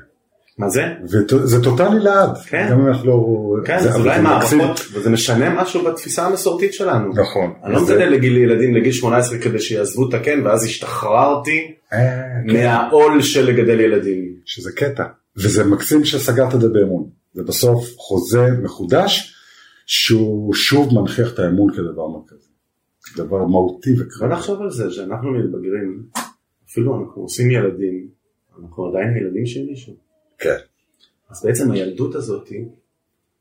מה 0.59 0.69
זה? 0.69 0.83
וזה 1.05 1.63
טוטאלי 1.65 1.99
לעד. 2.01 2.39
כן. 2.47 2.67
גם 2.71 2.81
אם 2.81 2.87
אנחנו 2.89 3.07
לא... 3.07 3.27
כן, 3.65 3.81
זה- 3.81 3.95
אולי 3.95 4.17
זה. 4.17 4.23
מערכות, 4.23 4.81
וזה 4.93 5.11
משנה 5.11 5.63
משהו 5.63 5.85
בתפיסה 5.85 6.27
המסורתית 6.27 6.75
שלנו. 6.75 7.13
נכון. 7.15 7.53
אני 7.65 7.73
לא 7.75 7.83
מגדל 7.83 8.09
לגיל 8.09 8.37
ילדים 8.37 8.75
לגיל 8.75 8.93
18 8.93 9.39
כדי 9.39 9.59
שיעזבו 9.59 10.09
את 10.09 10.15
הקן, 10.15 10.47
ואז 10.47 10.65
השתחררתי 10.65 11.75
אה, 11.93 11.99
כן. 12.49 12.53
מהעול 12.57 13.23
של 13.23 13.47
לגדל 13.47 13.81
ילדים. 13.81 14.35
שזה 14.45 14.73
קטע. 14.73 15.05
וזה 15.37 15.65
מקסים 15.65 16.05
שסגרת 16.05 16.55
את 16.55 16.61
זה 16.61 16.69
באמון. 16.69 17.09
זה 17.35 17.43
בסוף 17.43 17.89
חוזה 17.97 18.47
מחודש, 18.63 19.35
שהוא 19.87 20.55
שוב 20.55 21.01
מנכיח 21.01 21.35
את 21.35 21.39
האמון 21.39 21.73
כדבר 21.73 22.09
מרכזי. 22.09 22.49
דבר 23.17 23.45
מהותי 23.47 23.95
בוא 23.95 24.03
וקריטי. 24.05 24.35
נחשוב 24.35 24.63
על 24.63 24.71
זה 24.71 24.91
שאנחנו 24.91 25.31
מתבגרים, 25.33 26.03
אפילו 26.71 27.01
אנחנו 27.01 27.23
עושים 27.23 27.51
ילדים, 27.51 28.07
אנחנו 28.63 28.87
עדיין 28.87 29.15
הילדים 29.15 29.47
של 29.47 29.61
מישהו. 29.71 30.08
כן. 30.39 30.57
אז 31.31 31.45
בעצם 31.45 31.71
הילדות 31.71 32.15
הזאת 32.15 32.49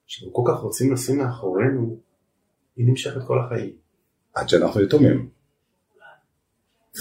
שאנחנו 0.08 0.34
כל 0.34 0.52
כך 0.52 0.60
רוצים 0.60 0.94
לשים 0.94 1.18
מאחורינו, 1.18 1.98
היא 2.76 2.88
נמשכת 2.88 3.22
כל 3.28 3.40
החיים. 3.40 3.72
עד 4.34 4.50
שאנחנו 4.50 4.82
יתומים. 4.82 5.30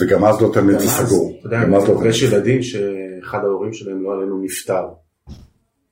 וגם 0.00 0.24
אז 0.24 0.42
לא 0.42 0.50
תמיד 0.52 0.78
זה 0.78 0.88
סגור. 0.88 1.36
אתה 1.38 1.46
יודע, 1.46 1.58
אז 1.76 1.88
לא 1.88 2.36
ילדים 2.36 2.62
שאחד 2.62 3.38
ההורים 3.44 3.72
שלהם 3.72 4.02
לא 4.02 4.12
עלינו 4.12 4.42
נפטר. 4.42 4.88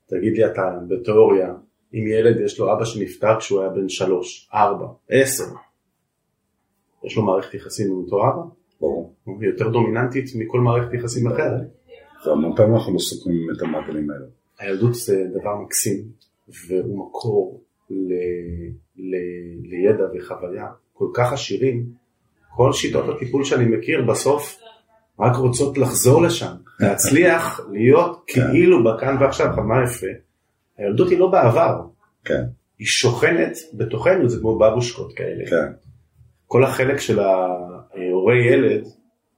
תגיד 0.06 0.32
לי 0.36 0.46
אתה, 0.46 0.78
בתיאוריה, 0.88 1.54
אם 1.94 2.06
ילד 2.06 2.40
יש 2.40 2.58
לו 2.58 2.72
אבא 2.72 2.84
שנפטר 2.84 3.38
כשהוא 3.38 3.60
היה 3.60 3.70
בן 3.70 3.88
שלוש, 3.88 4.50
ארבע, 4.54 4.86
עשר, 5.08 5.44
יש 7.04 7.16
לו 7.16 7.22
מערכת 7.22 7.54
יחסים 7.54 7.86
עם 7.86 7.96
אותו 7.96 8.22
אבא? 8.22 8.42
ברור. 8.80 9.14
היא 9.26 9.48
יותר 9.48 9.68
דומיננטית 9.68 10.24
מכל 10.34 10.60
מערכת 10.60 10.94
יחסים 10.94 11.26
אחרת. 11.26 11.62
והמון 12.26 12.56
פעמים 12.56 12.74
אנחנו 12.74 12.92
לא 12.92 12.98
סוכמים 12.98 13.50
את 13.56 13.62
המעגלים 13.62 14.10
האלה. 14.10 14.26
הילדות 14.58 14.94
זה 14.94 15.24
דבר 15.30 15.56
מקסים, 15.64 16.04
והוא 16.68 17.06
מקור 17.06 17.62
ל, 17.90 18.12
ל, 18.96 19.14
לידע 19.62 20.04
וחוויה 20.14 20.66
כל 20.92 21.08
כך 21.14 21.32
עשירים. 21.32 21.86
כל 22.56 22.72
שיטות 22.72 23.16
הטיפול 23.16 23.44
שאני 23.44 23.64
מכיר 23.64 24.02
בסוף 24.08 24.58
רק 25.20 25.36
רוצות 25.36 25.78
לחזור 25.78 26.22
לשם, 26.22 26.52
להצליח 26.80 27.60
להיות 27.72 28.22
כאילו 28.26 28.84
בכאן 28.84 29.16
ועכשיו, 29.20 29.46
אבל 29.46 29.62
מה 29.62 29.84
יפה? 29.84 30.06
הילדות 30.78 31.08
היא 31.08 31.18
לא 31.18 31.26
בעבר, 31.26 31.80
כן, 32.24 32.42
היא 32.78 32.86
שוכנת 32.86 33.58
בתוכנו, 33.74 34.28
זה 34.28 34.40
כמו 34.40 34.58
בבושקות 34.58 35.12
כאלה. 35.12 35.46
כן. 35.50 35.72
כל 36.46 36.64
החלק 36.64 36.98
של 36.98 37.18
ההורי 37.20 38.52
ילד, 38.52 38.84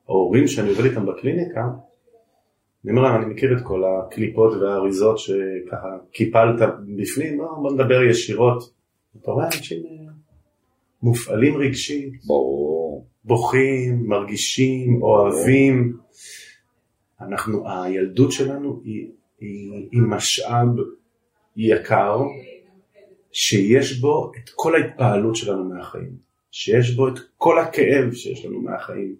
ההורים 0.08 0.46
שאני 0.46 0.68
עובד 0.68 0.84
איתם 0.84 1.06
בקליניקה, 1.06 1.60
אני 2.86 2.96
אומר 2.96 3.02
להם, 3.02 3.22
אני 3.22 3.34
מכיר 3.34 3.56
את 3.56 3.62
כל 3.62 3.82
הקליפות 3.84 4.52
והאריזות 4.54 5.18
שככה 5.18 5.88
קיפלת 6.12 6.68
בפנים, 6.96 7.38
לא, 7.40 7.46
בוא 7.62 7.72
נדבר 7.72 8.02
ישירות. 8.02 8.72
אתה 9.22 9.30
רואה 9.30 9.46
אנשים 9.46 9.82
אה, 9.86 10.12
מופעלים 11.02 11.56
רגשית, 11.56 12.24
ברור. 12.26 13.06
בוכים, 13.24 14.08
מרגישים, 14.08 15.02
אוהבים. 15.02 15.96
אנחנו, 17.20 17.64
הילדות 17.70 18.32
שלנו 18.32 18.80
היא, 18.84 19.08
היא, 19.40 19.88
היא 19.92 20.02
משאב 20.02 20.68
יקר 21.56 22.18
שיש 23.32 24.00
בו 24.00 24.32
את 24.36 24.50
כל 24.54 24.74
ההתפעלות 24.74 25.36
שלנו 25.36 25.64
מהחיים, 25.64 26.16
שיש 26.50 26.96
בו 26.96 27.08
את 27.08 27.18
כל 27.36 27.58
הכאב 27.58 28.12
שיש 28.12 28.44
לנו 28.44 28.60
מהחיים, 28.62 29.16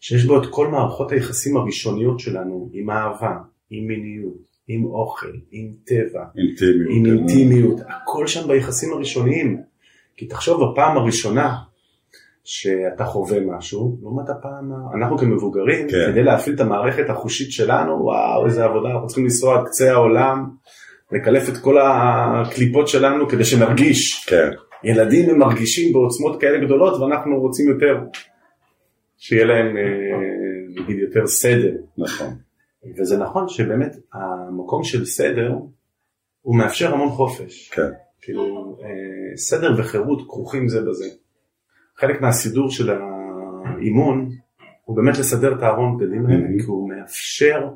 שיש 0.00 0.24
בו 0.24 0.42
את 0.42 0.46
כל 0.50 0.68
מערכות 0.68 1.12
היחסים 1.12 1.56
הראשוניות 1.56 2.20
שלנו 2.20 2.70
עם 2.72 2.90
אהבה, 2.90 3.36
עם 3.70 3.86
מיניות, 3.86 4.50
עם 4.68 4.84
אוכל, 4.84 5.32
עם 5.50 5.68
טבע, 5.84 6.24
אינטימיות. 6.36 6.90
עם 6.90 7.04
כן. 7.04 7.10
אינטימיות, 7.10 7.80
הכל 7.88 8.26
שם 8.26 8.48
ביחסים 8.48 8.92
הראשוניים. 8.92 9.60
כי 10.16 10.26
תחשוב 10.26 10.72
בפעם 10.72 10.96
הראשונה 10.96 11.56
שאתה 12.44 13.04
חווה 13.04 13.38
משהו, 13.40 13.98
לעומת 14.02 14.28
הפעם, 14.30 14.72
אנחנו 14.98 15.18
כמבוגרים, 15.18 15.88
כן. 15.90 16.12
כדי 16.12 16.22
להפעיל 16.22 16.54
את 16.54 16.60
המערכת 16.60 17.10
החושית 17.10 17.52
שלנו, 17.52 18.04
וואו 18.04 18.46
איזה 18.46 18.64
עבודה, 18.64 18.88
אנחנו 18.88 19.06
צריכים 19.06 19.24
לנסוע 19.24 19.58
עד 19.58 19.66
קצה 19.66 19.92
העולם, 19.92 20.50
לקלף 21.12 21.48
את 21.48 21.56
כל 21.56 21.76
הקליפות 21.80 22.88
שלנו 22.88 23.28
כדי 23.28 23.44
שנרגיש. 23.44 24.24
כן, 24.28 24.50
ילדים 24.84 25.30
הם 25.30 25.38
מרגישים 25.38 25.92
בעוצמות 25.92 26.40
כאלה 26.40 26.64
גדולות 26.64 27.00
ואנחנו 27.00 27.40
רוצים 27.40 27.68
יותר, 27.68 27.98
שיהיה 29.20 29.44
להם 29.44 29.76
אה, 29.76 30.82
נגיד 30.82 30.98
יותר 30.98 31.26
סדר. 31.26 31.76
נכון. 31.98 32.28
וזה 32.98 33.18
נכון 33.18 33.48
שבאמת 33.48 33.96
המקום 34.12 34.84
של 34.84 35.04
סדר 35.04 35.52
הוא 36.40 36.56
מאפשר 36.56 36.92
המון 36.92 37.08
חופש. 37.08 37.70
כן, 37.70 37.90
כאילו 38.22 38.76
אה, 38.82 39.36
סדר 39.36 39.74
וחירות 39.78 40.22
כרוכים 40.28 40.68
זה 40.68 40.80
בזה. 40.80 41.04
חלק 41.96 42.20
מהסידור 42.20 42.70
של 42.70 42.90
האימון 42.90 44.30
הוא 44.84 44.96
באמת 44.96 45.18
לסדר 45.18 45.58
את 45.58 45.62
הארון 45.62 45.98
בגדים 45.98 46.26
האלה. 46.26 46.46
כי 46.58 46.66
הוא 46.66 46.88
מאפשר 46.88 47.68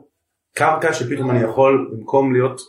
קרקע 0.55 0.92
שפתאום 0.92 1.30
אני 1.30 1.40
יכול 1.40 1.90
במקום 1.92 2.32
להיות 2.32 2.61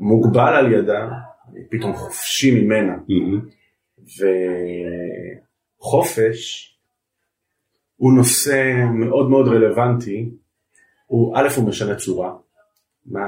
מוגבל 0.00 0.54
על 0.54 0.72
ידה, 0.72 1.08
אני 1.48 1.60
פתאום 1.70 1.94
חופשי 1.94 2.60
ממנה. 2.60 2.96
וחופש 5.80 6.75
הוא 7.96 8.12
נושא 8.12 8.84
מאוד 8.92 9.30
מאוד 9.30 9.48
רלוונטי, 9.48 10.30
הוא 11.06 11.36
א' 11.36 11.48
הוא 11.56 11.68
משנה 11.68 11.94
צורה, 11.94 12.32
מה, 13.06 13.26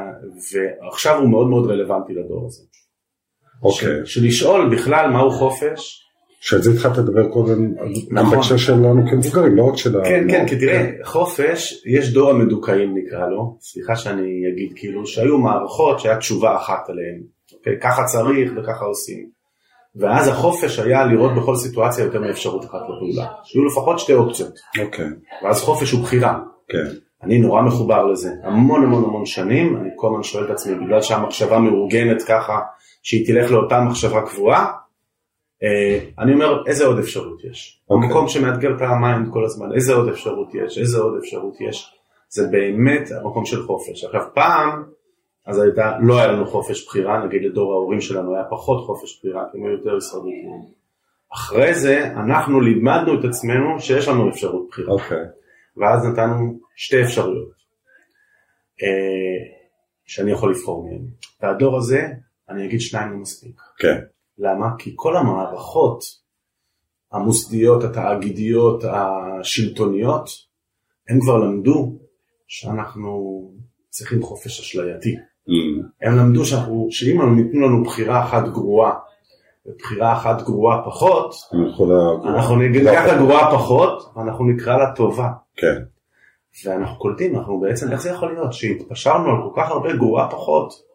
ועכשיו 0.52 1.18
הוא 1.20 1.28
מאוד 1.30 1.46
מאוד 1.48 1.70
רלוונטי 1.70 2.14
לדור 2.14 2.46
הזה. 2.46 2.62
אוקיי. 3.62 4.06
ש- 4.06 4.14
שלשאול 4.14 4.74
בכלל 4.74 5.10
מהו 5.10 5.30
חופש, 5.30 6.04
שעל 6.40 6.62
זה 6.62 6.70
התחלת 6.70 6.98
לדבר 6.98 7.28
קודם, 7.28 7.74
נכון. 8.10 8.36
בהקשר 8.36 8.56
שלנו 8.56 9.10
כמבוגרים, 9.10 9.56
לא 9.56 9.62
רק 9.64 9.76
של 9.76 10.00
ה... 10.00 10.04
כן 10.04 10.26
כן 10.30 10.48
כי 10.48 10.58
תראה 10.58 10.90
חופש 11.04 11.82
יש 11.86 12.12
דור 12.12 12.30
המדוכאים 12.30 12.94
נקרא 12.98 13.28
לו, 13.28 13.56
סליחה 13.60 13.96
שאני 13.96 14.42
אגיד 14.52 14.72
כאילו 14.76 15.06
שהיו 15.06 15.38
מערכות 15.38 16.00
שהיה 16.00 16.16
תשובה 16.18 16.56
אחת 16.56 16.88
עליהן, 16.88 17.22
אוקיי? 17.54 17.80
ככה 17.82 18.04
צריך 18.04 18.52
וככה 18.56 18.84
עושים. 18.84 19.37
ואז 19.98 20.28
החופש 20.28 20.78
היה 20.78 21.04
לראות 21.04 21.34
בכל 21.34 21.56
סיטואציה 21.56 22.04
יותר 22.04 22.20
מאפשרות 22.20 22.64
אחת 22.64 22.80
לפעולה, 22.82 23.26
שיהיו 23.44 23.64
לפחות 23.64 23.98
שתי 23.98 24.14
אופציות, 24.14 24.54
אוקיי, 24.84 25.06
ואז 25.44 25.62
חופש 25.62 25.90
הוא 25.90 26.02
בחירה. 26.02 26.38
כן, 26.68 26.84
אני 27.22 27.38
נורא 27.38 27.62
מחובר 27.62 28.06
לזה, 28.06 28.30
המון 28.44 28.82
המון 28.82 29.04
המון 29.04 29.26
שנים, 29.26 29.76
אני 29.76 29.88
כל 29.96 30.08
הזמן 30.08 30.22
שואל 30.22 30.44
את 30.44 30.50
עצמי, 30.50 30.74
בגלל 30.74 31.02
שהמחשבה 31.02 31.58
מאורגנת 31.58 32.22
ככה, 32.22 32.58
שהיא 33.02 33.26
תלך 33.26 33.50
לאותה 33.50 33.80
מחשבה 33.80 34.22
קבועה, 34.22 34.72
אה, 35.62 35.98
אני 36.18 36.32
אומר, 36.32 36.62
איזה 36.66 36.86
עוד 36.86 36.98
אפשרות 36.98 37.44
יש? 37.44 37.82
אוקיי. 37.90 38.08
המקום 38.08 38.28
שמאתגר 38.28 38.76
את 38.76 38.80
ה 38.80 38.90
mind 38.90 39.28
כל 39.32 39.44
הזמן, 39.44 39.66
איזה 39.74 39.94
עוד 39.94 40.08
אפשרות 40.08 40.54
יש? 40.54 40.78
איזה 40.78 40.98
עוד 40.98 41.18
אפשרות 41.18 41.60
יש? 41.60 41.94
זה 42.28 42.46
באמת 42.50 43.10
המקום 43.10 43.46
של 43.46 43.62
חופש. 43.62 44.04
עכשיו 44.04 44.22
פעם, 44.34 44.84
אז 45.48 45.58
הייתה, 45.58 45.98
לא 46.00 46.18
היה 46.18 46.26
לנו 46.26 46.46
חופש 46.46 46.86
בחירה, 46.86 47.26
נגיד 47.26 47.42
לדור 47.42 47.72
ההורים 47.72 48.00
שלנו 48.00 48.34
היה 48.34 48.44
פחות 48.50 48.86
חופש 48.86 49.18
בחירה, 49.18 49.44
כי 49.52 49.58
הם 49.58 49.64
היו 49.64 49.72
יותר 49.72 49.94
הישרדותיים. 49.94 50.64
אחרי 51.32 51.74
זה, 51.74 52.06
אנחנו 52.06 52.60
לימדנו 52.60 53.20
את 53.20 53.24
עצמנו 53.24 53.80
שיש 53.80 54.08
לנו 54.08 54.30
אפשרות 54.30 54.68
בחירה. 54.68 54.92
אוקיי, 54.92 55.24
ואז 55.76 56.04
נתנו 56.04 56.58
שתי 56.76 57.02
אפשרויות 57.02 57.52
אה, 58.82 59.52
שאני 60.04 60.30
יכול 60.32 60.50
לבחור 60.50 60.84
מהן. 60.84 61.06
והדור 61.42 61.76
הזה, 61.76 62.06
אני 62.48 62.66
אגיד 62.66 62.80
שניים 62.80 63.12
לא 63.12 63.16
מספיק. 63.16 63.60
כן, 63.78 63.98
למה? 64.38 64.66
כי 64.78 64.92
כל 64.96 65.16
המערכות 65.16 66.00
המוסדיות, 67.12 67.84
התאגידיות, 67.84 68.84
השלטוניות, 68.84 70.28
הם 71.08 71.20
כבר 71.20 71.38
למדו 71.38 71.98
שאנחנו 72.46 73.42
צריכים 73.90 74.22
חופש 74.22 74.60
אשלייתי. 74.60 75.16
מהמם. 75.48 75.82
הם 76.02 76.18
למדו 76.18 76.44
שאנחנו, 76.44 76.86
שאם 76.90 77.20
הם 77.20 77.38
ייתנו 77.38 77.60
לנו 77.68 77.84
בחירה 77.84 78.24
אחת 78.24 78.48
גרועה 78.48 78.92
ובחירה 79.66 80.12
אחת 80.12 80.42
גרועה 80.42 80.82
פחות. 80.84 81.34
אנחנו 82.24 82.56
ניקח 82.56 83.06
את 83.06 83.12
הגרועה 83.12 83.52
פחות 83.52 84.12
ואנחנו 84.16 84.44
נקרא 84.44 84.76
לה 84.76 84.92
טובה. 84.96 85.28
כן, 85.56 85.82
ואנחנו 86.64 86.98
קולטים, 86.98 87.36
אנחנו 87.36 87.60
בעצם, 87.60 87.92
איך 87.92 88.00
זה 88.00 88.10
יכול 88.10 88.32
להיות 88.32 88.52
שהתפשרנו 88.52 89.30
על 89.30 89.36
כל 89.42 89.60
כך 89.60 89.70
הרבה 89.70 89.96
גרועה 89.96 90.30
פחות 90.30 90.88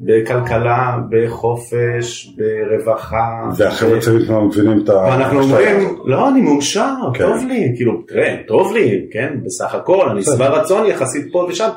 בכלכלה, 0.00 0.98
בחופש, 1.10 2.36
ברווחה. 2.36 3.50
והחבר'ה 3.56 4.00
צוות 4.00 4.22
כבר 4.26 4.40
מבינים 4.40 4.80
את 4.84 4.88
ה... 4.88 4.94
ואנחנו 4.94 5.42
אומרים. 5.42 5.98
לא, 6.04 6.28
אני 6.28 6.40
מאושר, 6.40 6.94
כן. 7.14 7.24
טוב 7.24 7.44
לי, 7.48 7.72
כאילו, 7.76 8.02
תראה, 8.08 8.36
טוב 8.48 8.72
לי, 8.72 9.06
כן, 9.12 9.40
בסך 9.44 9.74
הכל, 9.74 10.08
אני. 10.08 10.22
שבע 10.22 10.48
רצון 10.48 10.86
יחסית 10.86 11.32
פה 11.32 11.46
ושם, 11.48 11.68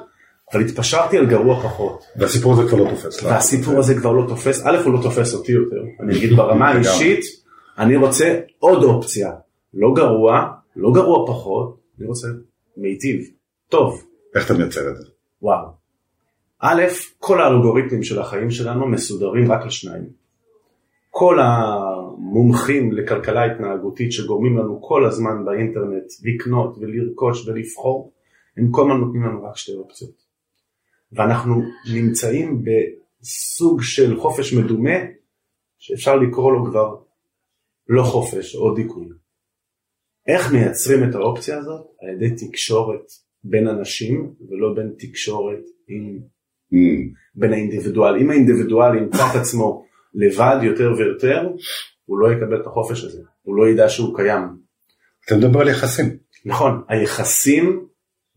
אבל 0.53 0.61
התפשרתי 0.61 1.17
על 1.17 1.25
גרוע 1.25 1.63
פחות. 1.63 2.03
והסיפור 2.15 2.53
הזה 2.53 2.69
כבר 2.69 2.77
לא 2.77 2.89
תופס. 2.89 3.23
והסיפור 3.23 3.79
הזה 3.79 3.95
כבר 3.95 4.11
לא 4.11 4.27
תופס, 4.27 4.65
א' 4.65 4.77
הוא 4.85 4.93
לא 4.93 4.99
תופס 5.03 5.33
אותי 5.33 5.51
יותר, 5.51 5.83
אני 5.99 6.17
אגיד 6.17 6.33
ברמה. 6.33 6.69
האישית, 6.69 7.25
אני 7.77 7.95
רוצה 7.95 8.39
עוד 8.59 8.83
אופציה, 8.83 9.31
לא 9.73 9.93
גרוע, 9.95 10.47
לא 10.75 10.91
גרוע 10.93 11.27
פחות, 11.27 11.77
אני 11.99 12.07
רוצה 12.07 12.27
מיטיב, 12.77 13.21
טוב, 13.69 14.03
איך 14.35 14.45
אתה 14.45 14.53
מייצר 14.53 14.89
את 14.89 14.97
זה? 14.97 15.03
וואו. 15.41 15.67
א', 16.59 16.83
כל 17.19 17.41
האלגוריתמים 17.41 18.03
של 18.03 18.19
החיים 18.19 18.51
שלנו 18.51 18.87
מסודרים 18.87 19.51
רק 19.51 19.65
לשניים. 19.65 20.21
כל 21.09 21.39
המומחים 21.41 22.91
לכלכלה 22.91 23.45
התנהגותית 23.45 24.11
שגורמים 24.11 24.57
לנו 24.57 24.81
כל 24.81 25.05
הזמן 25.05 25.45
באינטרנט 25.45 26.03
לקנות 26.23 26.77
ולרכוש 26.77 27.47
ולבחור, 27.47 28.11
הם 28.57 28.67
כל 28.71 28.81
הזמן 28.81 28.97
נותנים 28.97 29.23
לנו 29.23 29.43
רק 29.43 29.57
שתי 29.57 29.75
אופציות. 29.75 30.20
ואנחנו 31.11 31.61
נמצאים 31.93 32.63
בסוג 32.63 33.81
של 33.81 34.19
חופש 34.19 34.53
מדומה, 34.53 34.97
שאפשר 35.79 36.15
לקרוא 36.15 36.53
לו 36.53 36.65
כבר 36.65 36.95
לא 37.87 38.03
חופש 38.03 38.55
או 38.55 38.75
דיכוי. 38.75 39.07
איך 40.27 40.53
מייצרים 40.53 41.09
את 41.09 41.15
האופציה 41.15 41.57
הזאת? 41.57 41.81
על 42.01 42.09
ידי 42.09 42.47
תקשורת 42.47 43.05
בין 43.43 43.67
אנשים 43.67 44.33
ולא 44.49 44.73
בין 44.75 44.93
תקשורת 44.97 45.63
עם 45.87 46.19
מהמם. 46.71 47.21
בין 47.35 47.53
האינדיבידואל. 47.53 48.17
אם 48.17 48.29
האינדיבידואל 48.29 48.97
ימצא 48.97 49.23
את 49.31 49.35
עצמו 49.35 49.85
לבד 50.13 50.59
יותר 50.63 50.93
ויותר, 50.97 51.49
הוא 52.05 52.19
לא 52.19 52.31
יקבל 52.31 52.61
את 52.61 52.67
החופש 52.67 53.03
הזה, 53.03 53.21
הוא 53.41 53.55
לא 53.55 53.69
ידע 53.69 53.89
שהוא 53.89 54.17
קיים. 54.17 54.43
אתה 55.25 55.35
מדבר 55.35 55.61
על 55.61 55.67
יחסים. 55.67 56.17
נכון, 56.45 56.83
היחסים 56.87 57.85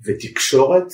ותקשורת 0.07 0.87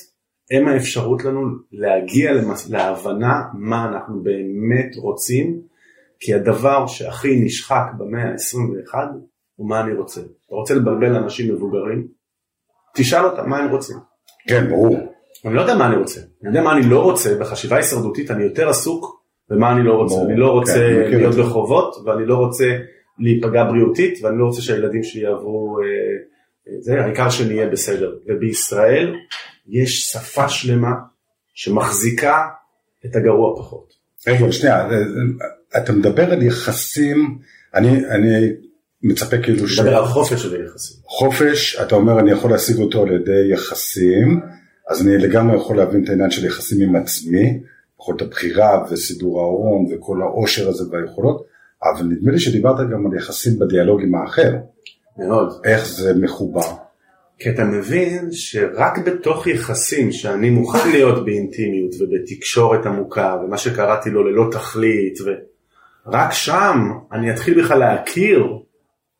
הם 0.50 0.68
האפשרות 0.68 1.24
לנו 1.24 1.40
להגיע 1.72 2.32
למס... 2.32 2.70
להבנה 2.70 3.42
מה 3.54 3.84
אנחנו 3.88 4.22
באמת 4.22 4.96
רוצים, 4.96 5.60
כי 6.20 6.34
הדבר 6.34 6.86
שהכי 6.86 7.40
נשחק 7.40 7.84
במאה 7.98 8.24
ה-21 8.24 8.94
הוא 9.56 9.68
מה 9.68 9.80
אני 9.80 9.94
רוצה. 9.94 10.20
אתה 10.20 10.54
רוצה 10.54 10.74
לבלבל 10.74 11.16
אנשים 11.16 11.54
מבוגרים? 11.54 12.06
תשאל 12.94 13.24
אותם 13.24 13.50
מה 13.50 13.58
הם 13.58 13.70
רוצים. 13.70 13.96
כן, 14.48 14.68
ברור. 14.68 14.96
אני 15.44 15.54
לא 15.54 15.60
יודע 15.60 15.74
מה 15.74 15.86
אני 15.86 15.96
רוצה, 15.96 16.20
אני 16.20 16.48
יודע 16.48 16.62
מה 16.62 16.72
אני 16.72 16.90
לא 16.90 17.02
רוצה, 17.02 17.38
בחשיבה 17.40 17.76
הישרדותית 17.76 18.30
אני 18.30 18.44
יותר 18.44 18.68
עסוק 18.68 19.22
במה 19.50 19.72
אני 19.72 19.84
לא 19.84 19.92
רוצה. 19.92 20.14
ברור, 20.14 20.26
אני 20.26 20.36
לא 20.36 20.50
רוצה 20.50 21.06
כן, 21.10 21.16
להיות 21.16 21.32
זה. 21.32 21.42
בחובות, 21.42 21.96
ואני 22.04 22.26
לא 22.26 22.34
רוצה 22.34 22.78
להיפגע 23.18 23.64
בריאותית, 23.64 24.18
ואני 24.22 24.38
לא 24.38 24.44
רוצה 24.44 24.62
שהילדים 24.62 25.02
שלי 25.02 25.22
יעברו... 25.22 25.78
אה, 25.78 25.84
אה, 26.68 26.80
זה, 26.80 27.04
העיקר 27.04 27.30
שנהיה 27.30 27.66
בסדר. 27.66 28.16
ובישראל 28.26 29.14
יש 29.68 30.10
שפה 30.10 30.48
שלמה 30.48 30.92
שמחזיקה 31.54 32.48
את 33.06 33.16
הגרוע 33.16 33.58
פחות. 33.58 33.92
רגע, 34.26 34.52
שנייה, 34.52 34.76
אה, 34.76 34.90
אה, 35.74 35.82
אתה 35.82 35.92
מדבר 35.92 36.32
על 36.32 36.42
יחסים, 36.42 37.38
אני, 37.74 38.06
אני 38.06 38.52
מצפה 39.02 39.38
כאילו 39.38 39.68
ש... 39.68 39.78
מדבר 39.78 39.96
על 39.96 40.06
חופש 40.06 40.42
של 40.42 40.62
היחסים. 40.62 40.96
חופש, 41.04 41.76
אתה 41.82 41.94
אומר 41.94 42.20
אני 42.20 42.30
יכול 42.30 42.50
להשיג 42.50 42.78
אותו 42.78 43.02
על 43.02 43.12
ידי 43.12 43.52
יחסים, 43.52 44.40
אז 44.90 45.06
אני 45.06 45.18
לגמרי 45.18 45.56
יכול 45.56 45.76
להבין 45.76 46.04
את 46.04 46.08
העניין 46.08 46.30
של 46.30 46.46
יחסים 46.46 46.88
עם 46.88 46.96
עצמי, 46.96 47.60
יכולת 48.00 48.22
הבחירה 48.22 48.84
וסידור 48.90 49.40
ההון 49.40 49.86
וכל 49.92 50.22
העושר 50.22 50.68
הזה 50.68 50.84
והיכולות, 50.90 51.46
אבל 51.82 52.06
נדמה 52.06 52.32
לי 52.32 52.40
שדיברת 52.40 52.90
גם 52.92 53.06
על 53.06 53.16
יחסים 53.16 53.58
בדיאלוג 53.58 54.02
עם 54.02 54.14
האחר, 54.14 54.56
מאוד. 55.18 55.60
איך 55.64 55.88
זה 55.88 56.14
מחובר. 56.14 56.74
כי 57.40 57.50
אתה 57.50 57.64
מבין 57.64 58.28
שרק 58.32 58.98
בתוך 58.98 59.46
יחסים 59.46 60.12
שאני 60.12 60.50
מוכן 60.50 60.90
להיות 60.90 61.24
באינטימיות 61.24 61.94
ובתקשורת 62.00 62.86
עמוקה 62.86 63.36
ומה 63.44 63.58
שקראתי 63.58 64.10
לו 64.10 64.24
ללא 64.24 64.44
תכלית 64.52 65.18
ורק 65.24 66.32
שם 66.32 66.78
אני 67.12 67.30
אתחיל 67.30 67.62
בכלל 67.62 67.78
להכיר 67.78 68.46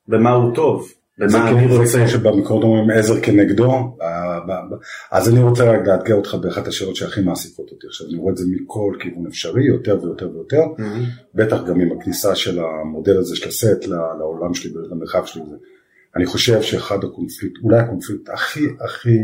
במה 0.09 0.31
הוא 0.31 0.55
טוב, 0.55 0.93
במה 1.19 1.51
אני 1.51 1.77
רוצה. 1.77 2.09
שבמקורות 2.09 2.63
אומרים 2.63 2.91
עזר 2.91 3.21
כנגדו, 3.21 3.97
אז 5.11 5.29
אני 5.29 5.43
רוצה 5.43 5.65
רק 5.65 5.87
לאתגר 5.87 6.15
אותך 6.15 6.35
באחת 6.35 6.69
השאלות 6.69 6.97
שהכי 6.97 7.21
מעסיקות 7.21 7.71
אותי 7.71 7.87
עכשיו, 7.87 8.07
אני 8.07 8.17
רואה 8.17 8.33
את 8.33 8.37
זה 8.37 8.45
מכל 8.49 8.97
כיוון 9.01 9.27
אפשרי, 9.27 9.65
יותר 9.67 9.99
ויותר 10.03 10.31
ויותר. 10.35 10.63
בטח 11.35 11.63
גם 11.69 11.81
עם 11.81 11.99
הכניסה 11.99 12.35
של 12.35 12.59
המודל 12.59 13.19
הזה 13.19 13.37
של 13.37 13.49
הסט 13.49 13.87
לעולם 14.19 14.55
שלי 14.55 14.73
ולמרחב 14.77 15.25
שלי. 15.25 15.43
אני 16.17 16.27
חושב 16.27 16.63
שאחד 16.63 17.05
הקונפליקט, 17.05 17.57
אולי 17.63 17.79
הקונפליקט 17.79 18.29
הכי 18.29 18.61
הכי 18.81 19.19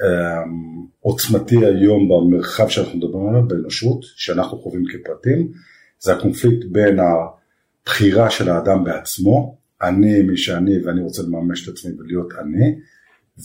אמ, 0.00 0.86
עוצמתי 1.00 1.66
היום 1.66 2.08
במרחב 2.08 2.68
שאנחנו 2.68 2.98
מדברים 2.98 3.28
עליו, 3.28 3.48
באנושות, 3.48 4.00
שאנחנו 4.02 4.58
חווים 4.58 4.84
כפרטים, 4.92 5.52
זה 5.98 6.12
הקונפליקט 6.12 6.64
בין 6.72 6.98
הבחירה 7.00 8.30
של 8.30 8.48
האדם 8.48 8.84
בעצמו, 8.84 9.56
אני 9.82 10.22
מי 10.22 10.36
שאני 10.36 10.84
ואני 10.84 11.00
רוצה 11.02 11.22
לממש 11.22 11.68
את 11.68 11.74
עצמי 11.74 11.92
ולהיות 11.98 12.32
אני, 12.40 12.78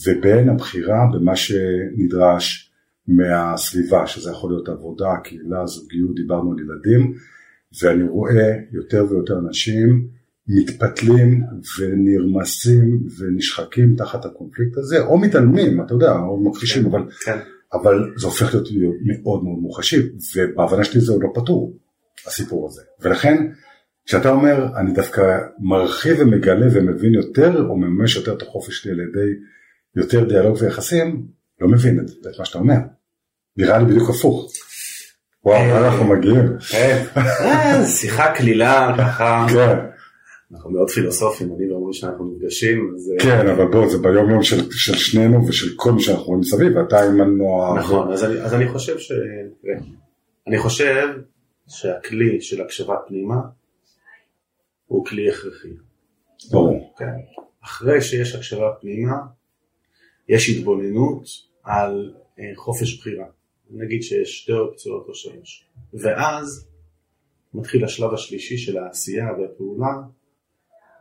ובין 0.06 0.48
הבחירה 0.48 1.06
במה 1.12 1.36
שנדרש 1.36 2.72
מהסביבה, 3.08 4.06
שזה 4.06 4.30
יכול 4.30 4.50
להיות 4.50 4.68
עבודה, 4.68 5.16
קהילה, 5.24 5.66
זוגיות, 5.66 6.14
דיברנו 6.14 6.52
על 6.52 6.58
ילדים, 6.60 7.14
ואני 7.82 8.08
רואה 8.08 8.56
יותר 8.72 9.06
ויותר 9.10 9.38
אנשים 9.38 10.08
מתפתלים 10.48 11.42
ונרמסים 11.78 13.00
ונשחקים 13.18 13.94
תחת 13.96 14.24
הקונפליקט 14.24 14.76
הזה, 14.76 15.00
או 15.00 15.18
מתעלמים, 15.18 15.80
אתה 15.80 15.94
יודע, 15.94 16.12
או 16.12 16.50
מכחישים, 16.50 16.86
אבל, 16.86 17.00
כן. 17.24 17.38
אבל 17.72 18.12
זה 18.16 18.26
הופך 18.26 18.54
להיות 18.54 18.68
מאוד 19.06 19.44
מאוד 19.44 19.58
מוחשי, 19.58 19.96
ובהבנה 20.36 20.84
שלי 20.84 21.00
זה 21.00 21.12
עוד 21.12 21.22
לא 21.22 21.28
פתור, 21.34 21.78
הסיפור 22.26 22.68
הזה. 22.68 22.82
ולכן, 23.00 23.46
כשאתה 24.06 24.30
אומר, 24.30 24.66
אני 24.76 24.92
דווקא 24.92 25.38
מרחיב 25.58 26.16
ומגלה 26.20 26.66
ומבין 26.72 27.14
יותר, 27.14 27.66
או 27.68 27.76
מממש 27.76 28.16
יותר 28.16 28.34
את 28.34 28.42
החופש 28.42 28.82
שלי 28.82 28.92
על 28.92 29.00
ידי 29.00 29.30
יותר 29.96 30.24
דיאלוג 30.24 30.56
ויחסים, 30.60 31.26
לא 31.60 31.68
מבין 31.68 32.00
את, 32.00 32.10
את 32.10 32.38
מה 32.38 32.44
שאתה 32.44 32.58
אומר. 32.58 32.76
נראה 33.56 33.78
לי 33.78 33.84
בדיוק 33.84 34.10
הפוך. 34.10 34.52
וואו, 35.44 35.66
לאן 35.66 35.84
אנחנו 35.84 36.04
מגיעים? 36.04 36.52
אה, 36.74 37.86
שיחה 37.86 38.34
קלילה 38.34 38.94
ככה, 38.98 39.46
כן. 39.52 39.95
אנחנו 40.52 40.70
מאוד 40.70 40.90
פילוסופים, 40.90 41.54
אני 41.54 41.70
ואומרים 41.70 41.92
שאנחנו 41.92 42.24
נפגשים, 42.24 42.92
אז 42.94 43.12
אה, 43.12 43.24
כן, 43.24 43.48
אבל 43.48 43.64
בוא, 43.64 43.88
זה 43.88 43.98
ביום 43.98 44.30
יום 44.30 44.42
של, 44.42 44.70
של 44.70 44.94
שנינו 44.94 45.48
ושל 45.48 45.74
כל 45.76 45.92
מי 45.92 46.02
שאנחנו 46.02 46.24
רואים 46.24 46.40
מסביב, 46.40 46.76
ואתה 46.76 47.02
עם 47.02 47.16
מנוע... 47.16 47.78
נכון, 47.78 48.12
אז 48.12 48.24
אני, 48.24 48.40
אז 48.40 48.54
אני 48.54 48.68
חושב 48.68 48.98
ש... 48.98 49.12
אני 50.46 50.58
חושב 50.58 51.06
שהכלי 51.68 52.40
של 52.40 52.62
הקשבה 52.62 52.94
פנימה 53.08 53.36
הוא 54.86 55.06
כלי 55.06 55.30
הכרחי. 55.30 55.68
ברור. 56.50 56.94
כן. 56.98 57.04
אחרי 57.64 58.00
שיש 58.00 58.34
הקשבה 58.34 58.70
פנימה, 58.80 59.16
יש 60.28 60.48
התבוננות 60.48 61.24
על 61.62 62.14
אה, 62.38 62.44
חופש 62.56 62.98
בחירה. 63.00 63.26
נגיד 63.70 64.02
שיש 64.02 64.38
שתי 64.38 64.52
אופציות 64.52 65.08
או 65.08 65.14
שלוש. 65.14 65.66
ואז 65.94 66.68
מתחיל 67.54 67.84
השלב 67.84 68.14
השלישי 68.14 68.58
של 68.58 68.78
העשייה 68.78 69.26
והפעולה, 69.38 69.92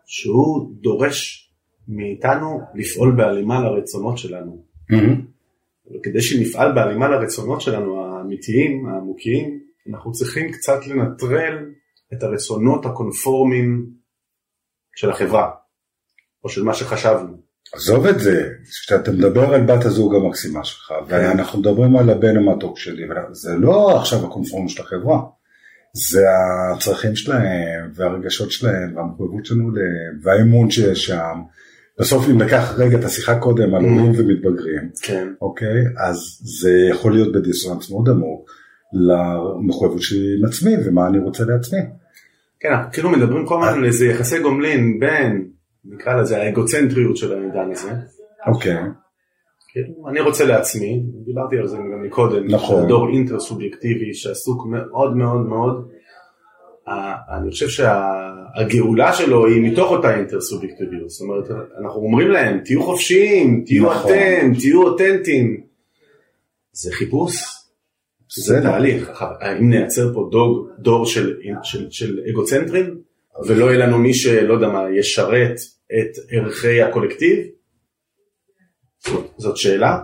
שהוא 0.05 0.75
דורש 0.81 1.49
מאיתנו 1.87 2.59
לפעול 2.75 3.15
בהלימה 3.17 3.59
לרצונות 3.61 4.17
שלנו. 4.17 4.65
מהמם. 4.89 5.25
וכדי 5.95 6.21
שנפעל 6.21 6.75
בהלימה 6.75 7.07
לרצונות 7.07 7.61
שלנו 7.61 8.05
האמיתיים, 8.05 8.85
העמוקיים, 8.87 9.59
אנחנו 9.89 10.11
צריכים 10.11 10.51
קצת 10.51 10.87
לנטרל 10.87 11.65
את 12.13 12.23
הרצונות 12.23 12.85
הקונפורמיים 12.85 13.89
של 14.95 15.09
החברה, 15.09 15.51
או 16.43 16.49
של 16.49 16.63
מה 16.63 16.73
שחשבנו. 16.73 17.37
עזוב 17.73 18.05
את 18.05 18.19
זה, 18.19 18.49
כשאתה 18.63 19.11
מדבר 19.11 19.53
על 19.53 19.61
בת 19.65 19.85
הזוג 19.85 20.15
המקסימה 20.15 20.63
שלך, 20.63 20.93
ואנחנו 21.07 21.59
מדברים 21.59 21.95
על 21.95 22.09
הבן 22.09 22.37
המתוק 22.37 22.79
שלי, 22.79 23.03
זה 23.31 23.55
לא 23.55 23.97
עכשיו 23.99 24.25
הקונפורם 24.25 24.67
של 24.67 24.81
החברה, 24.81 25.21
זה 25.95 26.21
הצרכים 26.73 27.15
שלהם, 27.15 27.91
והרגשות 27.95 28.51
שלהם, 28.51 28.95
והמחויבות 28.95 29.45
שלנו 29.45 29.71
והאמון 30.23 30.71
שיש 30.71 31.05
שם. 31.05 31.41
בסוף 31.99 32.29
אם 32.29 32.41
ניקח 32.41 32.73
רגע 32.77 32.99
את 32.99 33.03
השיחה 33.03 33.39
קודם 33.39 33.75
על 33.75 33.81
Mm. 33.81 33.85
עולים 33.85 34.11
ומתבגרים, 34.17 34.89
כן. 35.01 35.27
אוקיי? 35.41 35.83
אז 36.07 36.17
זה 36.41 36.71
יכול 36.89 37.11
להיות 37.11 37.31
בדיסוננס 37.35 37.91
מאוד 37.91 38.09
עמוק 38.09 38.51
למחויבות 38.93 40.01
שלי 40.01 40.35
עם 40.39 40.45
עצמי 40.45 40.75
ומה 40.85 41.07
אני 41.07 41.19
רוצה 41.19 41.43
לעצמי. 41.45 41.79
כן, 42.59 42.73
כאילו 42.93 43.09
מדברים 43.09 43.45
כל 43.45 43.55
הזמן 43.63 43.77
על 43.77 43.85
איזה 43.85 44.05
יחסי 44.05 44.39
גומלין 44.39 44.99
בין, 44.99 45.47
נקרא 45.85 46.21
לזה 46.21 46.41
האגוצנטריות 46.41 47.17
של 47.17 47.33
העידן 47.33 47.71
הזה. 47.71 47.89
אוקיי, 48.47 48.77
אני 50.09 50.19
רוצה 50.19 50.45
לעצמי, 50.45 51.01
דיברתי 51.25 51.57
על 51.57 51.67
זה 51.67 51.77
גם 51.77 52.03
מקודם, 52.03 52.47
נכון. 52.47 52.87
דור 52.87 53.09
אינטר 53.09 53.39
סובייקטיבי 53.39 54.13
שעסוק 54.13 54.65
מאוד 54.65 55.15
מאוד 55.15 55.45
מאוד, 55.45 55.87
אני 57.37 57.51
חושב 57.51 57.67
שהגאולה 57.67 59.13
שלו 59.13 59.45
היא 59.45 59.71
מתוך 59.71 59.91
אותה 59.91 60.17
אינטר 60.17 60.41
סובייקטיביות, 60.41 61.09
זאת 61.09 61.21
אומרת 61.21 61.51
אנחנו 61.79 62.01
אומרים 62.01 62.27
להם 62.27 62.59
תהיו 62.65 62.83
חופשיים, 62.83 63.63
תהיו 63.65 63.91
נכון. 63.91 64.11
אתם, 64.11 64.53
תהיו 64.59 64.83
אותנטיים, 64.83 65.61
זה 66.71 66.91
חיפוש, 66.91 67.35
זה. 68.37 68.61
תהליך, 68.61 69.23
האם 69.41 69.69
נייצר 69.69 70.13
פה 70.13 70.29
דור, 70.31 70.67
דור 70.79 71.05
של, 71.05 71.37
של, 71.63 71.87
של 71.91 72.19
אגוצנטרים 72.29 72.97
ולא 73.45 73.65
יהיה 73.65 73.87
לנו 73.87 73.97
מי 73.97 74.13
שלא 74.13 74.53
יודע 74.53 74.67
מה 74.67 74.83
ישרת 74.99 75.55
את 75.85 76.17
ערכי 76.31 76.81
הקולקטיב? 76.81 77.54
זאת- 79.37 79.57
שאלה, 79.57 79.99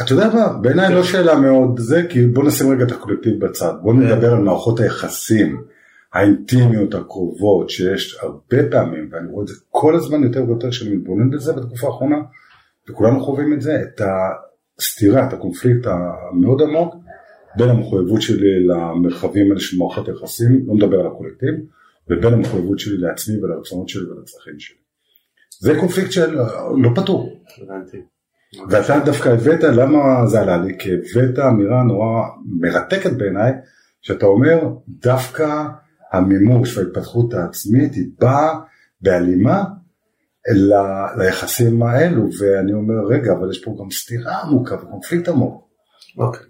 אתה 0.00 0.12
יודע 0.12 0.28
מה, 0.34 0.52
בעיניי 0.62 0.94
לא 0.94 1.02
שאלה 1.02 1.40
מאוד 1.40 1.78
זה, 1.78 2.02
כי 2.08 2.26
בוא 2.26 2.44
נשים 2.44 2.70
רגע 2.70 2.84
את 2.84 2.92
הקולקטיב 2.92 3.44
בצד, 3.44 3.72
בוא 3.82 3.94
נדבר 3.94 4.32
על 4.32 4.38
מערכות 4.42 4.80
היחסים, 4.80 5.62
האינטימיות 6.12 6.94
הקרובות 6.94 7.70
שיש 7.70 8.18
הרבה 8.22 8.70
פעמים, 8.70 9.08
ואני 9.12 9.28
רואה 9.30 9.42
את 9.42 9.48
זה 9.48 9.54
כל 9.70 9.94
הזמן 9.96 10.22
יותר 10.22 10.44
ויותר 10.48 10.70
כשאני 10.70 10.96
מתבונן 10.96 11.30
בזה 11.30 11.52
בתקופה 11.52 11.86
האחרונה, 11.86 12.16
וכולנו 12.90 13.20
חווים 13.24 13.52
את 13.52 13.60
זה, 13.62 13.82
את 13.82 14.00
הסתירה, 14.78 15.28
את 15.28 15.32
הקונפליקט 15.32 15.86
המאוד 15.86 16.62
עמוק 16.62 16.94
בין 17.56 17.68
המחויבות 17.68 18.22
שלי 18.22 18.66
למרחבים 18.66 19.48
האלה 19.50 19.60
של 19.60 19.78
מערכות 19.78 20.08
היחסים, 20.08 20.64
לא 20.66 20.74
מדבר 20.74 21.00
על 21.00 21.06
הקולקטיב, 21.06 21.54
ובין 22.10 22.32
המחויבות 22.32 22.78
שלי 22.78 22.96
לעצמי 22.98 23.44
ולרצונות 23.44 23.88
שלי 23.88 24.02
ולצרכים 24.02 24.58
שלי. 24.58 24.76
זה 25.60 25.74
קונפליקט 25.80 26.12
של 26.12 26.34
לא 26.82 26.90
פתור. 26.94 27.42
הבנתי. 27.62 27.98
ואתה 28.70 29.00
דווקא 29.04 29.28
הבאת, 29.28 29.62
למה 29.62 30.26
זה 30.26 30.40
עלה 30.40 30.56
לי? 30.56 30.78
כי 30.78 30.90
הבאת 30.92 31.38
אמירה 31.38 31.82
נורא 31.82 32.22
מרתקת 32.60 33.12
בעיניי, 33.12 33.52
שאתה 34.00 34.26
אומר, 34.26 34.58
דווקא 34.88 35.64
המימוש 36.12 36.78
וההתפתחות 36.78 37.34
העצמית 37.34 37.94
היא 37.94 38.10
באה 38.20 38.60
בהלימה 39.00 39.64
ל- 40.54 41.22
ליחסים 41.22 41.82
האלו, 41.82 42.22
ואני 42.40 42.72
אומר, 42.72 43.06
רגע, 43.08 43.32
אבל 43.32 43.50
יש 43.50 43.64
פה 43.64 43.76
גם 43.80 43.90
סתירה 43.90 44.42
עמוקה 44.42 44.74
וקונפליקט 44.74 45.28
עמוק. 45.28 45.68
אוקיי. 46.18 46.46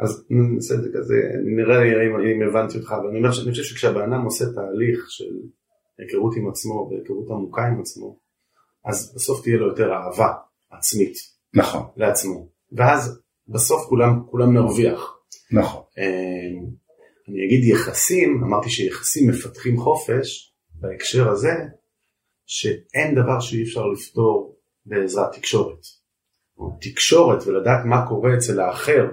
אז 0.00 0.24
זה 0.58 0.88
כזה, 0.94 1.14
נראה 1.56 1.80
לי 1.80 2.06
אם, 2.06 2.20
אם 2.20 2.48
הבנתי 2.48 2.78
אותך, 2.78 2.92
אבל 2.92 3.08
אני 3.08 3.18
אומר 3.18 3.32
שאני 3.32 3.50
חושב 3.50 3.62
שכשהבן 3.62 4.12
אדם 4.12 4.24
עושה 4.24 4.44
תהליך 4.44 5.04
של 5.08 5.34
היכרות 5.98 6.36
עם 6.36 6.48
עצמו 6.48 6.88
והיכרות 6.90 7.30
עמוקה 7.30 7.62
עם 7.66 7.80
עצמו, 7.80 8.16
אז 8.84 9.12
בסוף 9.16 9.42
תהיה 9.42 9.56
לו 9.56 9.68
יותר 9.68 9.92
אהבה 9.92 10.32
עצמית 10.72 11.14
נכון, 11.54 11.82
לעצמו. 11.96 12.48
ואז 12.72 13.20
בסוף 13.48 13.86
כולם, 13.88 14.22
כולם 14.30 14.54
נרוויח. 14.54 15.16
נכון, 15.50 15.82
אה, 15.98 16.04
אני 17.28 17.46
אגיד 17.46 17.64
יחסים, 17.64 18.42
אמרתי 18.44 18.70
שיחסים 18.70 19.30
מפתחים 19.30 19.78
חופש, 19.78 20.54
בהקשר 20.74 21.30
הזה, 21.30 21.52
שאין 22.46 23.14
דבר 23.14 23.40
שאי 23.40 23.62
אפשר 23.62 23.86
לפתור 23.86 24.56
בעזרת 24.86 25.32
תקשורת. 25.32 25.78
תקשורת 26.80 27.46
ולדעת 27.46 27.84
מה 27.84 28.06
קורה 28.08 28.34
אצל 28.34 28.60
האחר, 28.60 29.06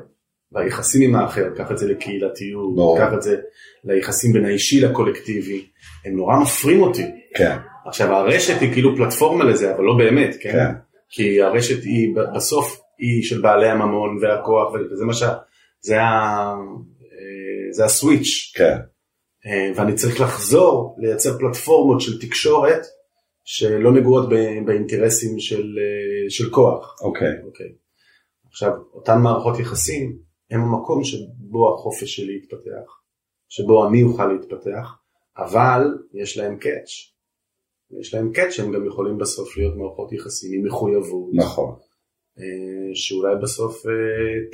והיחסים 0.51 1.09
עם 1.09 1.15
האחר, 1.15 1.49
קח 1.57 1.71
את 1.71 1.77
זה 1.77 1.87
לקהילתיות, 1.87 2.75
ברור. 2.75 2.97
קח 2.97 3.13
את 3.13 3.21
זה 3.21 3.37
ליחסים 3.83 4.33
בין 4.33 4.45
האישי 4.45 4.81
לקולקטיבי, 4.81 5.65
הם 6.05 6.15
נורא 6.15 6.39
מפרים 6.39 6.81
אותי. 6.81 7.05
כן, 7.35 7.57
עכשיו 7.85 8.13
הרשת 8.13 8.61
היא 8.61 8.73
כאילו 8.73 8.95
פלטפורמה 8.95 9.43
לזה, 9.43 9.75
אבל 9.75 9.83
לא 9.83 9.97
באמת, 9.97 10.35
כן? 10.41 10.51
כן. 10.51 10.88
כי 11.09 11.41
הרשת 11.41 11.83
היא 11.83 12.15
בסוף 12.35 12.81
היא 12.97 13.23
של 13.23 13.41
בעלי 13.41 13.69
הממון 13.69 14.17
והכוח, 14.21 14.73
וזה 14.73 15.05
מה 15.05 15.13
שה... 15.13 15.35
זה 15.81 16.01
ה... 16.01 16.55
זה 17.71 17.85
הסוויץ'. 17.85 18.53
כן, 18.55 18.77
אה, 19.45 19.71
ואני 19.75 19.95
צריך 19.95 20.21
לחזור 20.21 20.95
לייצר 20.99 21.37
פלטפורמות 21.37 22.01
של 22.01 22.21
תקשורת 22.21 22.81
שלא 23.43 23.93
נגועות 23.93 24.29
באינטרסים 24.65 25.39
של, 25.39 25.77
אה, 25.79 26.29
של 26.29 26.49
כוח. 26.49 26.95
אוקיי, 27.01 27.33
אוקיי. 27.43 27.71
עכשיו, 28.47 28.71
אותן 28.93 29.21
מערכות 29.21 29.59
יחסים 29.59 30.17
הם 30.51 30.61
המקום 30.61 31.03
שבו 31.03 31.73
החופש 31.73 32.15
שלי 32.15 32.37
יתפתח, 32.37 32.99
שבו 33.49 33.87
אני 33.87 34.03
אוכל 34.03 34.27
להתפתח, 34.27 34.97
אבל 35.37 35.81
יש 36.13 36.37
להם 36.37 36.57
קאץ'. 36.57 36.89
יש 37.99 38.13
להם 38.13 38.31
קאץ' 38.33 38.51
שהם 38.51 38.71
גם 38.71 38.85
יכולים 38.85 39.17
בסוף 39.17 39.57
להיות 39.57 39.75
מערכות 39.75 40.11
יחסים 40.11 40.59
עם 40.59 40.67
מחויבות, 40.67 41.29
נכון, 41.33 41.75
אה, 42.39 42.43
שאולי 42.93 43.35
בסוף 43.41 43.85
אה, 43.85 43.91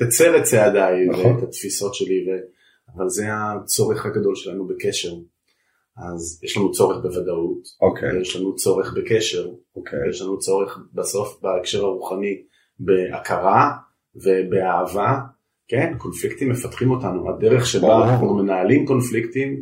תצא 0.05 0.27
לצעדיי 0.27 1.05
נכון. 1.05 1.35
ואת 1.35 1.43
התפיסות 1.43 1.95
שלי, 1.95 2.25
ו... 2.27 2.31
אבל 2.95 3.09
זה 3.09 3.25
הצורך 3.29 4.05
הגדול 4.05 4.35
שלנו 4.35 4.67
בקשר. 4.67 5.13
אז 5.97 6.43
יש 6.43 6.57
לנו 6.57 6.71
צורך 6.71 6.97
בוודאות, 7.03 7.67
אוקיי, 7.81 8.21
יש 8.21 8.35
לנו 8.35 8.55
צורך 8.55 8.93
בקשר, 8.97 9.49
אוקיי, 9.75 9.99
יש 10.09 10.21
לנו 10.21 10.39
צורך 10.39 10.79
בסוף 10.93 11.39
בהקשר 11.41 11.85
הרוחני 11.85 12.41
בהכרה 12.79 13.71
ובאהבה, 14.15 15.19
כן, 15.67 15.93
קונפליקטים 15.97 16.49
מפתחים 16.49 16.91
אותנו, 16.91 17.29
הדרך 17.29 17.65
שבה. 17.65 18.03
אנחנו 18.03 18.33
מנהלים 18.35 18.85
קונפליקטים, 18.85 19.61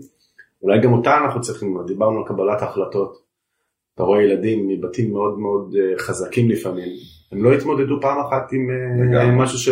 אולי 0.62 0.82
גם 0.82 0.94
אותה 0.94 1.18
אנחנו 1.18 1.42
צריכים, 1.42 1.78
דיברנו 1.88 2.20
על 2.20 2.28
קבלת 2.28 2.62
החלטות, 2.62 3.23
אתה 3.96 4.04
רואה 4.04 4.22
ילדים 4.22 4.68
מבתים 4.68 5.12
מאוד 5.12 5.39
מאוד 5.39 5.76
אה, 5.76 5.98
חזקים 5.98 6.50
לפעמים, 6.50 6.89
הם 7.32 7.44
לא 7.44 7.54
התמודדו 7.54 8.02
פעם 8.02 8.20
אחת 8.20 8.52
עם 8.52 8.70
אה, 8.70 9.06
לגמרי. 9.06 9.44
משהו 9.44 9.58
ש... 9.58 9.70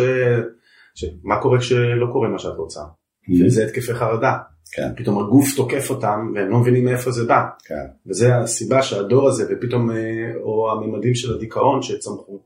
ש... 0.94 1.04
מה 1.22 1.40
קורה 1.40 1.58
כשלא 1.58 2.06
קורה 2.12 2.28
מה 2.28 2.38
שאת 2.38 2.56
רוצה, 2.56 2.80
וזה 3.44 3.64
התקפי 3.64 3.94
חרדה, 3.94 4.32
כן, 4.72 4.88
פתאום 4.96 5.18
הגוף 5.18 5.56
תוקף 5.56 5.90
אותם 5.90 6.32
והם 6.34 6.50
לא 6.50 6.58
מבינים 6.58 6.84
מאיפה 6.84 7.10
זה 7.10 7.24
בא. 7.24 7.42
כן, 7.64 7.86
וזה 8.06 8.36
הסיבה 8.36 8.82
שהדור 8.82 9.28
הזה, 9.28 9.44
ופתאום, 9.50 9.90
אה, 9.90 9.96
או 10.42 10.72
הממדים 10.72 11.14
של 11.14 11.34
הדיכאון 11.34 11.82
שצמחו. 11.82 12.40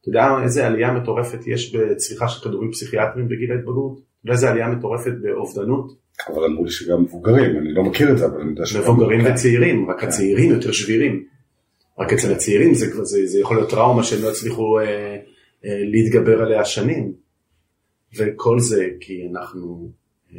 אתה 0.00 0.08
יודע 0.08 0.44
איזה 0.44 0.66
עלייה 0.66 0.92
מטורפת 0.92 1.46
יש 1.46 1.76
בצריכה 1.76 2.28
של 2.28 2.48
כדורים 2.48 2.70
פסיכיאטריים 2.72 3.28
בגיל 3.28 3.52
ההתבגרות? 3.52 4.07
אתה 4.20 4.26
יודע 4.26 4.32
איזה 4.32 4.50
עלייה 4.50 4.68
מטורפת 4.68 5.12
באובדנות? 5.22 5.92
אבל 6.28 6.44
אמרו 6.44 6.64
לי 6.64 6.70
שגם 6.70 7.02
מבוגרים, 7.02 7.56
אני 7.58 7.72
לא 7.74 7.82
מכיר 7.84 8.12
את 8.12 8.18
זה, 8.18 8.26
אבל 8.26 8.40
אני 8.40 8.50
יודע 8.50 8.66
שגם... 8.66 8.82
מבוגרים 8.82 9.24
כן. 9.24 9.32
וצעירים, 9.32 9.90
רק 9.90 10.00
כן. 10.00 10.08
הצעירים 10.08 10.50
יותר 10.50 10.72
שבירים. 10.72 11.24
רק 11.98 12.12
אצל 12.12 12.32
הצעירים 12.32 12.74
זה, 12.74 13.04
זה, 13.04 13.26
זה 13.26 13.40
יכול 13.40 13.56
להיות 13.56 13.70
טראומה 13.70 14.02
שהם 14.02 14.22
לא 14.22 14.30
הצליחו 14.30 14.78
אה, 14.78 14.84
אה, 15.64 15.84
להתגבר 15.84 16.42
עליה 16.42 16.64
שנים. 16.64 17.12
וכל 18.16 18.60
זה 18.60 18.88
כי 19.00 19.28
אנחנו... 19.30 19.90
אה, 20.34 20.38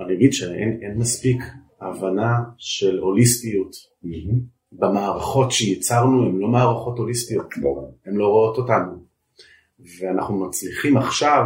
אני 0.00 0.14
אגיד 0.14 0.32
שאין 0.32 0.78
אין 0.82 0.98
מספיק 0.98 1.42
הבנה 1.80 2.34
של 2.58 2.98
הוליסטיות 2.98 3.76
מהמם. 4.02 4.54
במערכות 4.72 5.52
שייצרנו 5.52 6.26
הן 6.26 6.38
לא 6.38 6.48
מערכות 6.48 6.98
הוליסטיות, 6.98 7.46
ברור. 7.62 7.94
הן 8.06 8.14
לא 8.14 8.26
רואות 8.26 8.58
אותנו. 8.58 9.04
ואנחנו 9.98 10.46
מצליחים 10.46 10.96
עכשיו, 10.96 11.44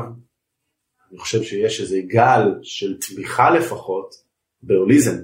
אני 1.11 1.18
חושב 1.18 1.43
שיש 1.43 1.80
איזה 1.80 2.01
גל 2.07 2.43
של 2.62 2.99
תמיכה 3.01 3.51
לפחות 3.51 4.14
בהוליזם. 4.62 5.16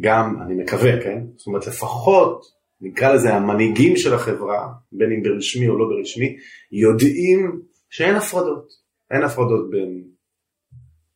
גם, 0.00 0.42
אני 0.42 0.54
מקווה, 0.54 1.02
כן? 1.04 1.22
זאת 1.36 1.46
אומרת 1.46 1.66
לפחות, 1.66 2.44
נקרא 2.80 3.14
לזה 3.14 3.34
המנהיגים 3.34 3.96
של 3.96 4.14
החברה, 4.14 4.68
בין 4.92 5.12
אם 5.12 5.22
ברשמי 5.22 5.68
או 5.68 5.78
לא 5.78 5.84
ברשמי, 5.88 6.36
יודעים 6.72 7.62
שאין 7.90 8.14
הפרדות. 8.14 8.68
אין 9.10 9.22
הפרדות 9.22 9.70
בין 9.70 10.04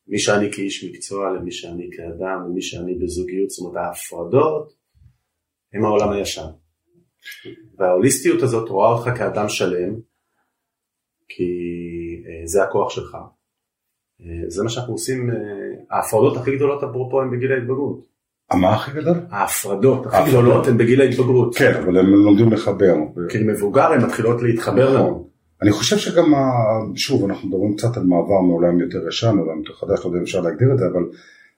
מי 0.09 0.19
שאני 0.19 0.53
כאיש 0.53 0.85
מקצוע 0.85 1.31
למי 1.31 1.53
שאני 1.53 1.91
כאדם, 1.97 2.39
למי 2.49 2.63
שאני 2.63 2.95
בזוגיות, 2.95 3.51
זאת 3.51 3.67
אומרת 3.67 3.85
ההפרדות 3.85 4.73
הם 5.73 5.85
העולם 5.85 6.13
הישן. 6.13 6.49
וההוליסטיות 7.79 8.43
הזאת 8.43 8.69
רואה 8.69 8.89
אותך 8.89 9.19
כאדם 9.19 9.49
שלם, 9.49 9.95
כי 11.37 11.45
אה, 12.26 12.47
זה 12.47 12.62
הכוח 12.62 12.91
שלך. 12.91 13.16
אה, 14.20 14.26
זה 14.49 14.62
מה 14.62 14.68
שאנחנו 14.68 14.93
עושים, 14.93 15.30
אה, 15.30 15.37
ההפרדות 15.91 16.37
הכי 16.37 16.57
גדולות 16.57 16.85
אפרופו 16.85 17.20
הן 17.20 17.30
בגיל 17.30 17.53
ההתבגרות. 17.53 18.12
מה 18.55 18.74
הכי 18.74 18.91
גדול? 19.01 19.16
ההפרדות 19.30 20.07
הכי. 20.07 20.30
גדולות 20.30 20.66
הן 20.66 20.78
בגיל 20.78 21.01
ההתבגרות. 21.01 21.57
כן, 21.57 21.74
אבל 21.74 21.99
הם 21.99 22.07
לומדים 22.07 22.53
לחבר. 22.53 22.95
כי 23.28 23.39
מבוגר 23.47 23.93
הן 23.93 24.05
מתחילות 24.05 24.43
להתחבר 24.43 24.91
לנו. 24.91 25.09
נכון. 25.09 25.24
אני 25.62 25.72
חושב 25.72 25.97
שגם, 25.99 26.33
שוב, 26.95 27.24
אנחנו 27.24 27.49
מדברים 27.49 27.76
קצת 27.76 27.97
על 27.97 28.03
מעבר 28.03 28.41
מעולם 28.41 28.80
יותר 28.80 29.09
ישן, 29.09 29.39
עולם 29.39 29.59
יותר 29.59 29.72
חדש, 29.72 30.01
לא 30.01 30.07
יודע 30.07 30.18
אם 30.18 30.22
אפשר 30.22 30.41
להגדיר 30.41 30.72
את 30.72 30.78
זה, 30.78 30.85
אבל 30.87 31.03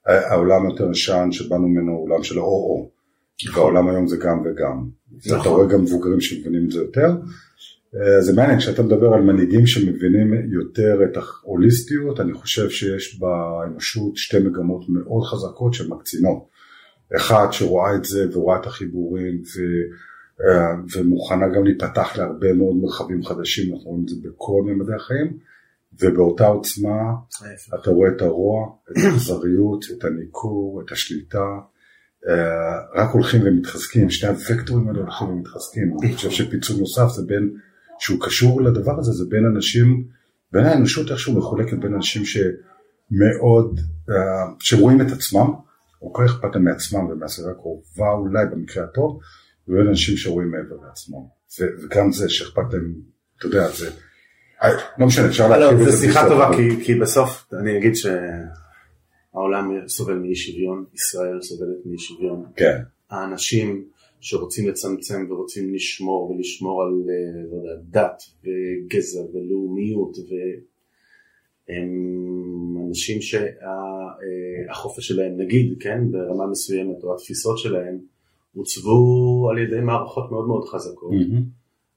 העולם 0.07 0.65
יותר 0.65 0.91
ישן 0.91 1.29
שבאנו 1.33 1.69
ממנו 1.69 1.93
הוא 1.93 2.05
עולם 2.05 2.23
של 2.23 2.39
או-או. 2.39 2.91
והעולם 3.55 3.89
היום 3.89 4.07
זה 4.07 4.17
גם 4.17 4.43
וגם. 4.45 4.89
נכון. 5.27 5.41
אתה 5.41 5.49
רואה 5.49 5.67
גם 5.67 5.83
מבוגרים 5.83 6.21
שמבינים 6.21 6.65
את 6.65 6.71
זה 6.71 6.79
יותר. 6.79 7.17
אה, 7.97 8.21
זה 8.21 8.33
מעניין, 8.33 8.59
כשאתה 8.59 8.83
מדבר 8.83 9.15
על 9.15 9.21
מנהיגים 9.21 9.67
שמבינים 9.67 10.53
יותר 10.53 11.01
את 11.05 11.17
ההוליסטיות, 11.17 12.21
אני 12.21 12.33
חושב 12.33 12.71
שיש 12.71 13.21
באנושות 13.21 14.17
שתי 14.17 14.39
מגמות 14.39 14.85
מאוד 14.89 15.23
חזקות 15.23 15.75
שמקצינות. 15.75 16.49
אחד 17.17 17.47
שרואה 17.51 17.95
את 17.95 18.05
זה 18.05 18.27
ורואה 18.33 18.61
את 18.61 18.67
החיבורים 18.67 19.35
ו, 19.35 19.61
אה, 20.47 20.75
ומוכנה 20.97 21.49
גם 21.49 21.65
להיפתח 21.65 22.19
להרבה 22.19 22.53
מאוד 22.53 22.77
מרחבים 22.77 23.25
חדשים, 23.25 23.75
אנחנו 23.75 23.91
רואים 23.91 24.05
את 24.05 24.09
זה 24.09 24.17
בכל 24.23 24.63
ממדי 24.65 24.95
החיים, 24.95 25.39
ובאותה 26.01 26.47
עוצמה 26.47 27.13
אתה 27.75 27.91
רואה 27.91 28.09
את 28.17 28.23
הרוע, 28.23 28.67
את 28.93 28.97
האכזריות, 28.97 29.85
את 29.99 30.05
הניכור, 30.05 30.83
את 30.85 30.93
השליטה, 30.93 31.59
אה, 32.29 33.03
רק 33.03 33.11
הולכים 33.11 33.41
ומתחזקים, 33.45 34.11
שני 34.11 34.31
הוקטורים 34.31 34.89
האלה 34.89 35.01
הולכים 35.01 35.29
ומתחזקים. 35.29 35.97
אני 36.03 36.15
חושב 36.15 36.31
שפיצול 36.31 36.77
נוסף 36.77 37.09
זה 37.09 37.23
בין, 37.27 37.51
שהוא 37.99 38.19
קשור 38.21 38.63
לדבר 38.63 38.99
הזה, 38.99 39.13
זה 39.13 39.25
בין 39.29 39.47
אנשים, 39.55 40.05
בין 40.53 40.65
האנושות 40.65 41.11
איכשהו 41.11 41.39
מחולקת 41.39 41.79
בין 41.79 41.95
אנשים 41.95 42.23
שמאוד, 42.25 43.81
אה, 44.11 44.15
שרואים 44.59 45.01
את 45.01 45.07
עצמם, 45.13 45.53
או 46.03 46.13
כל 46.13 46.27
אכפת 46.27 46.55
להם 46.55 46.65
מעצמם 46.65 47.07
ומהסביבה 47.07 47.51
הקרובה 47.51 48.11
אולי 48.13 48.47
במקרה 48.47 48.85
הטוב, 48.85 49.21
ובין 49.69 49.87
אנשים 49.87 50.17
שרואים 50.17 50.51
מעבר 50.51 50.77
לעצמם. 50.87 51.19
ו- 51.61 51.85
וגם 51.85 52.13
זה 52.13 52.29
שאכפת 52.29 52.73
להם, 52.73 52.95
אתה 53.39 53.47
יודע, 53.47 53.69
זה, 53.69 53.91
אה, 54.63 54.71
לא 54.99 55.07
משנה, 55.07 55.27
אפשר 55.27 55.49
לא, 55.49 55.57
להרחיב 55.57 55.81
את 55.81 55.85
זו 55.85 55.91
זה. 55.91 56.07
שיחה 56.07 56.21
בלי 56.21 56.31
טובה, 56.31 56.51
כי, 56.57 56.85
כי 56.85 56.95
בסוף 56.95 57.53
אני 57.61 57.79
אגיד 57.79 57.93
שהעולם 57.95 59.89
סובל 59.89 60.15
מאי 60.15 60.37
שוויון, 60.37 60.85
ישראל 60.95 61.43
סובלת 61.43 61.87
מאי 61.87 61.99
שוויון. 61.99 62.45
כן, 62.57 62.83
האנשים 63.11 63.85
שרוצים 64.25 64.69
לצמצם 64.69 65.27
ורוצים 65.31 65.75
לשמור 65.75 66.31
ולשמור 66.31 66.83
על 66.83 66.89
אה, 66.89 67.43
לא 67.51 67.57
יודע, 67.57 67.75
דת 67.83 68.23
וגזע 68.45 69.21
ולאומיות 69.21 70.17
והם 71.69 71.93
אנשים 72.89 73.19
שהחופש 73.23 75.09
שלהם 75.09 75.41
נגיד, 75.41 75.77
כן, 75.81 76.11
ברמה 76.11 76.47
מסוימת 76.47 77.05
או 77.05 77.15
התפיסות 77.15 77.59
שלהם 77.59 77.99
עוצבו 78.57 79.49
על 79.51 79.59
ידי 79.59 79.81
מערכות 79.81 80.31
מאוד 80.31 80.47
מאוד 80.47 80.65
חזקות 80.69 81.13
מהמם. 81.13 81.43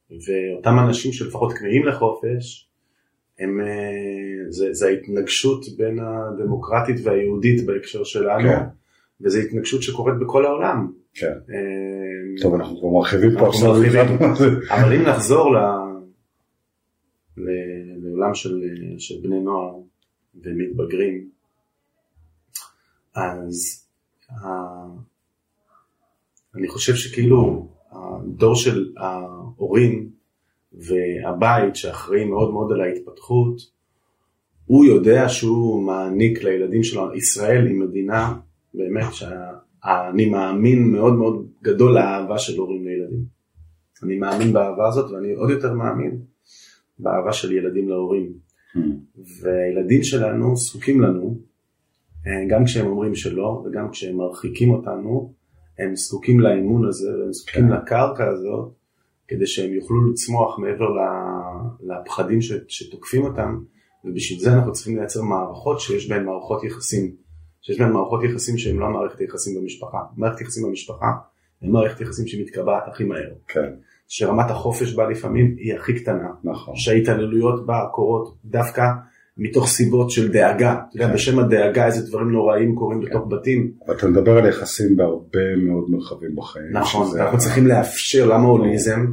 ואותם 0.09 0.79
אנשים 0.87 1.11
שלפחות 1.11 1.53
כמהים 1.53 1.85
לחופש 1.85 2.69
הם, 3.39 3.61
אה, 3.61 4.49
זה, 4.49 4.73
זה 4.73 4.87
ההתנגשות 4.87 5.65
בין 5.77 5.99
הדמוקרטית 5.99 6.95
והיהודית 7.03 7.65
בהקשר 7.65 8.03
שלנו, 8.03 8.49
כן. 8.49 8.63
וזו 9.21 9.39
התנגשות 9.39 9.83
שקורית 9.83 10.15
בכל 10.19 10.45
העולם. 10.45 10.91
כן. 11.19 11.27
אה, 11.27 12.41
טוב, 12.41 12.53
אנחנו 12.53 12.79
כבר 12.79 12.89
מרחיבים 12.89 13.39
פה 13.39 13.47
עכשיו. 13.47 13.73
מרחיבים. 13.73 14.17
אבל 14.71 14.93
אם 14.93 15.01
נחזור 15.01 15.53
לעולם 17.37 18.33
של, 18.33 18.61
של 18.97 19.15
בני 19.23 19.39
נוער 19.39 19.75
ומתבגרים, 20.43 21.29
אז. 23.15 23.83
אני 26.55 26.67
חושב 26.67 26.95
שכאילו 26.95 27.67
הדור 27.91 28.55
של 28.55 28.93
ההורים 28.97 30.09
והבית 30.73 31.75
שאחראי 31.75 32.25
מאוד 32.25 32.51
מאוד 32.51 32.71
על 32.71 32.81
ההתפתחות, 32.81 33.61
הוא 34.65 34.85
יודע 34.85 35.29
שהוא 35.29 35.83
מעניק 35.83 36.43
לילדים 36.43 36.83
שלו, 36.83 37.15
ישראל 37.15 37.67
היא 37.67 37.75
מדינה 37.75 38.39
באמת 38.73 39.13
שאני 39.85 40.29
מאמין 40.29 40.91
מאוד 40.91 41.13
מאוד 41.13 41.47
גדול 41.63 41.93
לאהבה 41.93 42.37
של 42.37 42.59
הורים 42.59 42.87
לילדים. 42.87 43.23
אני 44.03 44.17
מאמין 44.17 44.53
באהבה 44.53 44.87
הזאת 44.87 45.11
ואני 45.11 45.33
עוד 45.33 45.49
יותר 45.49 45.73
מאמין 45.73 46.21
באהבה 46.99 47.33
של 47.33 47.51
ילדים 47.51 47.89
להורים. 47.89 48.33
והילדים 49.41 50.03
שלנו 50.03 50.55
זקוקים 50.55 51.01
לנו, 51.01 51.37
אה, 52.27 52.45
גם 52.49 52.65
כשהם 52.65 52.87
אומרים 52.87 53.15
שלא 53.15 53.63
וגם 53.65 53.89
כשהם 53.91 54.17
מרחיקים 54.17 54.71
אותנו, 54.71 55.33
הם 55.79 55.95
זקוקים 55.95 56.39
לאמון 56.39 56.87
הזה 56.87 57.09
והם 57.19 57.33
זקוקים 57.33 57.67
כן. 57.67 57.73
לקרקע 57.73 58.27
הזאת 58.27 58.73
כדי 59.27 59.47
שהם 59.47 59.73
יוכלו 59.73 60.11
לצמוח 60.11 60.59
מעבר 60.59 60.87
לפחדים 61.81 62.41
ש- 62.41 62.53
שתוקפים 62.67 63.23
אותם 63.23 63.59
ובשביל 64.05 64.39
זה 64.39 64.53
אנחנו 64.53 64.71
צריכים 64.71 64.97
לייצר 64.97 65.21
מערכות 65.21 65.79
שיש 65.79 66.09
בהן 66.09 66.25
מערכות 66.25 66.63
יחסים, 66.63 67.15
שיש 67.67 67.79
בהן 67.79 67.91
מערכות 67.91 68.23
יחסים 68.23 68.57
שהן 68.57 68.77
לא 68.77 68.89
מערכת 68.89 69.19
היחסים 69.19 69.61
במשפחה. 69.61 69.97
מערכת 70.17 70.41
יחסים 70.41 70.63
במשפחה 70.67 71.05
היא 71.61 71.71
מערכת 71.71 72.01
יחסים 72.01 72.27
שמתקבעת 72.27 72.83
הכי 72.87 73.03
מהר, 73.03 73.29
כן, 73.47 73.69
שרמת 74.07 74.51
החופש 74.51 74.93
בה 74.93 75.09
לפעמים 75.09 75.55
היא 75.57 75.73
הכי 75.75 75.93
קטנה, 75.93 76.27
נכון. 76.43 76.75
שההתעללויות 76.75 77.65
בה 77.65 77.85
קורות 77.91 78.35
דווקא 78.45 78.83
מתוך 79.37 79.67
סיבות 79.67 80.11
של 80.11 80.31
דאגה, 80.31 80.73
אתה 80.73 80.95
יודע, 80.95 81.07
כן. 81.07 81.13
בשם 81.13 81.39
הדאגה 81.39 81.85
איזה 81.85 82.09
דברים 82.09 82.31
נוראים 82.31 82.75
קורים 82.75 82.99
בתוך 83.01 83.27
בתים, 83.29 83.71
ואתה 83.87 84.07
מדבר 84.07 84.37
על 84.37 84.45
יחסים 84.45 84.95
בהרבה 84.95 85.55
מאוד 85.57 85.89
מרחבים 85.89 86.35
בחיים. 86.35 86.71
נכון, 86.71 87.17
אנחנו 87.19 87.37
ה- 87.37 87.39
צריכים 87.41 87.67
לאפשר, 87.67 88.25
למה 88.25 88.43
הוליזם? 88.47 89.05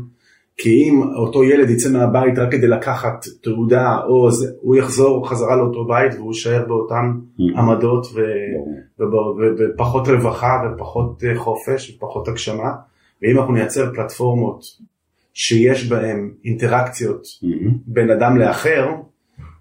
כי 0.56 0.70
אם 0.70 1.02
אותו 1.16 1.44
ילד 1.44 1.70
יצא 1.70 1.92
מהבית 1.92 2.38
רק 2.38 2.52
כדי 2.52 2.66
לקחת 2.66 3.24
תעודה, 3.42 3.98
או 4.08 4.30
זה, 4.30 4.46
הוא 4.60 4.76
יחזור 4.76 5.28
חזרה 5.28 5.56
לאותו 5.56 5.84
בית 5.84 6.14
והוא 6.14 6.32
יישאר 6.32 6.64
באותן 6.68 7.12
Mm. 7.38 7.58
עמדות 7.58 8.06
ו... 8.06 8.20
ופחות 9.58 10.08
רווחה 10.08 10.62
ופחות 10.74 11.24
אה, 11.24 11.38
חופש 11.38 11.96
ופחות 11.96 12.28
הגשמה, 12.28 12.72
ואם 13.22 13.38
אנחנו 13.38 13.52
נייצר 13.52 13.94
פלטפורמות 13.94 14.60
שיש 15.32 15.88
בהן 15.88 16.30
אינטראקציות 16.44 17.22
מהמם. 17.42 17.78
בין 17.86 18.10
אדם 18.10 18.36
לאחר, 18.36 18.86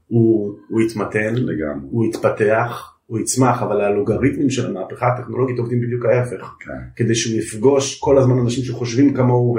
הוא, 0.07 0.53
הוא 0.69 0.81
יתמתן, 0.81 1.35
לגמרי. 1.35 1.87
הוא 1.91 2.05
יתפתח, 2.05 2.93
הוא 3.05 3.19
יצמח, 3.19 3.61
אבל 3.61 3.81
האלוגריתמים 3.81 4.49
של 4.49 4.65
המהפכה 4.69 5.07
הטכנולוגית 5.07 5.59
עובדים 5.59 5.81
בדיוק 5.81 6.05
ההפך. 6.05 6.55
כן, 6.59 6.71
כדי 6.95 7.15
שהוא 7.15 7.37
יפגוש 7.39 7.99
כל 7.99 8.17
הזמן 8.17 8.39
אנשים 8.39 8.63
שחושבים 8.63 9.13
כמוהו, 9.13 9.55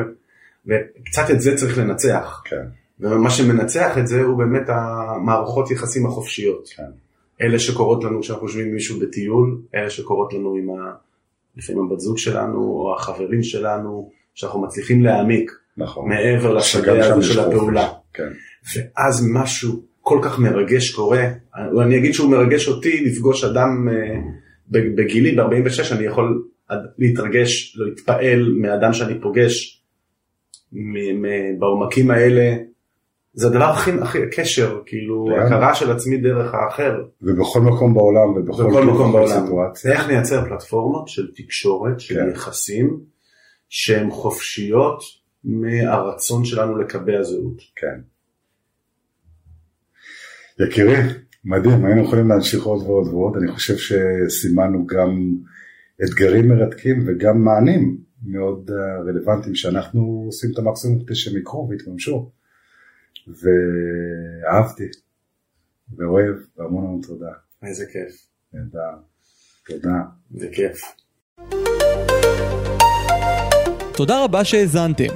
וקצת 0.66 1.30
את 1.30 1.40
זה 1.40 1.56
צריך 1.56 1.78
לנצח. 1.78 2.42
כן, 2.44 2.64
ומה 3.00 3.30
שמנצח 3.30 3.98
את 3.98 4.06
זה 4.06 4.22
הוא 4.22 4.38
באמת 4.38 4.68
המערכות 4.68 5.70
יחסים 5.70 6.06
החופשיות. 6.06 6.68
כן. 6.76 6.90
אלה 7.42 7.58
שקורות 7.58 8.04
לנו 8.04 8.20
כשאנחנו 8.20 8.46
יושבים 8.46 8.66
עם 8.66 8.74
מישהו 8.74 9.00
בטיול, 9.00 9.58
אלה 9.74 9.90
שקורות 9.90 10.32
לנו 10.32 10.54
עם 10.54 10.70
ה... 10.70 10.92
לפעמים 11.56 11.84
הבת 11.84 12.00
זוג 12.00 12.18
שלנו, 12.18 12.58
או 12.58 12.94
החברים 12.98 13.42
שלנו, 13.42 14.10
שאנחנו 14.34 14.62
מצליחים 14.62 15.02
להעמיק 15.02 15.52
נכון. 15.76 16.08
מעבר 16.08 16.54
לשדה 16.54 17.14
הזה 17.14 17.22
של. 17.32 17.40
הפעולה. 17.40 17.88
כן, 18.14 18.28
ואז 18.74 19.26
משהו 19.32 19.82
כל 20.00 20.18
כך 20.22 20.38
מרגש 20.38 20.90
קורה, 20.90 21.28
אני 21.82 21.98
אגיד 21.98 22.14
שהוא 22.14 22.30
מרגש 22.30 22.68
אותי 22.68 23.04
לפגוש 23.04 23.44
אדם 23.44 23.88
אה, 23.88 24.20
בגילי 24.68 25.36
ב-46, 25.36 25.94
אני 25.94 26.04
יכול 26.04 26.42
להתרגש, 26.98 27.76
להתפעל 27.76 28.54
מאדם 28.60 28.92
שאני 28.92 29.20
פוגש 29.20 29.83
בעומקים 31.58 32.10
האלה, 32.10 32.56
זה 33.32 33.46
הדבר 33.46 33.64
הכי, 33.64 33.90
הכי 34.02 34.18
קשר, 34.36 34.80
כאילו, 34.86 35.28
לגמרי. 35.28 35.44
הכרה 35.44 35.74
של 35.74 35.92
עצמי 35.92 36.16
דרך 36.16 36.54
האחר, 36.54 37.02
ובכל 37.22 37.60
מקום 37.60 37.94
בעולם 37.94 38.28
ובכל 38.36 38.70
בכל 38.70 38.84
מקום 38.84 39.12
בעולם. 39.12 39.40
סיטואציה. 39.40 39.92
איך 39.92 40.08
נייצר 40.08 40.44
פלטפורמות 40.48 41.08
של 41.08 41.30
תקשורת, 41.34 42.00
של 42.00 42.14
כן. 42.14 42.30
יחסים, 42.30 43.00
שהן 43.68 44.10
חופשיות 44.10 45.02
מהרצון 45.44 46.44
שלנו 46.44 46.78
לקבע 46.78 47.22
זהות. 47.22 47.58
כן. 47.76 48.00
יקירי, 50.64 50.96
מדהים, 51.44 51.84
היינו 51.84 52.02
יכולים 52.02 52.28
להמשיך 52.28 52.64
עוד 52.64 52.82
ועוד 52.82 53.08
ועוד, 53.08 53.36
אני 53.36 53.52
חושב 53.52 53.74
שסימנו 53.76 54.86
גם 54.86 55.34
אתגרים 56.04 56.48
מרתקים 56.48 57.04
וגם 57.06 57.44
מענים 57.44 57.96
מאוד 58.24 58.70
אה, 58.70 59.00
רלוונטיים 59.00 59.54
שאנחנו 59.54 60.22
עושים 60.26 60.50
את 60.52 60.58
המקסימום 60.58 61.04
כדי 61.04 61.14
שהם 61.14 61.36
יקרו 61.36 61.68
ויתממשו. 61.68 62.30
ואהבתי, 63.26 64.84
ואוהב, 65.96 66.34
והמון 66.56 66.84
המון 66.84 67.00
תודה. 67.02 67.32
איזה 67.62 67.84
כיף, 67.92 68.26
נהדר, 68.52 68.94
תודה. 69.66 70.02
זה 70.34 70.48
כיף. 70.52 70.82
תודה 73.96 74.24
רבה 74.24 74.44
שהאזנתם. 74.44 75.14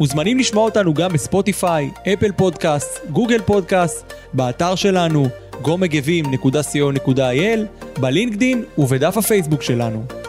מוזמנים 0.00 0.38
לשמוע 0.38 0.64
אותנו 0.64 0.94
גם 0.94 1.12
בספוטיפיי, 1.12 1.90
אפל 2.14 2.32
פודקאסט, 2.32 3.06
גוגל 3.10 3.42
פודקאסט, 3.42 4.12
באתר 4.32 4.74
שלנו, 4.74 5.26
gomegevim.co.il, 5.52 7.60
בלינקדין 8.00 8.64
ובדף 8.78 9.16
הפייסבוק 9.16 9.62
שלנו. 9.62 10.23